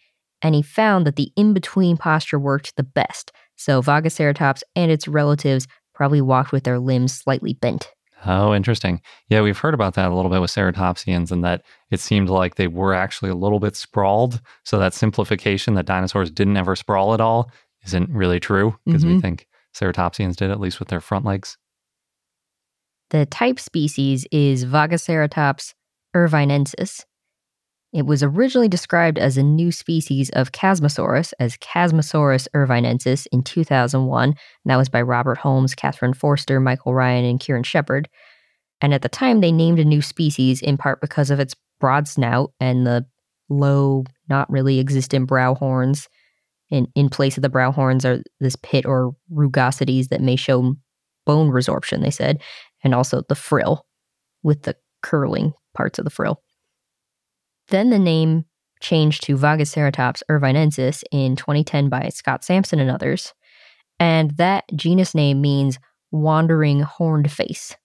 And 0.42 0.54
he 0.54 0.62
found 0.62 1.06
that 1.06 1.16
the 1.16 1.32
in 1.36 1.54
between 1.54 1.96
posture 1.96 2.38
worked 2.38 2.76
the 2.76 2.82
best. 2.82 3.32
So 3.56 3.80
Vagaceratops 3.80 4.62
and 4.76 4.90
its 4.90 5.08
relatives 5.08 5.66
probably 5.94 6.20
walked 6.20 6.52
with 6.52 6.64
their 6.64 6.78
limbs 6.78 7.14
slightly 7.14 7.54
bent. 7.54 7.90
Oh, 8.26 8.54
interesting. 8.54 9.00
Yeah, 9.28 9.40
we've 9.40 9.56
heard 9.58 9.72
about 9.74 9.94
that 9.94 10.10
a 10.10 10.14
little 10.14 10.30
bit 10.30 10.40
with 10.42 10.50
ceratopsians 10.50 11.30
and 11.30 11.42
that 11.44 11.62
it 11.90 12.00
seemed 12.00 12.28
like 12.28 12.56
they 12.56 12.66
were 12.68 12.92
actually 12.92 13.30
a 13.30 13.34
little 13.34 13.60
bit 13.60 13.76
sprawled. 13.76 14.40
So 14.64 14.78
that 14.78 14.92
simplification 14.92 15.74
that 15.74 15.86
dinosaurs 15.86 16.30
didn't 16.30 16.56
ever 16.58 16.76
sprawl 16.76 17.14
at 17.14 17.20
all 17.20 17.50
isn't 17.86 18.10
really 18.10 18.38
true 18.38 18.78
because 18.84 19.06
we 19.06 19.14
Mhm. 19.14 19.22
think 19.22 19.46
ceratopsians 19.74 20.36
did, 20.36 20.50
at 20.50 20.60
least 20.60 20.80
with 20.80 20.88
their 20.88 21.00
front 21.00 21.24
legs. 21.24 21.56
The 23.10 23.24
type 23.26 23.58
species 23.58 24.26
is 24.30 24.64
Vagaceratops 24.66 25.72
irvinensis. 26.14 27.04
It 27.92 28.06
was 28.06 28.22
originally 28.22 28.68
described 28.68 29.18
as 29.18 29.36
a 29.36 29.42
new 29.42 29.72
species 29.72 30.30
of 30.30 30.52
Chasmosaurus 30.52 31.32
as 31.40 31.56
Chasmosaurus 31.58 32.46
irvinensis 32.54 33.26
in 33.32 33.42
2001. 33.42 34.28
And 34.28 34.36
that 34.66 34.76
was 34.76 34.88
by 34.88 35.02
Robert 35.02 35.38
Holmes, 35.38 35.74
Catherine 35.74 36.14
Forster, 36.14 36.60
Michael 36.60 36.94
Ryan, 36.94 37.24
and 37.24 37.40
Kieran 37.40 37.64
Shepherd. 37.64 38.08
And 38.80 38.94
at 38.94 39.02
the 39.02 39.08
time, 39.08 39.40
they 39.40 39.50
named 39.50 39.80
a 39.80 39.84
new 39.84 40.02
species 40.02 40.62
in 40.62 40.76
part 40.76 41.00
because 41.00 41.30
of 41.30 41.40
its 41.40 41.54
broad 41.80 42.06
snout 42.06 42.52
and 42.60 42.86
the 42.86 43.06
low, 43.48 44.04
not 44.28 44.48
really 44.50 44.78
existent 44.78 45.26
brow 45.26 45.54
horns. 45.54 46.08
In, 46.70 46.86
in 46.94 47.08
place 47.08 47.36
of 47.36 47.42
the 47.42 47.48
brow 47.48 47.72
horns 47.72 48.04
are 48.04 48.22
this 48.38 48.54
pit 48.62 48.86
or 48.86 49.16
rugosities 49.32 50.08
that 50.08 50.20
may 50.20 50.36
show 50.36 50.76
bone 51.26 51.48
resorption, 51.48 52.02
they 52.02 52.12
said 52.12 52.40
and 52.84 52.94
also 52.94 53.22
the 53.28 53.34
frill 53.34 53.84
with 54.42 54.62
the 54.62 54.76
curling 55.02 55.52
parts 55.74 55.98
of 55.98 56.04
the 56.04 56.10
frill. 56.10 56.40
Then 57.70 57.90
the 57.90 57.98
name 57.98 58.44
changed 58.80 59.22
to 59.24 59.36
Vagaceratops 59.36 60.22
irvinensis 60.28 61.02
in 61.10 61.36
2010 61.36 61.88
by 61.88 62.08
Scott 62.08 62.44
Sampson 62.44 62.80
and 62.80 62.90
others. 62.90 63.32
And 63.98 64.32
that 64.32 64.64
genus 64.74 65.14
name 65.14 65.40
means 65.40 65.78
wandering 66.10 66.80
horned 66.80 67.30
face. 67.30 67.76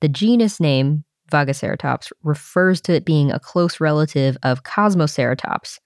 The 0.00 0.08
genus 0.08 0.58
name 0.58 1.04
Vagaceratops 1.30 2.12
refers 2.22 2.80
to 2.82 2.92
it 2.92 3.04
being 3.04 3.30
a 3.30 3.38
close 3.38 3.80
relative 3.80 4.36
of 4.42 4.64
Cosmoceratops. 4.64 5.78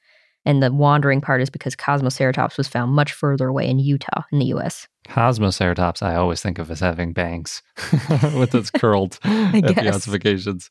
And 0.45 0.63
the 0.63 0.73
wandering 0.73 1.21
part 1.21 1.43
is 1.43 1.51
because 1.51 1.75
Cosmoceratops 1.75 2.57
was 2.57 2.69
found 2.69 2.93
much 2.93 3.13
further 3.13 3.49
away 3.49 3.69
in 3.69 3.81
Utah 3.81 4.23
in 4.31 4.39
the 4.39 4.47
US. 4.47 4.87
Cosmoceratops, 5.09 6.03
I 6.03 6.15
always 6.15 6.41
think 6.41 6.59
of 6.59 6.71
as 6.71 6.81
having 6.81 7.13
bangs 7.13 7.63
with 8.35 8.55
its 8.55 8.71
curled 8.79 9.19
guess. 9.23 9.55
epiossifications. 9.55 10.71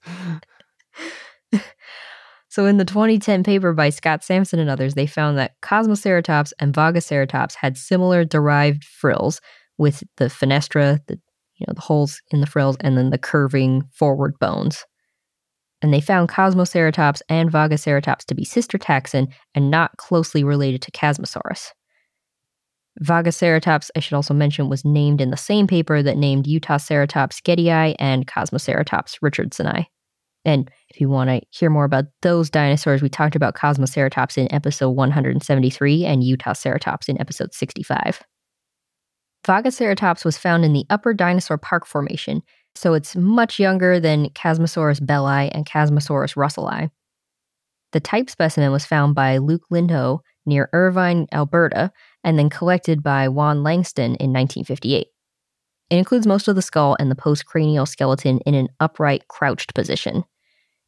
So, 2.56 2.68
in 2.68 2.78
the 2.78 2.86
2010 2.86 3.44
paper 3.44 3.74
by 3.74 3.90
Scott 3.90 4.24
Sampson 4.24 4.60
and 4.60 4.70
others, 4.70 4.94
they 4.94 5.08
found 5.08 5.38
that 5.38 5.60
Cosmoceratops 5.62 6.54
and 6.58 6.74
Vagaceratops 6.74 7.56
had 7.56 7.78
similar 7.78 8.24
derived 8.24 8.86
frills 8.86 9.42
with 9.78 10.04
the 10.16 10.28
fenestra, 10.28 11.06
the 11.08 11.20
you 11.58 11.66
know 11.68 11.74
the 11.74 11.82
holes 11.82 12.22
in 12.32 12.40
the 12.40 12.48
frills, 12.48 12.78
and 12.80 12.98
then 12.98 13.10
the 13.10 13.18
curving 13.18 13.84
forward 13.92 14.40
bones. 14.40 14.86
And 15.82 15.94
they 15.94 16.00
found 16.00 16.30
Cosmoceratops 16.30 17.22
and 17.28 17.52
Vagaceratops 17.52 18.24
to 18.28 18.36
be 18.36 18.46
sister 18.46 18.78
taxon 18.78 19.34
and 19.54 19.70
not 19.70 19.98
closely 19.98 20.46
related 20.46 20.82
to 20.84 20.92
Chasmosaurus. 20.92 21.74
Vagaceratops, 23.04 23.90
I 23.98 24.00
should 24.00 24.14
also 24.14 24.34
mention, 24.34 24.70
was 24.70 24.86
named 24.86 25.20
in 25.20 25.30
the 25.30 25.36
same 25.36 25.68
paper 25.68 26.02
that 26.02 26.16
named 26.16 26.46
Utaceratops 26.46 27.42
gettyi 27.42 27.96
and 28.00 28.26
Cosmoceratops 28.26 29.20
richardsoni. 29.22 29.88
And 30.46 30.70
if 30.90 31.02
you 31.02 31.10
want 31.10 31.30
to 31.30 31.42
hear 31.50 31.70
more 31.70 31.86
about 31.86 32.06
those 32.22 32.50
dinosaurs, 32.50 33.02
we 33.02 33.10
talked 33.10 33.36
about 33.36 33.56
Cosmoceratops 33.56 34.38
in 34.38 34.52
episode 34.54 34.92
173 34.92 36.06
and 36.06 36.22
Utaceratops 36.22 37.10
in 37.10 37.20
episode 37.20 37.54
65. 37.54 38.22
Vagaceratops 39.46 40.24
was 40.24 40.38
found 40.38 40.64
in 40.64 40.74
the 40.74 40.86
Upper 40.90 41.14
Dinosaur 41.14 41.58
Park 41.58 41.86
Formation, 41.86 42.42
so 42.76 42.94
it's 42.94 43.16
much 43.16 43.60
younger 43.60 44.00
than 44.00 44.30
Chasmosaurus 44.30 45.06
belli 45.06 45.52
and 45.52 45.66
Chasmosaurus 45.66 46.36
russellii. 46.36 46.90
The 47.92 48.00
type 48.00 48.30
specimen 48.30 48.72
was 48.72 48.86
found 48.86 49.16
by 49.16 49.38
Luke 49.38 49.64
Lindoe 49.72 50.20
near 50.46 50.70
Irvine, 50.74 51.28
Alberta, 51.32 51.92
and 52.24 52.38
then 52.38 52.50
collected 52.50 53.02
by 53.02 53.28
Wann 53.30 53.64
Langston 53.64 54.16
in 54.16 54.34
1958. 54.34 55.08
It 55.92 55.96
includes 55.96 56.28
most 56.28 56.48
of 56.48 56.56
the 56.56 56.62
skull 56.62 56.98
and 57.00 57.12
the 57.12 57.16
postcranial 57.16 57.88
skeleton 57.88 58.40
in 58.40 58.56
an 58.56 58.70
upright, 58.80 59.28
crouched 59.28 59.76
position. 59.76 60.24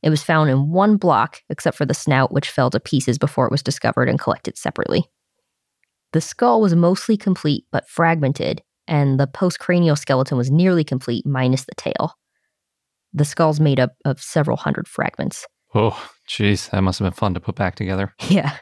It 0.03 0.09
was 0.09 0.23
found 0.23 0.49
in 0.49 0.69
one 0.69 0.97
block, 0.97 1.41
except 1.49 1.77
for 1.77 1.85
the 1.85 1.93
snout, 1.93 2.31
which 2.31 2.49
fell 2.49 2.69
to 2.69 2.79
pieces 2.79 3.17
before 3.17 3.45
it 3.45 3.51
was 3.51 3.63
discovered 3.63 4.09
and 4.09 4.19
collected 4.19 4.57
separately. 4.57 5.09
The 6.13 6.21
skull 6.21 6.61
was 6.61 6.75
mostly 6.75 7.17
complete 7.17 7.65
but 7.71 7.89
fragmented, 7.89 8.61
and 8.87 9.19
the 9.19 9.27
postcranial 9.27 9.97
skeleton 9.97 10.37
was 10.37 10.51
nearly 10.51 10.83
complete, 10.83 11.25
minus 11.25 11.65
the 11.65 11.75
tail. 11.75 12.13
The 13.13 13.25
skull's 13.25 13.59
made 13.59 13.79
up 13.79 13.95
of 14.05 14.21
several 14.21 14.57
hundred 14.57 14.87
fragments. 14.87 15.45
Oh, 15.73 16.09
jeez, 16.29 16.69
that 16.69 16.81
must 16.81 16.99
have 16.99 17.05
been 17.05 17.13
fun 17.13 17.33
to 17.33 17.39
put 17.39 17.55
back 17.55 17.75
together. 17.75 18.13
Yeah. 18.29 18.57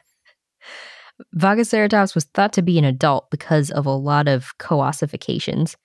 Vagaceratops 1.33 2.13
was 2.13 2.25
thought 2.25 2.51
to 2.53 2.61
be 2.61 2.77
an 2.77 2.83
adult 2.83 3.31
because 3.31 3.71
of 3.71 3.85
a 3.85 3.91
lot 3.91 4.27
of 4.27 4.57
co-ossifications. 4.57 5.77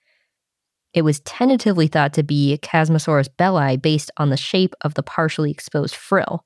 It 0.93 1.03
was 1.03 1.21
tentatively 1.21 1.87
thought 1.87 2.13
to 2.13 2.23
be 2.23 2.59
Chasmosaurus 2.61 3.29
belli 3.37 3.77
based 3.77 4.11
on 4.17 4.29
the 4.29 4.37
shape 4.37 4.75
of 4.81 4.93
the 4.95 5.03
partially 5.03 5.51
exposed 5.51 5.95
frill, 5.95 6.45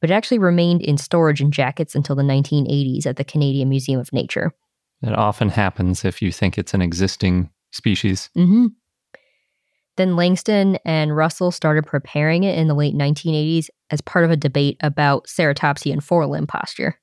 but 0.00 0.10
it 0.10 0.14
actually 0.14 0.38
remained 0.38 0.82
in 0.82 0.96
storage 0.96 1.40
in 1.40 1.50
jackets 1.50 1.94
until 1.94 2.16
the 2.16 2.22
1980s 2.22 3.06
at 3.06 3.16
the 3.16 3.24
Canadian 3.24 3.68
Museum 3.68 4.00
of 4.00 4.12
Nature. 4.12 4.52
It 5.02 5.16
often 5.16 5.48
happens 5.48 6.04
if 6.04 6.22
you 6.22 6.30
think 6.30 6.58
it's 6.58 6.74
an 6.74 6.82
existing 6.82 7.50
species. 7.72 8.30
Mm-hmm. 8.36 8.66
Then 9.96 10.16
Langston 10.16 10.78
and 10.84 11.16
Russell 11.16 11.50
started 11.50 11.86
preparing 11.86 12.44
it 12.44 12.56
in 12.56 12.68
the 12.68 12.74
late 12.74 12.94
1980s 12.94 13.68
as 13.90 14.00
part 14.00 14.24
of 14.24 14.30
a 14.30 14.36
debate 14.36 14.76
about 14.80 15.26
ceratopsia 15.26 15.92
and 15.92 16.02
forelimb 16.02 16.48
posture. 16.48 16.98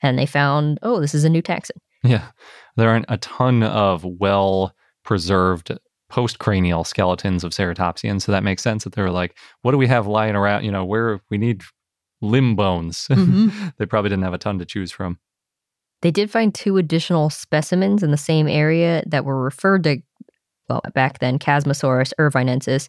And 0.00 0.18
they 0.18 0.26
found, 0.26 0.78
oh, 0.82 1.00
this 1.00 1.14
is 1.14 1.24
a 1.24 1.30
new 1.30 1.42
taxon. 1.42 1.76
Yeah. 2.02 2.28
There 2.76 2.88
aren't 2.88 3.06
a 3.08 3.18
ton 3.18 3.62
of 3.62 4.04
well 4.04 4.74
preserved 5.04 5.72
post-cranial 6.08 6.84
skeletons 6.84 7.42
of 7.42 7.52
ceratopsians, 7.52 8.22
so 8.22 8.32
that 8.32 8.44
makes 8.44 8.62
sense 8.62 8.84
that 8.84 8.92
they 8.92 9.02
were 9.02 9.10
like, 9.10 9.36
what 9.62 9.72
do 9.72 9.78
we 9.78 9.86
have 9.86 10.06
lying 10.06 10.36
around? 10.36 10.64
You 10.64 10.70
know, 10.70 10.84
where 10.84 11.20
we 11.30 11.38
need 11.38 11.62
limb 12.20 12.54
bones. 12.54 13.06
Mhm. 13.10 13.74
they 13.78 13.86
probably 13.86 14.10
didn't 14.10 14.24
have 14.24 14.34
a 14.34 14.38
ton 14.38 14.58
to 14.58 14.64
choose 14.64 14.92
from. 14.92 15.18
They 16.02 16.10
did 16.10 16.30
find 16.30 16.54
two 16.54 16.76
additional 16.78 17.30
specimens 17.30 18.02
in 18.02 18.10
the 18.10 18.16
same 18.16 18.48
area 18.48 19.02
that 19.06 19.24
were 19.24 19.42
referred 19.42 19.84
to, 19.84 19.98
well, 20.68 20.82
back 20.94 21.20
then, 21.20 21.38
Chasmosaurus 21.38 22.12
irvinensis, 22.18 22.88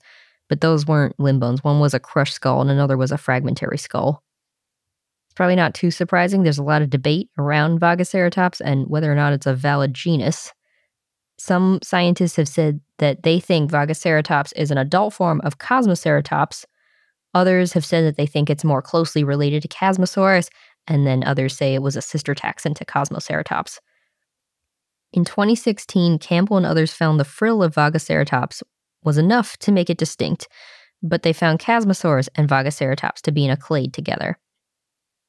but 0.49 0.61
those 0.61 0.85
weren't 0.85 1.19
limb 1.19 1.39
bones. 1.39 1.63
One 1.63 1.79
was 1.79 1.93
a 1.93 1.99
crushed 1.99 2.33
skull 2.33 2.61
and 2.61 2.71
another 2.71 2.97
was 2.97 3.11
a 3.11 3.17
fragmentary 3.17 3.77
skull. 3.77 4.23
It's 5.27 5.35
probably 5.35 5.55
not 5.55 5.73
too 5.73 5.91
surprising. 5.91 6.43
There's 6.43 6.57
a 6.59 6.63
lot 6.63 6.81
of 6.81 6.89
debate 6.89 7.29
around 7.37 7.79
Vagaceratops 7.79 8.61
and 8.63 8.87
whether 8.87 9.11
or 9.11 9.15
not 9.15 9.33
it's 9.33 9.47
a 9.47 9.53
valid 9.53 9.93
genus. 9.93 10.51
Some 11.37 11.79
scientists 11.83 12.35
have 12.35 12.47
said 12.47 12.79
that 12.99 13.23
they 13.23 13.39
think 13.39 13.71
Vagoceratops 13.71 14.53
is 14.55 14.71
an 14.71 14.77
adult 14.77 15.13
form 15.13 15.41
of 15.43 15.57
Cosmoceratops. 15.57 16.65
Others 17.33 17.73
have 17.73 17.85
said 17.85 18.05
that 18.05 18.17
they 18.17 18.27
think 18.27 18.49
it's 18.49 18.63
more 18.63 18.81
closely 18.81 19.23
related 19.23 19.61
to 19.63 19.67
Chasmosaurus, 19.67 20.49
and 20.87 21.07
then 21.07 21.23
others 21.23 21.55
say 21.55 21.73
it 21.73 21.81
was 21.81 21.95
a 21.95 22.01
sister 22.01 22.35
taxon 22.35 22.75
to 22.75 22.85
Cosmoceratops. 22.85 23.79
In 25.11 25.25
2016, 25.25 26.19
Campbell 26.19 26.57
and 26.57 26.65
others 26.65 26.93
found 26.93 27.19
the 27.19 27.25
frill 27.25 27.61
of 27.63 27.75
Vagoceratops 27.75 28.63
was 29.03 29.17
enough 29.17 29.57
to 29.57 29.71
make 29.71 29.89
it 29.89 29.97
distinct, 29.97 30.47
but 31.01 31.23
they 31.23 31.33
found 31.33 31.59
Chasmosaurus 31.59 32.29
and 32.35 32.49
Vagoceratops 32.49 33.21
to 33.21 33.31
be 33.31 33.45
in 33.45 33.51
a 33.51 33.57
clade 33.57 33.93
together. 33.93 34.37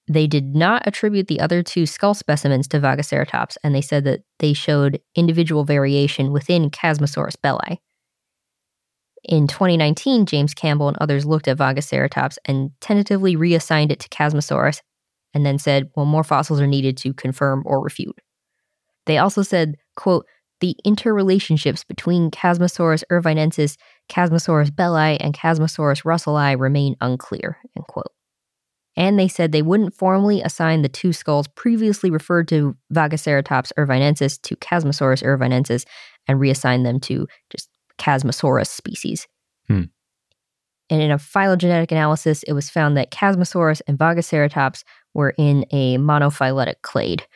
They 0.06 0.26
did 0.26 0.54
not 0.54 0.86
attribute 0.86 1.28
the 1.28 1.40
other 1.40 1.62
two 1.62 1.86
skull 1.86 2.14
specimens 2.14 2.68
to 2.68 2.80
Vagaceratops, 2.80 3.56
and 3.64 3.74
they 3.74 3.80
said 3.80 4.04
that 4.04 4.20
they 4.38 4.52
showed 4.52 5.00
individual 5.14 5.64
variation 5.64 6.30
within 6.30 6.70
Chasmosaurus 6.70 7.36
belli. 7.40 7.80
In 9.24 9.46
2019, 9.46 10.26
James 10.26 10.52
Campbell 10.52 10.88
and 10.88 10.98
others 10.98 11.24
looked 11.24 11.48
at 11.48 11.56
Vagaceratops 11.56 12.36
and 12.44 12.70
tentatively 12.82 13.36
reassigned 13.36 13.90
it 13.90 14.00
to 14.00 14.08
Chasmosaurus, 14.10 14.80
and 15.32 15.44
then 15.44 15.58
said, 15.58 15.90
well, 15.96 16.06
more 16.06 16.22
fossils 16.22 16.60
are 16.60 16.66
needed 16.66 16.96
to 16.98 17.14
confirm 17.14 17.62
or 17.64 17.82
refute. 17.82 18.18
They 19.06 19.18
also 19.18 19.42
said, 19.42 19.76
quote, 19.96 20.26
the 20.60 20.76
interrelationships 20.86 21.86
between 21.86 22.30
Chasmosaurus 22.30 23.02
irvinensis, 23.10 23.76
Chasmosaurus 24.10 24.74
belli, 24.74 25.18
and 25.20 25.34
Chasmosaurus 25.34 26.04
russelli 26.04 26.58
remain 26.58 26.94
unclear, 27.00 27.58
end 27.76 27.86
quote. 27.88 28.12
And 28.96 29.18
they 29.18 29.28
said 29.28 29.50
they 29.50 29.62
wouldn't 29.62 29.94
formally 29.94 30.40
assign 30.42 30.82
the 30.82 30.88
two 30.88 31.12
skulls 31.12 31.48
previously 31.48 32.10
referred 32.10 32.48
to 32.48 32.76
Vagaceratops 32.92 33.72
irvinensis 33.76 34.40
to 34.42 34.56
Chasmosaurus 34.56 35.22
irvinensis 35.22 35.84
and 36.28 36.40
reassign 36.40 36.84
them 36.84 37.00
to 37.00 37.26
just 37.50 37.68
Chasmosaurus 37.98 38.68
species. 38.68 39.26
Hmm. 39.66 39.84
And 40.90 41.00
in 41.00 41.10
a 41.10 41.18
phylogenetic 41.18 41.90
analysis, 41.90 42.42
it 42.44 42.52
was 42.52 42.70
found 42.70 42.96
that 42.96 43.10
Chasmosaurus 43.10 43.80
and 43.86 43.98
Vagaceratops 43.98 44.84
were 45.14 45.34
in 45.38 45.64
a 45.70 45.96
monophyletic 45.98 46.82
clade. 46.82 47.26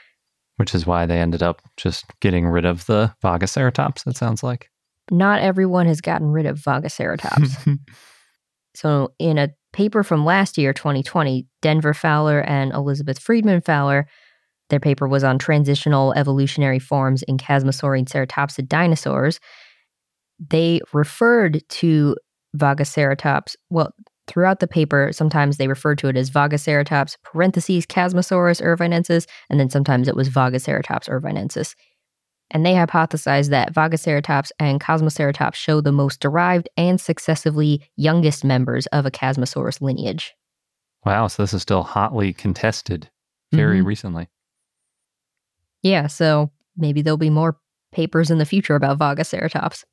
Which 0.56 0.74
is 0.74 0.86
why 0.86 1.06
they 1.06 1.20
ended 1.20 1.42
up 1.42 1.62
just 1.76 2.04
getting 2.20 2.46
rid 2.46 2.64
of 2.64 2.86
the 2.86 3.14
Vagaceratops, 3.22 4.06
it 4.06 4.16
sounds 4.16 4.42
like. 4.42 4.70
Not 5.11 5.40
everyone 5.40 5.86
has 5.86 6.00
gotten 6.00 6.28
rid 6.28 6.46
of 6.46 6.59
Vagaceratops. 6.59 7.78
so, 8.74 9.14
in 9.18 9.38
a 9.38 9.50
paper 9.72 10.02
from 10.02 10.24
last 10.24 10.58
year, 10.58 10.72
2020, 10.72 11.46
Denver 11.62 11.94
Fowler 11.94 12.40
and 12.40 12.72
Elizabeth 12.72 13.18
Freedman 13.18 13.60
Fowler, 13.60 14.06
their 14.70 14.80
paper 14.80 15.08
was 15.08 15.24
on 15.24 15.38
transitional 15.38 16.12
evolutionary 16.14 16.78
forms 16.78 17.22
in 17.22 17.38
Chasmosaurine 17.38 18.06
ceratopsid 18.08 18.68
dinosaurs. 18.68 19.40
They 20.50 20.80
referred 20.92 21.62
to 21.68 22.16
Vagoceratops, 22.56 23.56
well, 23.70 23.92
throughout 24.26 24.60
the 24.60 24.66
paper, 24.66 25.10
sometimes 25.12 25.56
they 25.56 25.68
referred 25.68 25.98
to 25.98 26.08
it 26.08 26.16
as 26.16 26.30
Vagoceratops, 26.30 27.16
parentheses, 27.22 27.86
Chasmosaurus 27.86 28.60
irvinensis, 28.60 29.26
and 29.48 29.58
then 29.58 29.70
sometimes 29.70 30.06
it 30.06 30.16
was 30.16 30.28
Vagoceratops 30.28 31.08
irvinensis. 31.08 31.74
And 32.51 32.64
they 32.64 32.72
hypothesized 32.72 33.51
that 33.51 33.74
Vagoceratops 33.74 34.51
and 34.59 34.80
Cosmoceratops 34.80 35.55
show 35.55 35.80
the 35.80 35.92
most 35.92 36.20
derived 36.20 36.68
and 36.76 37.01
successively 37.01 37.82
youngest 37.96 38.44
members 38.44 38.86
of 38.86 39.05
a 39.05 39.11
Chasmosaurus 39.11 39.82
lineage. 39.82 40.34
Wow, 41.05 41.26
so 41.26 41.42
this 41.42 41.53
is 41.53 41.62
still 41.62 41.82
hotly 41.82 42.32
contested 42.32 43.11
very 43.53 43.80
Mhm. 43.80 43.86
recently. 43.86 44.28
Yeah, 45.82 46.07
so 46.07 46.51
maybe 46.76 47.03
there'll 47.03 47.16
be 47.18 47.30
more 47.30 47.59
papers 47.92 48.30
in 48.30 48.38
the 48.38 48.44
future 48.44 48.74
about 48.74 48.99
Vagoceratops. 48.99 49.84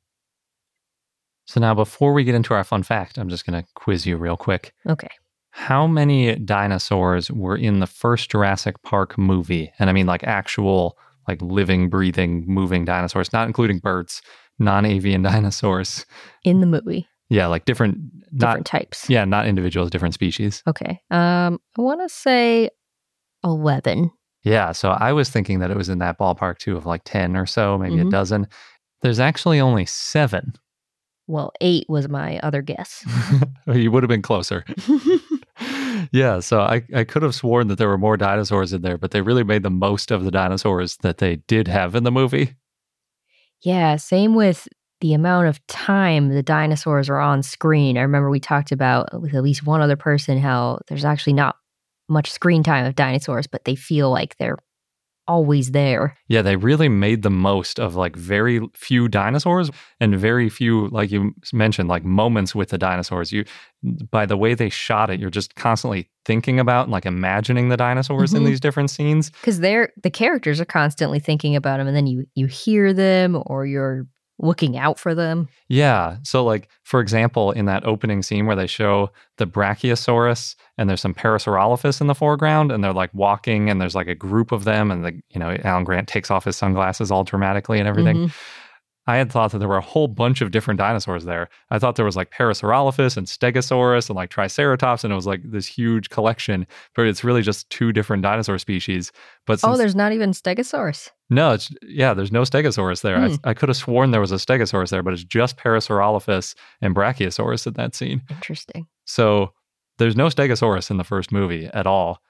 So 1.46 1.60
now 1.60 1.74
before 1.74 2.12
we 2.12 2.24
get 2.24 2.34
into 2.34 2.54
our 2.54 2.64
fun 2.64 2.82
fact, 2.82 3.18
I'm 3.18 3.28
just 3.28 3.46
going 3.46 3.62
to 3.62 3.68
quiz 3.74 4.04
you 4.04 4.16
real 4.16 4.36
quick. 4.36 4.74
Okay. 4.88 5.08
How 5.50 5.86
many 5.86 6.34
dinosaurs 6.36 7.30
were 7.30 7.56
in 7.56 7.78
the 7.80 7.86
first 7.86 8.30
Jurassic 8.30 8.82
Park 8.82 9.16
movie? 9.16 9.72
And 9.78 9.88
I 9.88 9.92
mean 9.92 10.06
like 10.06 10.24
actual 10.24 10.98
like 11.28 11.40
living, 11.42 11.88
breathing, 11.88 12.44
moving 12.46 12.84
dinosaurs, 12.84 13.32
not 13.32 13.46
including 13.46 13.78
birds, 13.78 14.22
non-avian 14.58 15.22
dinosaurs. 15.32 16.06
In 16.44 16.60
the 16.60 16.66
movie, 16.66 17.06
Yeah, 17.28 17.46
like 17.48 17.64
different 17.64 17.98
not 18.32 18.48
different 18.50 18.66
types. 18.66 19.10
yeah, 19.10 19.24
not 19.24 19.46
individuals, 19.46 19.90
different 19.90 20.14
species. 20.14 20.62
Okay. 20.66 21.00
Um, 21.10 21.58
I 21.78 21.82
want 21.82 22.00
to 22.02 22.08
say 22.08 22.70
11. 23.44 24.10
Yeah, 24.44 24.72
so 24.72 24.90
I 24.90 25.12
was 25.12 25.28
thinking 25.30 25.58
that 25.58 25.70
it 25.70 25.76
was 25.76 25.88
in 25.88 25.98
that 25.98 26.18
ballpark 26.18 26.58
too 26.58 26.76
of 26.76 26.86
like 26.86 27.02
10 27.04 27.36
or 27.36 27.46
so, 27.46 27.76
maybe 27.78 27.96
Mhm. 27.96 28.06
a 28.08 28.10
dozen. 28.10 28.46
There's 29.02 29.18
actually 29.20 29.60
only 29.60 29.86
7. 29.86 30.52
Well, 31.26 31.52
eight 31.60 31.86
was 31.88 32.08
my 32.08 32.38
other 32.40 32.62
guess. 32.62 33.04
you 33.66 33.90
would 33.90 34.04
have 34.04 34.08
been 34.08 34.22
closer. 34.22 34.64
yeah, 36.12 36.40
so 36.40 36.60
I, 36.60 36.82
I 36.94 37.04
could 37.04 37.22
have 37.22 37.34
sworn 37.34 37.68
that 37.68 37.78
there 37.78 37.88
were 37.88 37.98
more 37.98 38.16
dinosaurs 38.16 38.72
in 38.72 38.82
there, 38.82 38.98
but 38.98 39.10
they 39.10 39.20
really 39.20 39.44
made 39.44 39.62
the 39.62 39.70
most 39.70 40.10
of 40.10 40.24
the 40.24 40.30
dinosaurs 40.30 40.96
that 40.98 41.18
they 41.18 41.36
did 41.36 41.68
have 41.68 41.94
in 41.94 42.04
the 42.04 42.12
movie. 42.12 42.54
yeah, 43.62 43.96
same 43.96 44.34
with 44.34 44.68
the 45.00 45.12
amount 45.12 45.46
of 45.48 45.64
time 45.66 46.28
the 46.28 46.42
dinosaurs 46.42 47.08
are 47.08 47.20
on 47.20 47.42
screen. 47.42 47.98
I 47.98 48.02
remember 48.02 48.30
we 48.30 48.40
talked 48.40 48.72
about 48.72 49.20
with 49.20 49.34
at 49.34 49.42
least 49.42 49.66
one 49.66 49.80
other 49.80 49.96
person 49.96 50.38
how 50.38 50.80
there's 50.88 51.04
actually 51.04 51.34
not 51.34 51.56
much 52.08 52.30
screen 52.30 52.62
time 52.62 52.86
of 52.86 52.94
dinosaurs, 52.94 53.46
but 53.46 53.64
they 53.64 53.74
feel 53.74 54.10
like 54.10 54.36
they're 54.36 54.58
always 55.28 55.72
there. 55.72 56.16
Yeah, 56.28 56.42
they 56.42 56.56
really 56.56 56.88
made 56.88 57.22
the 57.22 57.30
most 57.30 57.78
of 57.80 57.94
like 57.94 58.16
very 58.16 58.60
few 58.74 59.08
dinosaurs 59.08 59.70
and 60.00 60.16
very 60.18 60.48
few, 60.48 60.88
like 60.88 61.10
you 61.10 61.32
mentioned, 61.52 61.88
like 61.88 62.04
moments 62.04 62.54
with 62.54 62.68
the 62.70 62.78
dinosaurs. 62.78 63.32
You, 63.32 63.44
by 64.10 64.26
the 64.26 64.36
way 64.36 64.54
they 64.54 64.68
shot 64.68 65.10
it, 65.10 65.20
you're 65.20 65.30
just 65.30 65.54
constantly 65.54 66.10
thinking 66.24 66.58
about 66.60 66.84
and 66.84 66.92
like 66.92 67.06
imagining 67.06 67.68
the 67.68 67.76
dinosaurs 67.76 68.34
in 68.34 68.42
Mhm. 68.42 68.46
these 68.46 68.60
different 68.60 68.90
scenes. 68.90 69.30
because 69.30 69.60
they're 69.60 69.92
the 70.02 70.10
characters 70.10 70.60
are 70.60 70.64
constantly 70.64 71.18
thinking 71.20 71.54
about 71.56 71.78
them 71.78 71.86
and 71.86 71.96
then 71.96 72.06
you 72.06 72.24
you 72.34 72.46
hear 72.46 72.92
them 72.92 73.40
or 73.46 73.64
you're 73.66 74.06
looking 74.38 74.76
out 74.76 74.98
for 74.98 75.14
them 75.14 75.48
Yeah. 75.68 76.16
So, 76.22 76.44
like, 76.44 76.68
for 76.82 77.00
example, 77.00 77.52
in 77.52 77.64
that 77.66 77.84
opening 77.84 78.22
scene 78.22 78.46
where 78.46 78.54
they 78.56 78.66
show 78.66 79.10
the 79.38 79.46
Brachiosaurus 79.46 80.56
and 80.78 80.88
there's 80.88 81.00
some 81.00 81.14
Parasaurolophus 81.14 82.00
in 82.00 82.06
the 82.06 82.14
foreground 82.14 82.70
and 82.70 82.84
they're 82.84 82.92
like 82.92 83.12
walking 83.14 83.70
and 83.70 83.80
there's 83.80 83.94
like 83.94 84.08
a 84.08 84.14
group 84.14 84.52
of 84.52 84.64
them 84.64 84.90
and 84.90 85.04
the, 85.04 85.12
you 85.30 85.40
know, 85.40 85.56
Alan 85.64 85.84
Grant 85.84 86.08
takes 86.08 86.30
off 86.30 86.44
his 86.44 86.56
sunglasses 86.56 87.10
all 87.10 87.24
dramatically 87.24 87.78
and 87.78 87.88
everything. 87.88 88.28
Mhm. 88.28 88.34
I 89.06 89.16
had 89.16 89.30
thought 89.30 89.52
that 89.52 89.58
there 89.58 89.68
were 89.68 89.76
a 89.76 89.82
whole 89.82 90.08
bunch 90.08 90.40
of 90.40 90.50
different 90.50 90.78
dinosaurs 90.78 91.24
there. 91.24 91.48
I 91.70 91.78
thought 91.78 91.96
there 91.96 92.04
was 92.04 92.16
like 92.16 92.32
Parasaurolophus 92.32 93.16
and 93.16 93.26
Stegosaurus 93.26 94.08
and 94.08 94.16
like 94.16 94.30
Triceratops 94.30 95.04
and 95.04 95.12
it 95.12 95.16
was 95.16 95.26
like 95.26 95.42
this 95.44 95.66
huge 95.66 96.10
collection, 96.10 96.66
but 96.94 97.06
it's 97.06 97.22
really 97.22 97.42
just 97.42 97.68
two 97.70 97.92
different 97.92 98.22
dinosaur 98.22 98.58
species. 98.58 99.12
But 99.46 99.60
oh 99.62 99.76
there's 99.76 99.94
not 99.94 100.12
even 100.12 100.32
stegosaurus 100.32 101.10
no, 101.28 101.52
it's 101.52 101.70
yeah. 101.82 102.14
There's 102.14 102.30
no 102.30 102.42
Stegosaurus 102.42 103.02
there. 103.02 103.18
Hmm. 103.18 103.34
I, 103.44 103.50
I 103.50 103.54
could 103.54 103.68
have 103.68 103.76
sworn 103.76 104.10
there 104.10 104.20
was 104.20 104.32
a 104.32 104.36
Stegosaurus 104.36 104.90
there, 104.90 105.02
but 105.02 105.12
it's 105.12 105.24
just 105.24 105.56
Parasaurolophus 105.56 106.54
and 106.80 106.94
Brachiosaurus 106.94 107.66
in 107.66 107.74
that 107.74 107.94
scene. 107.94 108.22
interesting 108.30 108.86
So 109.06 109.52
there's 109.98 110.16
no 110.16 110.26
Stegosaurus 110.26 110.90
in 110.90 110.98
the 110.98 111.04
first 111.04 111.32
movie 111.32 111.66
at 111.66 111.86
all. 111.86 112.22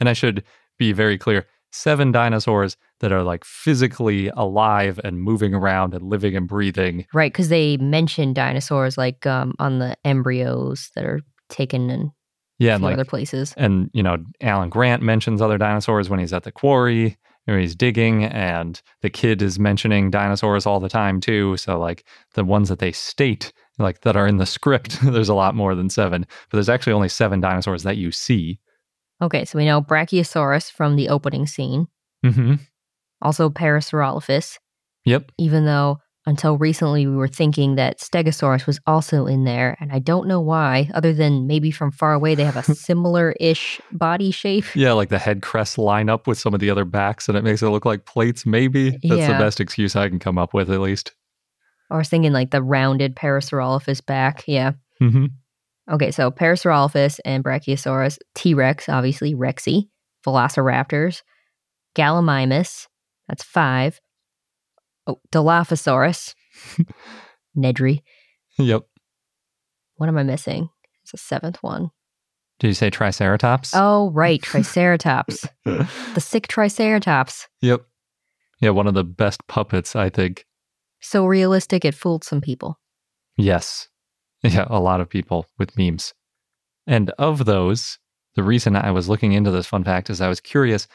And 0.00 0.08
I 0.08 0.12
should 0.14 0.44
be 0.78 0.92
very 0.92 1.18
clear: 1.18 1.46
seven 1.72 2.12
dinosaurs 2.12 2.76
that 3.00 3.12
are 3.12 3.22
like 3.22 3.44
physically 3.44 4.28
alive 4.36 4.98
and 5.04 5.20
moving 5.22 5.54
around 5.54 5.94
and 5.94 6.02
living 6.04 6.36
and 6.36 6.48
breathing. 6.48 7.06
Right, 7.14 7.32
because 7.32 7.48
they 7.48 7.76
mention 7.76 8.32
dinosaurs 8.32 8.96
like 8.98 9.26
um, 9.26 9.54
on 9.58 9.78
the 9.78 9.96
embryos 10.04 10.90
that 10.94 11.04
are 11.04 11.20
taken 11.48 11.90
in 11.90 12.10
Yeah, 12.58 12.74
and 12.74 12.84
like 12.84 12.94
other 12.94 13.04
places. 13.04 13.54
and 13.56 13.90
you 13.92 14.02
know 14.02 14.18
alan 14.40 14.68
grant 14.68 15.02
mentions 15.02 15.40
other 15.40 15.56
dinosaurs 15.58 16.10
when 16.10 16.20
he's 16.20 16.32
at 16.32 16.42
the 16.42 16.52
quarry 16.52 17.16
or 17.46 17.58
he's 17.58 17.74
digging 17.74 18.24
and 18.24 18.82
the 19.00 19.08
kid 19.08 19.40
is 19.40 19.58
mentioning 19.58 20.10
dinosaurs 20.10 20.66
all 20.66 20.80
the 20.80 20.88
time 20.90 21.20
too 21.20 21.56
so 21.56 21.78
like 21.78 22.04
the 22.34 22.44
ones 22.44 22.68
that 22.68 22.78
they 22.80 22.92
state 22.92 23.52
like 23.78 24.02
that 24.02 24.16
are 24.16 24.26
in 24.26 24.36
the 24.36 24.44
script 24.44 24.98
there's 25.02 25.30
a 25.30 25.34
lot 25.34 25.54
more 25.54 25.74
than 25.74 25.88
seven 25.88 26.26
but 26.50 26.56
there's 26.58 26.68
actually 26.68 26.92
only 26.92 27.08
seven 27.08 27.40
dinosaurs 27.40 27.82
that 27.84 27.96
you 27.96 28.10
see 28.12 28.58
Okay, 29.20 29.44
so 29.44 29.58
we 29.58 29.64
know 29.64 29.82
Brachiosaurus 29.82 30.70
from 30.70 30.96
the 30.96 31.08
opening 31.08 31.46
scene, 31.46 31.88
mm-hmm. 32.24 32.54
also 33.20 33.50
Parasaurolophus, 33.50 34.58
yep 35.04 35.32
even 35.38 35.64
though 35.64 35.98
until 36.26 36.58
recently 36.58 37.06
we 37.06 37.16
were 37.16 37.26
thinking 37.26 37.76
that 37.76 38.00
Stegosaurus 38.00 38.66
was 38.66 38.78
also 38.86 39.26
in 39.26 39.44
there, 39.44 39.76
and 39.80 39.90
I 39.92 39.98
don't 39.98 40.28
know 40.28 40.40
why, 40.40 40.90
other 40.92 41.14
than 41.14 41.46
maybe 41.46 41.70
from 41.70 41.90
far 41.90 42.12
away 42.12 42.34
they 42.34 42.44
have 42.44 42.56
a 42.56 42.62
similar 42.74 43.32
ish 43.40 43.80
body 43.92 44.30
shape. 44.30 44.64
yeah 44.76 44.92
like 44.92 45.08
the 45.08 45.18
head 45.18 45.42
crests 45.42 45.78
line 45.78 46.08
up 46.08 46.26
with 46.26 46.38
some 46.38 46.54
of 46.54 46.60
the 46.60 46.70
other 46.70 46.84
backs 46.84 47.28
and 47.28 47.36
it 47.38 47.44
makes 47.44 47.62
it 47.62 47.70
look 47.70 47.84
like 47.84 48.04
plates 48.04 48.44
maybe 48.44 48.90
that's 48.90 49.26
the 49.26 49.38
best 49.38 49.60
excuse 49.60 49.96
i 49.96 50.08
can 50.08 50.18
come 50.18 50.38
up 50.38 50.52
with 50.52 50.70
at 50.70 50.80
least 50.80 51.12
I 51.90 51.96
was 51.96 52.08
thinking 52.08 52.32
like 52.32 52.50
the 52.50 52.62
rounded 52.62 53.16
Parasaurolophus 53.16 54.04
back. 54.04 54.44
Yeah. 54.46 54.72
mm-hmm. 55.00 55.26
Okay, 55.90 56.10
so 56.10 56.30
Parasaurolophus 56.30 57.18
and 57.24 57.42
Brachiosaurus, 57.42 58.18
T 58.34 58.52
Rex, 58.54 58.88
obviously, 58.88 59.34
Rexy, 59.34 59.88
Velociraptors, 60.26 61.22
Gallimimus, 61.96 62.86
that's 63.28 63.42
five. 63.42 64.00
Oh, 65.06 65.18
Dilophosaurus, 65.32 66.34
Nedry. 67.56 68.02
yep 68.58 68.82
What 69.96 70.08
am 70.08 70.18
I 70.18 70.22
missing? 70.22 70.68
It's 71.02 71.14
a 71.14 71.16
seventh 71.16 71.62
one. 71.62 71.90
did 72.58 72.68
you 72.68 72.74
say 72.74 72.90
triceratops 72.90 73.72
Oh, 73.74 74.10
right, 74.10 74.42
Triceratops. 74.42 75.46
the 75.64 75.88
sick 76.20 76.48
Triceratops. 76.48 77.48
Yep. 77.62 77.82
Yeah, 78.60 78.70
one 78.70 78.86
of 78.88 78.94
the 78.94 79.04
best 79.04 79.46
puppets, 79.46 79.94
I 79.96 80.10
think. 80.10 80.44
So 81.00 81.24
realistic, 81.26 81.84
it 81.84 81.94
fooled 81.94 82.24
some 82.24 82.40
people. 82.40 82.78
Yes. 83.36 83.88
Yeah, 84.44 84.66
a 84.70 84.80
lot 84.80 85.00
of 85.00 85.08
people 85.08 85.46
with 85.58 85.76
memes. 85.76 86.14
And 86.86 87.10
of 87.18 87.44
those, 87.44 87.98
the 88.36 88.44
reason 88.44 88.76
I 88.76 88.92
was 88.92 89.08
looking 89.08 89.32
into 89.32 89.50
this 89.50 89.66
fun 89.66 89.82
fact 89.82 90.10
is 90.10 90.20
I 90.20 90.28
was 90.28 90.40
curious, 90.40 90.86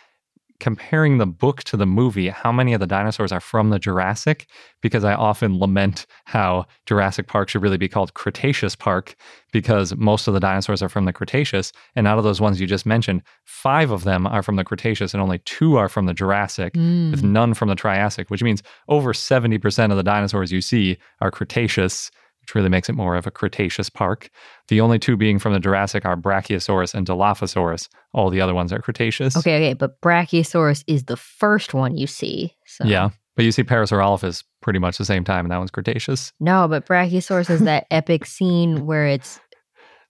comparing 0.60 1.18
the 1.18 1.26
book 1.26 1.62
to 1.66 1.76
the 1.76 1.86
movie, 1.86 2.30
how 2.30 2.52
many 2.52 2.74
of 2.74 2.80
the 2.80 2.88
dinosaurs 2.88 3.34
are 3.34 3.42
from 3.42 3.70
the 3.70 3.80
Jurassic? 3.80 4.48
Because 4.82 5.04
I 5.04 5.14
often 5.14 5.60
lament 5.60 6.06
how 6.24 6.66
Jurassic 6.86 7.28
Park 7.28 7.50
should 7.50 7.62
really 7.62 7.78
be 7.78 7.90
called 7.90 8.14
Cretaceous 8.14 8.74
Park 8.74 9.16
because 9.52 9.94
most 9.98 10.28
of 10.28 10.34
the 10.34 10.40
dinosaurs 10.40 10.82
are 10.82 10.88
from 10.88 11.04
the 11.04 11.12
Cretaceous. 11.12 11.74
And 11.98 12.08
out 12.08 12.18
of 12.18 12.24
those 12.24 12.40
ones 12.40 12.62
you 12.62 12.68
just 12.68 12.86
mentioned, 12.86 13.24
five 13.44 13.92
of 13.92 14.06
them 14.06 14.26
are 14.26 14.42
from 14.42 14.56
the 14.56 14.64
Cretaceous 14.64 15.14
and 15.14 15.22
only 15.22 15.40
two 15.40 15.76
are 15.76 15.90
from 15.90 16.06
the 16.06 16.14
Jurassic. 16.14 16.76
with 16.76 17.24
mm. 17.24 17.24
none 17.24 17.54
from 17.54 17.68
the 17.68 17.76
Triassic, 17.76 18.30
which 18.30 18.44
means 18.44 18.64
over 18.88 19.12
70% 19.12 19.92
of 19.92 19.98
the 19.98 20.04
dinosaurs 20.04 20.52
you 20.52 20.62
see 20.62 20.98
are 21.20 21.30
Cretaceous, 21.30 22.10
which 22.44 22.56
really 22.56 22.70
makes 22.70 22.90
it 22.90 22.94
more 22.94 23.16
of 23.16 23.26
a 23.26 23.32
Cretaceous 23.32 23.90
park. 23.90 24.30
The 24.68 24.82
only 24.82 25.00
two 25.00 25.16
being 25.16 25.40
from 25.40 25.54
the 25.54 25.60
Jurassic 25.60 26.06
are 26.06 26.18
Brachiosaurus 26.18 26.94
and 26.94 27.08
Dilophosaurus. 27.08 27.88
All 28.14 28.30
the 28.30 28.42
other 28.42 28.54
ones 28.54 28.74
are 28.74 28.80
Cretaceous. 28.80 29.38
Okay, 29.38 29.56
okay, 29.56 29.74
but 29.74 30.00
Brachiosaurus 30.02 30.84
is 30.86 31.06
the 31.06 31.16
first 31.18 31.74
one 31.74 31.96
you 31.98 32.06
see. 32.06 32.54
So. 32.66 32.84
Yeah. 32.84 33.10
But 33.36 33.46
you 33.46 33.52
see 33.52 33.64
Parasaurolophus 33.64 34.44
pretty 34.62 34.80
much 34.80 34.98
the 34.98 35.06
same 35.06 35.24
time, 35.24 35.46
and 35.46 35.52
that 35.52 35.58
one's 35.58 35.72
Cretaceous. 35.72 36.34
No, 36.40 36.68
but 36.68 36.86
Brachiosaurus 36.86 37.50
is 37.50 37.62
that 37.62 37.88
epic 37.90 38.26
scene 38.28 38.86
where 38.86 39.08
it's 39.08 39.40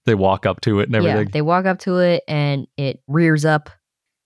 They 0.06 0.16
walk 0.16 0.46
up 0.46 0.62
to 0.62 0.80
it 0.80 0.90
and 0.90 0.96
everything. 0.96 1.28
yeah, 1.28 1.32
they 1.32 1.42
walk 1.44 1.66
up 1.66 1.80
to 1.80 2.00
it 2.00 2.24
and 2.28 2.68
it 2.78 3.00
rears 3.08 3.46
up. 3.46 3.70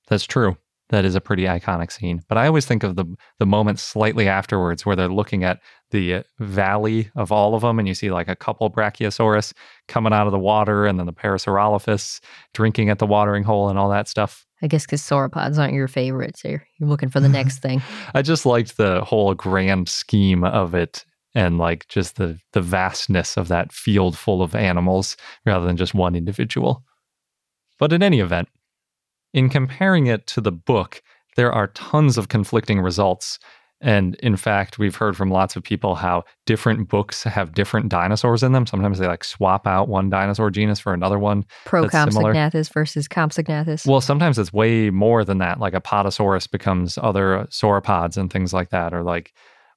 That's 0.07 0.25
true. 0.25 0.55
That 0.89 1.03
is 1.03 1.15
a 1.15 1.21
pretty 1.21 1.43
iconic 1.43 1.91
scene. 1.91 2.23
But 2.29 2.37
I 2.37 2.47
always 2.47 2.65
think 2.65 2.83
of 2.83 2.95
the 2.95 3.05
the 3.39 3.45
moment 3.45 3.79
slightly 3.79 4.27
afterwards 4.27 4.85
where 4.85 4.95
they're 4.95 5.09
looking 5.09 5.43
at 5.43 5.59
the 5.91 6.23
valley 6.39 7.09
of 7.15 7.31
all 7.31 7.55
of 7.55 7.61
them, 7.61 7.79
and 7.79 7.87
you 7.87 7.93
see 7.93 8.09
like 8.09 8.27
a 8.27 8.35
couple 8.35 8.69
Brachiosaurus 8.71 9.53
coming 9.87 10.13
out 10.13 10.27
of 10.27 10.31
the 10.31 10.39
water, 10.39 10.85
and 10.85 10.97
then 10.97 11.05
the 11.05 11.13
Parasaurolophus 11.13 12.21
drinking 12.53 12.89
at 12.89 12.99
the 12.99 13.05
watering 13.05 13.43
hole, 13.43 13.69
and 13.69 13.77
all 13.77 13.89
that 13.89 14.07
stuff. 14.07 14.45
I 14.61 14.67
guess 14.67 14.85
because 14.85 15.01
sauropods 15.01 15.57
aren't 15.57 15.73
your 15.73 15.87
favorites. 15.87 16.43
You're, 16.43 16.65
you're 16.79 16.89
looking 16.89 17.09
for 17.09 17.19
the 17.19 17.29
next 17.39 17.59
thing. 17.59 17.81
I 18.13 18.21
just 18.21 18.45
liked 18.45 18.77
the 18.77 19.03
whole 19.03 19.33
grand 19.33 19.89
scheme 19.89 20.43
of 20.43 20.73
it, 20.73 21.05
and 21.35 21.57
like 21.57 21.87
just 21.89 22.15
the 22.15 22.39
the 22.53 22.61
vastness 22.61 23.35
of 23.35 23.49
that 23.49 23.73
field 23.73 24.17
full 24.17 24.41
of 24.41 24.55
animals 24.55 25.17
rather 25.45 25.65
than 25.65 25.77
just 25.77 25.93
one 25.93 26.15
individual. 26.15 26.83
But 27.77 27.93
in 27.93 28.01
any 28.01 28.19
event, 28.19 28.49
in 29.33 29.49
comparing 29.49 30.07
it 30.07 30.27
to 30.27 30.41
the 30.41 30.51
book, 30.51 31.01
there 31.35 31.51
are 31.51 31.67
tons 31.67 32.17
of 32.17 32.29
conflicting 32.29 32.81
results. 32.81 33.39
And 33.79 34.15
in 34.15 34.37
fact, 34.37 34.79
we've 34.79 34.95
heard 34.95 35.15
from 35.15 35.29
lots 35.29 35.55
of 35.55 35.61
people 35.61 35.93
how 35.93 36.23
different 36.47 36.89
books 36.89 37.23
have 37.23 37.53
different 37.53 37.89
dinosaurs 37.89 38.41
in 38.41 38.51
them. 38.51 38.65
Sometimes 38.65 38.97
they 38.97 39.05
like 39.05 39.23
swap 39.23 39.67
out 39.67 39.87
one 39.87 40.09
dinosaur 40.09 40.49
genus 40.49 40.79
for 40.79 40.93
another 40.93 41.19
one. 41.19 41.45
Procompsognathus 41.65 42.73
versus 42.73 43.07
Compsognathus. 43.07 43.85
Well, 43.85 44.01
sometimes 44.01 44.39
it's 44.39 44.51
way 44.51 44.89
more 44.89 45.23
than 45.23 45.37
that. 45.37 45.59
Like 45.59 45.73
Apatosaurus 45.73 46.49
becomes 46.49 46.97
other 46.97 47.47
sauropods 47.51 48.17
and 48.17 48.33
things 48.33 48.51
like 48.51 48.69
that. 48.71 48.95
Or 48.95 49.03
like 49.03 49.31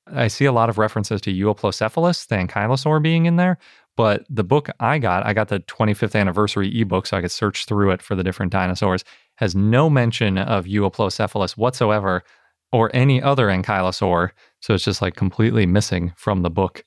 I 0.07 0.29
see 0.29 0.47
a 0.47 0.53
lot 0.53 0.71
of 0.71 0.79
references 0.79 1.21
to 1.23 1.33
Euoplocephalus, 1.33 2.27
the 2.27 2.37
ankylosaur 2.37 3.03
being 3.03 3.27
in 3.27 3.37
there. 3.37 3.59
But 3.97 4.25
the 4.31 4.45
book 4.45 4.71
I 4.81 4.99
got, 4.99 5.27
I 5.27 5.35
got 5.35 5.49
the 5.49 5.61
25th 5.61 6.19
anniversary 6.19 6.81
ebook, 6.81 7.07
so 7.07 7.19
I 7.19 7.21
could 7.21 7.31
search 7.31 7.67
through 7.67 7.91
it 7.91 8.01
for 8.01 8.15
the 8.15 8.25
different 8.25 8.51
dinosaurs, 8.51 9.05
has 9.41 9.57
no 9.57 9.89
mention 9.91 10.39
of 10.39 10.67
Euoplocephalus 10.67 11.57
whatsoever 11.57 12.23
or 12.73 12.91
any 12.95 13.21
other 13.21 13.49
ankylosaur. 13.49 14.31
So 14.61 14.75
it's 14.75 14.85
just 14.85 15.03
like 15.03 15.17
completely 15.17 15.65
missing 15.67 16.13
from 16.17 16.43
the 16.43 16.51
book, 16.51 16.85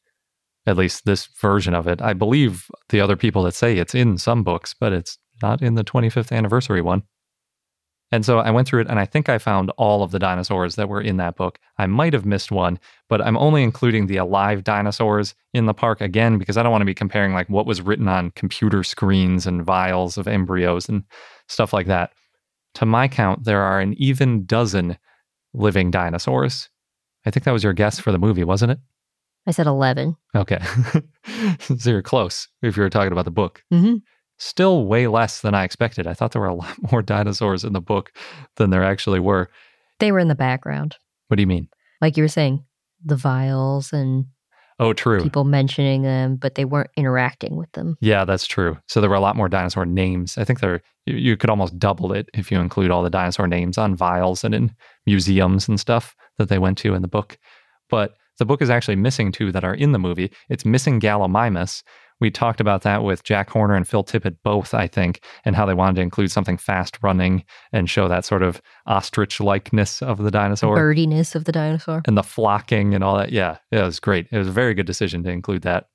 at 0.68 0.78
least 0.78 1.06
this 1.06 1.26
version 1.26 1.74
of 1.74 1.88
it. 1.88 2.02
I 2.02 2.14
believe 2.14 2.70
the 2.90 3.02
other 3.02 3.18
people 3.18 3.44
that 3.44 3.56
say 3.56 3.78
it's 3.78 3.96
in 3.96 4.20
some 4.20 4.44
books, 4.44 4.76
but 4.80 4.94
it's 4.94 5.18
not 5.42 5.64
in 5.64 5.74
the 5.74 5.84
25th 5.84 6.32
anniversary 6.32 6.82
one. 6.82 7.04
And 8.12 8.24
so 8.24 8.38
I 8.38 8.52
went 8.52 8.68
through 8.68 8.82
it 8.82 8.88
and 8.88 9.00
I 9.00 9.06
think 9.06 9.28
I 9.28 9.40
found 9.40 9.72
all 9.72 10.04
of 10.04 10.12
the 10.12 10.20
dinosaurs 10.20 10.76
that 10.76 10.88
were 10.88 11.02
in 11.02 11.18
that 11.18 11.36
book. 11.36 11.58
I 11.80 11.88
might 11.88 12.14
have 12.14 12.28
missed 12.28 12.52
one, 12.52 12.78
but 13.10 13.20
I'm 13.20 13.38
only 13.38 13.64
including 13.64 14.06
the 14.06 14.18
alive 14.18 14.64
dinosaurs 14.64 15.34
in 15.56 15.66
the 15.66 15.74
park 15.74 16.00
again 16.00 16.38
because 16.38 16.56
I 16.56 16.62
don't 16.62 16.72
want 16.72 16.84
to 16.84 16.86
be 16.86 16.94
comparing 16.94 17.34
like 17.34 17.50
what 17.50 17.66
was 17.66 17.82
written 17.82 18.08
on 18.08 18.30
computer 18.36 18.84
screens 18.84 19.48
and 19.48 19.66
vials 19.66 20.20
of 20.20 20.28
embryos 20.28 20.88
and 20.88 21.04
stuff 21.48 21.74
like 21.74 21.88
that. 21.88 22.14
To 22.76 22.86
my 22.86 23.08
count, 23.08 23.44
there 23.44 23.62
are 23.62 23.80
an 23.80 23.94
even 23.98 24.46
dozen 24.46 24.98
living 25.54 25.92
dinosaurs. 25.92 26.70
I 27.26 27.32
think 27.32 27.44
that 27.46 27.52
was 27.52 27.64
your 27.64 27.74
guess 27.74 28.00
for 28.00 28.12
the 28.12 28.18
movie, 28.20 28.44
wasn't 28.44 28.72
it? 28.72 28.80
I 29.46 29.52
said 29.52 29.68
11. 29.68 30.16
Okay. 30.36 30.60
so 31.78 31.90
you're 31.90 32.02
close 32.02 32.48
if 32.62 32.78
you 32.78 32.84
were 32.84 32.90
talking 32.90 33.12
about 33.12 33.26
the 33.26 33.32
book. 33.32 33.64
Mm-hmm. 33.74 33.96
Still 34.40 34.86
way 34.86 35.08
less 35.08 35.42
than 35.42 35.54
I 35.54 35.64
expected. 35.64 36.08
I 36.08 36.14
thought 36.14 36.32
there 36.32 36.42
were 36.42 36.48
a 36.48 36.56
lot 36.64 36.76
more 36.92 37.02
dinosaurs 37.02 37.64
in 37.64 37.74
the 37.74 37.82
book 37.82 38.12
than 38.56 38.70
there 38.70 38.84
actually 38.84 39.20
were. 39.20 39.50
They 40.00 40.12
were 40.12 40.20
in 40.20 40.28
the 40.28 40.36
background. 40.36 40.96
What 41.28 41.38
do 41.38 41.42
you 41.42 41.48
mean? 41.48 41.68
Like 42.02 42.18
you 42.18 42.24
were 42.24 42.28
saying, 42.30 42.64
the 43.06 43.16
vials 43.16 43.94
and 43.94 44.26
Oh, 44.80 44.92
true. 44.94 45.22
people 45.22 45.44
mentioning 45.44 46.02
them, 46.02 46.36
but 46.36 46.56
they 46.56 46.66
weren't 46.66 46.90
interacting 46.98 47.56
with 47.56 47.72
them. 47.74 47.96
Yeah, 48.02 48.26
that's 48.26 48.48
true. 48.48 48.78
So 48.88 49.02
there 49.02 49.10
were 49.10 49.16
a 49.16 49.22
lot 49.22 49.36
more 49.36 49.48
dinosaur 49.48 49.86
names. 49.86 50.38
I 50.38 50.44
think 50.46 50.60
there 50.62 50.82
you, 51.06 51.16
you 51.16 51.38
could 51.38 51.50
almost 51.50 51.78
double 51.80 52.14
it 52.14 52.30
if 52.34 52.52
you 52.52 52.60
include 52.60 52.92
all 52.92 53.04
the 53.04 53.10
dinosaur 53.10 53.48
names 53.48 53.78
on 53.78 53.96
vials 53.96 54.44
and 54.44 54.54
in 54.56 54.76
museums 55.06 55.68
and 55.68 55.80
stuff 55.80 56.16
that 56.38 56.50
they 56.50 56.58
went 56.60 56.78
to 56.80 56.94
in 56.94 57.02
the 57.02 57.08
book. 57.08 57.38
But 57.90 58.16
the 58.40 58.46
book 58.46 58.62
is 58.62 58.70
actually 58.70 58.96
missing 58.96 59.32
two 59.32 59.52
that 59.52 59.64
are 59.64 59.76
in 59.76 59.92
the 59.92 60.00
movie. 60.00 60.32
It's 60.50 60.66
missing 60.66 61.00
Gallimimus. 61.00 61.84
We 62.20 62.32
talked 62.32 62.62
about 62.62 62.84
that 62.84 63.04
with 63.04 63.24
Jack 63.24 63.50
Horner 63.50 63.76
and 63.76 63.88
Phil 63.88 64.04
Tippett 64.04 64.38
both, 64.44 64.74
I 64.74 64.88
think, 64.88 65.24
and 65.44 65.56
how 65.56 65.66
they 65.66 65.74
wanted 65.74 65.96
to 65.96 66.02
include 66.02 66.32
something 66.32 66.58
fast 66.58 66.98
running 67.02 67.44
and 67.74 67.90
show 67.90 68.08
that 68.08 68.24
sort 68.24 68.44
of 68.44 68.62
ostrich 68.86 69.40
likeness 69.40 70.02
of 70.02 70.20
the 70.20 70.32
dinosaur. 70.32 70.76
Birdiness 70.76 71.36
of 71.36 71.46
the 71.46 71.52
dinosaur. 71.52 72.02
and 72.08 72.18
the 72.18 72.24
flocking 72.24 72.94
and 72.94 73.04
all 73.04 73.18
that. 73.18 73.32
Yeah, 73.32 73.58
it 73.72 73.82
was 73.82 74.00
great. 74.00 74.28
It 74.32 74.38
was 74.38 74.48
a 74.48 74.52
very 74.52 74.74
good 74.74 74.86
decision 74.86 75.22
to 75.24 75.32
include 75.32 75.64
that. 75.64 75.88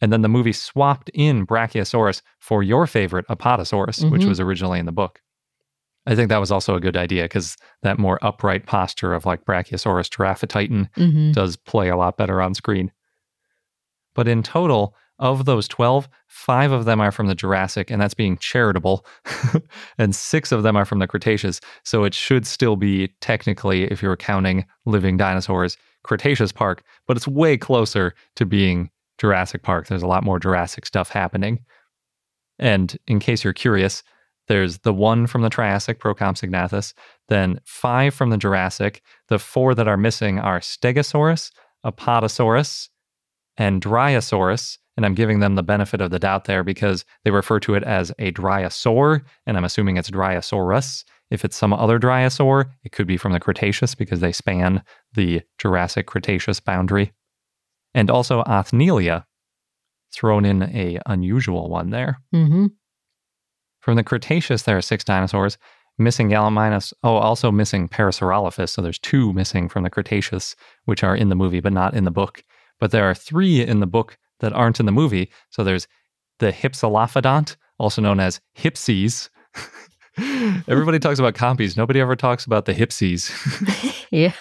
And 0.00 0.12
then 0.12 0.22
the 0.22 0.28
movie 0.28 0.52
swapped 0.52 1.10
in 1.14 1.46
Brachiosaurus 1.46 2.22
for 2.38 2.62
your 2.62 2.86
favorite 2.86 3.26
Apatosaurus, 3.28 4.08
which 4.10 4.22
Mhm. 4.22 4.28
was 4.28 4.40
originally 4.40 4.78
in 4.78 4.86
the 4.86 4.92
book. 4.92 5.20
I 6.06 6.14
think 6.14 6.28
that 6.30 6.38
was 6.40 6.50
also 6.52 6.74
a 6.74 6.80
good 6.80 6.96
idea 6.96 7.24
because 7.24 7.56
that 7.82 7.98
more 7.98 8.18
upright 8.24 8.64
posture 8.66 9.12
of 9.12 9.26
like 9.26 9.44
Brachiosaurus 9.44 10.08
giraffatitan 10.08 10.88
Mm-hmm. 10.96 11.32
does 11.32 11.56
play 11.56 11.88
a 11.88 11.96
lot 11.96 12.16
better 12.16 12.40
on 12.40 12.54
screen. 12.54 12.92
But 14.14 14.28
in 14.28 14.42
total, 14.42 14.94
Of 15.20 15.46
those 15.46 15.66
12, 15.66 16.08
five 16.28 16.70
of 16.70 16.84
them 16.84 17.00
are 17.00 17.10
from 17.10 17.26
the 17.26 17.34
Jurassic, 17.34 17.90
and 17.90 18.00
that's 18.00 18.14
being 18.14 18.36
charitable. 18.38 19.04
and 19.98 20.14
six 20.14 20.52
of 20.52 20.62
them 20.62 20.76
are 20.76 20.84
from 20.84 21.00
the 21.00 21.08
Cretaceous. 21.08 21.60
So 21.82 22.04
it 22.04 22.14
should 22.14 22.46
still 22.46 22.76
be 22.76 23.08
technically, 23.20 23.82
if 23.90 24.00
you're 24.00 24.14
counting 24.16 24.64
living 24.86 25.16
dinosaurs, 25.16 25.76
Cretaceous 26.04 26.52
Park, 26.52 26.84
but 27.08 27.16
it's 27.16 27.26
way 27.26 27.56
closer 27.56 28.14
to 28.36 28.46
being 28.46 28.90
Jurassic 29.18 29.62
Park. 29.62 29.86
There's 29.86 30.02
a 30.02 30.06
lot 30.06 30.24
more 30.24 30.38
Jurassic 30.38 30.86
stuff 30.86 31.10
happening. 31.10 31.60
And 32.58 32.96
in 33.06 33.20
case 33.20 33.44
you're 33.44 33.52
curious, 33.52 34.02
there's 34.48 34.78
the 34.78 34.94
one 34.94 35.26
from 35.26 35.42
the 35.42 35.50
Triassic, 35.50 36.00
Procompsognathus, 36.00 36.94
then 37.28 37.60
five 37.64 38.14
from 38.14 38.30
the 38.30 38.38
Jurassic. 38.38 39.02
The 39.28 39.38
four 39.38 39.74
that 39.74 39.86
are 39.86 39.96
missing 39.96 40.38
are 40.38 40.60
Stegosaurus, 40.60 41.52
Apatosaurus, 41.84 42.88
and 43.56 43.82
Dryosaurus. 43.82 44.78
And 44.96 45.06
I'm 45.06 45.14
giving 45.14 45.38
them 45.38 45.54
the 45.54 45.62
benefit 45.62 46.00
of 46.00 46.10
the 46.10 46.18
doubt 46.18 46.46
there 46.46 46.64
because 46.64 47.04
they 47.22 47.30
refer 47.30 47.60
to 47.60 47.74
it 47.74 47.84
as 47.84 48.10
a 48.18 48.32
dryosaur, 48.32 49.22
and 49.46 49.56
I'm 49.56 49.62
assuming 49.62 49.96
it's 49.96 50.10
Dryosaurus. 50.10 51.04
If 51.30 51.44
it's 51.44 51.56
some 51.56 51.72
other 51.72 52.00
dryosaur, 52.00 52.70
it 52.82 52.90
could 52.90 53.06
be 53.06 53.16
from 53.16 53.32
the 53.32 53.38
Cretaceous 53.38 53.94
because 53.94 54.18
they 54.18 54.32
span 54.32 54.82
the 55.12 55.42
Jurassic 55.58 56.06
Cretaceous 56.06 56.58
boundary. 56.58 57.12
And 57.98 58.10
also 58.10 58.44
Othnielia, 58.44 59.24
thrown 60.14 60.44
in 60.44 60.62
a 60.62 61.00
unusual 61.06 61.68
one 61.68 61.90
there. 61.90 62.20
Mm-hmm. 62.32 62.66
From 63.80 63.96
the 63.96 64.04
Cretaceous, 64.04 64.62
there 64.62 64.76
are 64.76 64.82
six 64.82 65.02
dinosaurs. 65.02 65.58
Missing 65.98 66.28
Gallimimus. 66.30 66.92
Oh, 67.02 67.16
also 67.16 67.50
missing 67.50 67.88
Parasaurolophus. 67.88 68.68
So 68.68 68.82
there's 68.82 69.00
two 69.00 69.32
missing 69.32 69.68
from 69.68 69.82
the 69.82 69.90
Cretaceous, 69.90 70.54
which 70.84 71.02
are 71.02 71.16
in 71.16 71.28
the 71.28 71.34
movie 71.34 71.58
but 71.58 71.72
not 71.72 71.92
in 71.94 72.04
the 72.04 72.12
book. 72.12 72.44
But 72.78 72.92
there 72.92 73.02
are 73.10 73.14
three 73.16 73.62
in 73.62 73.80
the 73.80 73.86
book 73.86 74.16
that 74.38 74.52
aren't 74.52 74.78
in 74.78 74.86
the 74.86 74.92
movie. 74.92 75.28
So 75.50 75.64
there's 75.64 75.88
the 76.38 76.52
Hypsilophodont, 76.52 77.56
also 77.78 78.00
known 78.00 78.20
as 78.20 78.40
Hypses. 78.56 79.28
Everybody 80.68 81.00
talks 81.00 81.18
about 81.18 81.34
compies. 81.34 81.76
Nobody 81.76 82.00
ever 82.00 82.14
talks 82.14 82.44
about 82.44 82.66
the 82.66 82.74
Hypses. 82.74 83.32
Yeah. 84.10 84.32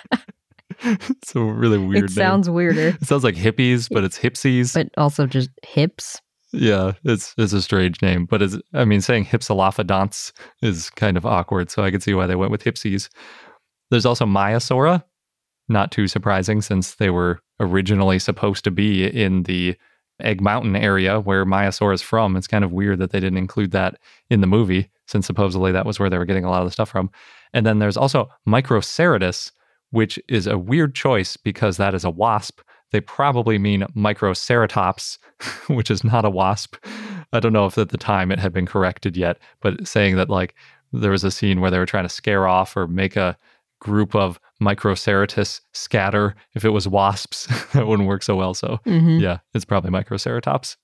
it's 0.84 1.36
a 1.36 1.42
really 1.42 1.78
weird 1.78 1.98
it 1.98 2.02
name. 2.02 2.10
sounds 2.10 2.50
weirder, 2.50 2.90
It 3.02 3.06
sounds 3.08 3.24
like 3.24 3.36
hippies, 3.36 3.90
but 3.92 4.04
it's 4.04 4.18
Hypses. 4.20 4.74
but 4.74 4.90
also 4.98 5.26
just 5.26 5.50
hips. 5.66 6.22
Yeah, 6.54 6.94
it's 7.04 7.34
it's 7.38 7.54
a 7.54 7.62
strange 7.62 8.02
name, 8.02 8.26
but 8.26 8.42
it's 8.42 8.58
I 8.74 8.86
mean 8.86 9.02
saying 9.02 9.26
Hypsilophodonts 9.26 10.32
is 10.62 10.90
kind 10.92 11.18
of 11.18 11.26
awkward, 11.26 11.70
so 11.70 11.84
I 11.84 11.92
can 11.92 12.00
see 12.02 12.14
why 12.14 12.26
they 12.28 12.36
went 12.36 12.52
with 12.52 12.64
Hypses. 12.64 13.10
There's 13.92 14.06
also 14.06 14.26
Maiasaura, 14.26 15.04
not 15.68 15.92
too 15.92 16.08
surprising 16.08 16.62
since 16.62 16.96
they 16.96 17.10
were 17.10 17.40
originally 17.60 18.20
supposed 18.20 18.64
to 18.64 18.72
be 18.72 19.06
in 19.08 19.44
the 19.44 19.76
Egg 20.22 20.42
Mountain 20.42 20.76
area 20.76 21.20
where 21.20 21.46
Maiasaura 21.46 21.94
is 21.94 22.02
from. 22.02 22.36
It's 22.38 22.48
kind 22.48 22.64
of 22.64 22.72
weird 22.72 23.00
that 23.00 23.12
they 23.12 23.20
didn't 23.20 23.38
include 23.38 23.72
that 23.72 23.98
in 24.30 24.42
the 24.42 24.48
movie 24.48 24.90
since 25.08 25.26
supposedly 25.28 25.72
that 25.72 25.86
was 25.86 26.00
where 26.00 26.10
they 26.10 26.18
were 26.18 26.26
getting 26.26 26.44
a 26.44 26.50
lot 26.50 26.62
of 26.62 26.68
the 26.68 26.72
stuff 26.72 26.90
from. 26.90 27.10
And 27.54 27.66
then 27.66 27.80
there's 27.80 27.98
also 27.98 28.30
Microceratus, 28.48 29.52
which 29.92 30.20
is 30.28 30.48
a 30.48 30.58
weird 30.58 30.94
choice 30.96 31.38
because 31.38 31.78
that 31.78 31.94
is 31.94 32.04
a 32.04 32.10
wasp. 32.10 32.62
They 32.92 33.02
probably 33.02 33.58
mean 33.58 33.82
Microceratops, 33.96 35.18
which 35.68 35.92
is 35.92 36.04
not 36.04 36.26
a 36.26 36.30
wasp. 36.30 36.76
I 37.34 37.40
don't 37.40 37.54
know 37.54 37.66
if 37.66 37.78
at 37.78 37.90
the 37.90 37.98
time 37.98 38.32
it 38.32 38.40
had 38.40 38.54
been 38.54 38.66
corrected 38.66 39.18
yet, 39.18 39.38
but 39.62 39.88
saying 39.88 40.16
that 40.16 40.30
like 40.30 40.56
there 40.94 41.12
was 41.12 41.24
a 41.24 41.32
scene 41.32 41.60
where 41.60 41.70
they 41.72 41.80
were 41.80 41.86
trying 41.86 42.06
to 42.06 42.10
scare 42.10 42.48
off 42.48 42.78
or 42.78 42.88
make 42.88 43.16
a 43.18 43.38
group 43.80 44.16
of 44.16 44.40
Microceratus 44.62 45.60
scatter 45.74 46.36
if 46.54 46.64
it 46.66 46.70
was 46.70 46.88
wasps, 46.88 47.46
that 47.74 47.86
wouldn't 47.88 48.08
work 48.08 48.24
so 48.24 48.36
well. 48.36 48.54
So 48.54 48.80
Mm-hmm. 48.86 49.20
yeah, 49.20 49.40
it's 49.54 49.66
probably 49.66 49.92
Microceratops. 49.92 50.78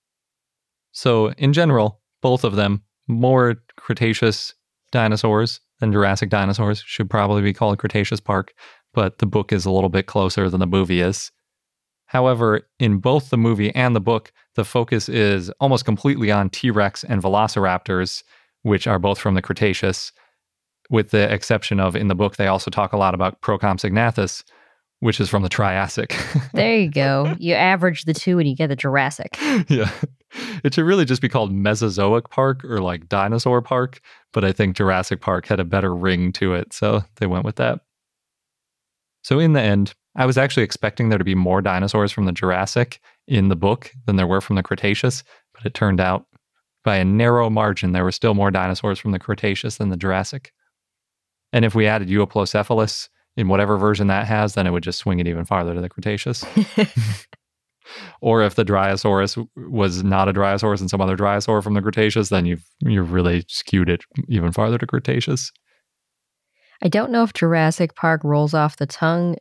So, 0.92 1.32
in 1.34 1.54
general, 1.54 2.02
both 2.22 2.44
of 2.44 2.56
them, 2.56 2.84
more 3.08 3.56
Cretaceous 3.78 4.54
dinosaurs 4.92 5.60
than 5.80 5.92
Jurassic 5.92 6.30
dinosaurs, 6.30 6.84
should 6.86 7.10
probably 7.10 7.42
be 7.42 7.52
called 7.54 7.80
Cretaceous 7.80 8.20
Park, 8.20 8.54
but 8.94 9.18
the 9.18 9.26
book 9.26 9.52
is 9.52 9.66
a 9.66 9.72
little 9.72 9.90
bit 9.90 10.06
closer 10.06 10.50
than 10.50 10.60
the 10.60 10.68
movie 10.68 11.02
is. 11.02 11.32
However, 12.06 12.68
in 12.80 12.98
both 12.98 13.30
the 13.30 13.38
movie 13.38 13.74
and 13.74 13.96
the 13.96 14.02
book, 14.02 14.32
the 14.56 14.64
focus 14.64 15.10
is 15.10 15.50
almost 15.60 15.86
completely 15.86 16.32
on 16.32 16.50
T 16.50 16.70
Rex 16.70 17.04
and 17.04 17.22
Velociraptors, 17.22 18.24
which 18.62 18.86
are 18.88 19.00
both 19.00 19.20
from 19.20 19.34
the 19.34 19.42
Cretaceous, 19.42 20.12
with 20.90 21.10
the 21.10 21.32
exception 21.34 21.80
of 21.80 21.96
in 21.96 22.08
the 22.08 22.16
book, 22.16 22.36
they 22.36 22.48
also 22.48 22.70
talk 22.70 22.94
a 22.94 22.98
lot 22.98 23.14
about 23.14 23.42
Procompsognathus, 23.42 24.44
which 25.00 25.20
is 25.20 25.30
from 25.30 25.44
the 25.44 25.50
Triassic. 25.50 26.16
There 26.54 26.78
you 26.78 26.92
go. 26.92 27.36
You 27.40 27.56
average 27.56 28.06
the 28.06 28.14
two 28.14 28.38
and 28.38 28.48
you 28.48 28.56
get 28.56 28.68
the 28.68 28.76
Jurassic. 28.76 29.36
yeah. 29.68 29.92
It 30.64 30.74
should 30.74 30.86
really 30.86 31.06
just 31.06 31.22
be 31.22 31.30
called 31.30 31.52
Mesozoic 31.52 32.30
Park 32.30 32.64
or 32.64 32.80
like 32.80 33.10
Dinosaur 33.10 33.62
Park, 33.62 34.02
but 34.34 34.44
I 34.44 34.52
think 34.52 34.76
Jurassic 34.76 35.20
Park 35.20 35.48
had 35.48 35.60
a 35.60 35.66
better 35.66 35.96
ring 35.96 36.32
to 36.34 36.54
it, 36.54 36.74
so 36.74 37.04
they 37.16 37.26
went 37.26 37.44
with 37.44 37.56
that. 37.56 37.82
So 39.24 39.40
in 39.40 39.54
the 39.54 39.62
end, 39.62 39.94
I 40.16 40.26
was 40.26 40.38
actually 40.38 40.64
expecting 40.64 41.10
there 41.10 41.18
to 41.18 41.24
be 41.24 41.36
more 41.36 41.62
dinosaurs 41.62 42.12
from 42.12 42.26
the 42.26 42.32
Jurassic 42.32 43.00
in 43.28 43.50
the 43.50 43.56
book 43.56 43.92
than 44.06 44.16
there 44.16 44.28
were 44.28 44.42
from 44.42 44.56
the 44.56 44.64
Cretaceous, 44.64 45.24
but 45.54 45.66
it 45.66 45.74
turned 45.74 46.00
out 46.00 46.26
by 46.84 46.98
a 46.98 47.06
narrow 47.06 47.50
margin 47.50 47.94
there 47.94 48.04
were 48.04 48.12
still 48.12 48.34
more 48.34 48.52
dinosaurs 48.52 49.00
from 49.00 49.12
the 49.12 49.20
Cretaceous 49.20 49.78
than 49.78 49.90
the 49.90 49.98
Jurassic. 49.98 50.52
And 51.52 51.66
if 51.66 51.74
we 51.74 51.88
added 51.88 52.10
Euoplocephalus 52.10 53.10
in 53.38 53.48
whatever 53.48 53.78
version 53.78 54.08
that 54.08 54.28
has, 54.28 54.54
then 54.54 54.68
it 54.68 54.72
would 54.72 54.84
just 54.84 55.00
swing 55.00 55.20
it 55.20 55.28
even 55.28 55.46
farther 55.46 55.74
to 55.74 55.82
the 55.82 55.90
Cretaceous. 55.90 56.46
or 58.22 58.44
if 58.44 58.56
the 58.56 58.66
Dryosaurus 58.66 59.48
was 59.56 60.04
not 60.04 60.28
a 60.28 60.34
Dryosaurus 60.34 60.82
and 60.82 60.90
some 60.90 61.02
other 61.02 61.18
Dryosaur 61.18 61.64
from 61.64 61.74
the 61.74 61.82
Cretaceous, 61.82 62.30
then 62.30 62.46
you've 62.46 62.66
you've 62.82 63.12
really 63.12 63.46
skewed 63.48 63.90
it 63.90 64.04
even 64.30 64.52
farther 64.52 64.78
to 64.78 64.88
Cretaceous. 64.88 65.52
I 66.82 66.88
don't 66.88 67.12
know 67.12 67.24
if 67.24 67.34
Jurassic 67.34 67.96
Park 67.96 68.24
rolls 68.24 68.54
off 68.54 68.78
the 68.78 68.86
tongue 68.88 69.36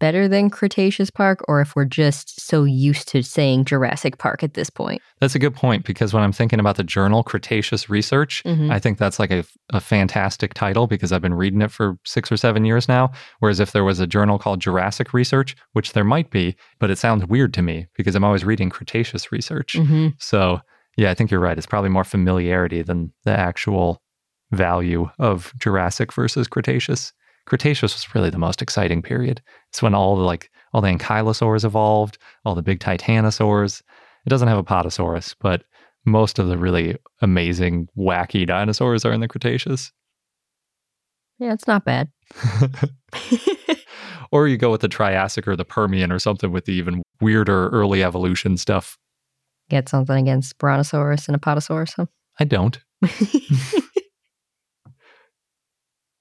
better 0.00 0.26
than 0.26 0.50
Cretaceous 0.50 1.10
Park 1.10 1.44
or 1.46 1.60
if 1.60 1.76
we're 1.76 1.84
just 1.84 2.40
so 2.40 2.64
used 2.64 3.06
to 3.06 3.22
saying 3.22 3.64
Jurassic 3.66 4.18
Park 4.18 4.42
at 4.42 4.54
this 4.54 4.68
point. 4.68 5.00
That's 5.20 5.36
a 5.36 5.38
good 5.38 5.54
point 5.54 5.84
because 5.84 6.12
when 6.12 6.24
I'm 6.24 6.32
thinking 6.32 6.58
about 6.58 6.74
the 6.74 6.82
journal 6.82 7.22
Cretaceous 7.22 7.88
Research, 7.88 8.42
Mhm. 8.44 8.72
I 8.72 8.80
think 8.80 8.98
that's 8.98 9.20
like 9.20 9.30
a, 9.30 9.44
a 9.72 9.78
fantastic 9.80 10.54
title 10.54 10.88
because 10.88 11.12
I've 11.12 11.22
been 11.22 11.34
reading 11.34 11.62
it 11.62 11.70
for 11.70 11.98
six 12.04 12.32
or 12.32 12.36
seven 12.36 12.64
years 12.64 12.88
now. 12.88 13.12
Whereas 13.38 13.60
if 13.60 13.70
there 13.70 13.84
was 13.84 14.00
a 14.00 14.06
journal 14.08 14.40
called 14.40 14.60
Jurassic 14.60 15.14
Research, 15.14 15.54
which 15.72 15.92
there 15.92 16.02
might 16.02 16.30
be, 16.32 16.56
but 16.80 16.90
it 16.90 16.98
sounds 16.98 17.24
weird 17.26 17.54
to 17.54 17.62
me 17.62 17.86
because 17.96 18.16
I'm 18.16 18.24
always 18.24 18.44
reading 18.44 18.70
Cretaceous 18.70 19.30
Research. 19.30 19.74
Mm-hmm. 19.78 20.08
So, 20.18 20.62
yeah, 20.96 21.12
I 21.12 21.14
think 21.14 21.30
you're 21.30 21.38
right. 21.38 21.56
It's 21.56 21.64
probably 21.64 21.90
more 21.90 22.02
familiarity 22.02 22.82
than 22.82 23.12
the 23.24 23.38
actual 23.38 24.01
value 24.52 25.08
of 25.18 25.52
Jurassic 25.58 26.12
versus 26.12 26.46
Cretaceous. 26.46 27.12
Cretaceous 27.46 27.94
was 27.94 28.14
really 28.14 28.30
the 28.30 28.38
most 28.38 28.62
exciting 28.62 29.02
period. 29.02 29.42
It's 29.70 29.82
when 29.82 29.94
all 29.94 30.16
the 30.16 30.22
like 30.22 30.50
all 30.72 30.80
the 30.80 30.88
ankylosaurs 30.88 31.64
evolved, 31.64 32.18
all 32.44 32.54
the 32.54 32.62
big 32.62 32.80
titanosaurs. 32.80 33.82
It 34.24 34.30
doesn't 34.30 34.48
have 34.48 34.64
Apatosaurus, 34.64 35.34
but 35.40 35.64
most 36.04 36.38
of 36.38 36.48
the 36.48 36.56
really 36.56 36.96
amazing, 37.20 37.88
wacky 37.96 38.46
dinosaurs 38.46 39.04
are 39.04 39.12
in 39.12 39.20
the 39.20 39.28
Cretaceous. 39.28 39.92
Yeah, 41.38 41.52
it's 41.52 41.66
not 41.66 41.84
bad. 41.84 42.08
or 44.30 44.46
you 44.46 44.56
go 44.56 44.70
with 44.70 44.80
the 44.80 44.88
Triassic 44.88 45.48
or 45.48 45.56
the 45.56 45.64
Permian 45.64 46.12
or 46.12 46.18
something 46.18 46.52
with 46.52 46.66
the 46.66 46.72
even 46.72 47.02
weirder 47.20 47.68
early 47.70 48.04
evolution 48.04 48.56
stuff. 48.56 48.96
Get 49.68 49.88
something 49.88 50.16
against 50.16 50.58
Brontosaurus 50.58 51.28
and 51.28 51.40
Apatosaurus. 51.40 51.94
Huh? 51.96 52.06
I 52.38 52.44
don't. 52.44 52.78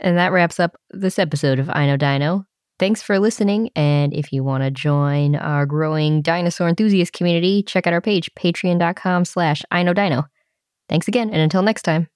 And 0.01 0.17
that 0.17 0.31
wraps 0.31 0.59
up 0.59 0.75
this 0.89 1.19
episode 1.19 1.59
of 1.59 1.69
I 1.69 1.85
Know 1.85 1.97
Dino. 1.97 2.45
Thanks 2.79 3.03
for 3.03 3.19
listening. 3.19 3.69
And 3.75 4.13
if 4.13 4.33
you 4.33 4.43
want 4.43 4.63
to 4.63 4.71
join 4.71 5.35
our 5.35 5.67
growing 5.67 6.23
dinosaur 6.23 6.67
enthusiast 6.67 7.13
community, 7.13 7.61
check 7.61 7.85
out 7.85 7.93
our 7.93 8.01
page, 8.01 8.31
patreon.com 8.33 9.25
slash 9.25 9.63
I 9.69 9.83
Know 9.83 9.93
Dino. 9.93 10.25
Thanks 10.89 11.07
again, 11.07 11.29
and 11.29 11.41
until 11.41 11.61
next 11.61 11.83
time. 11.83 12.09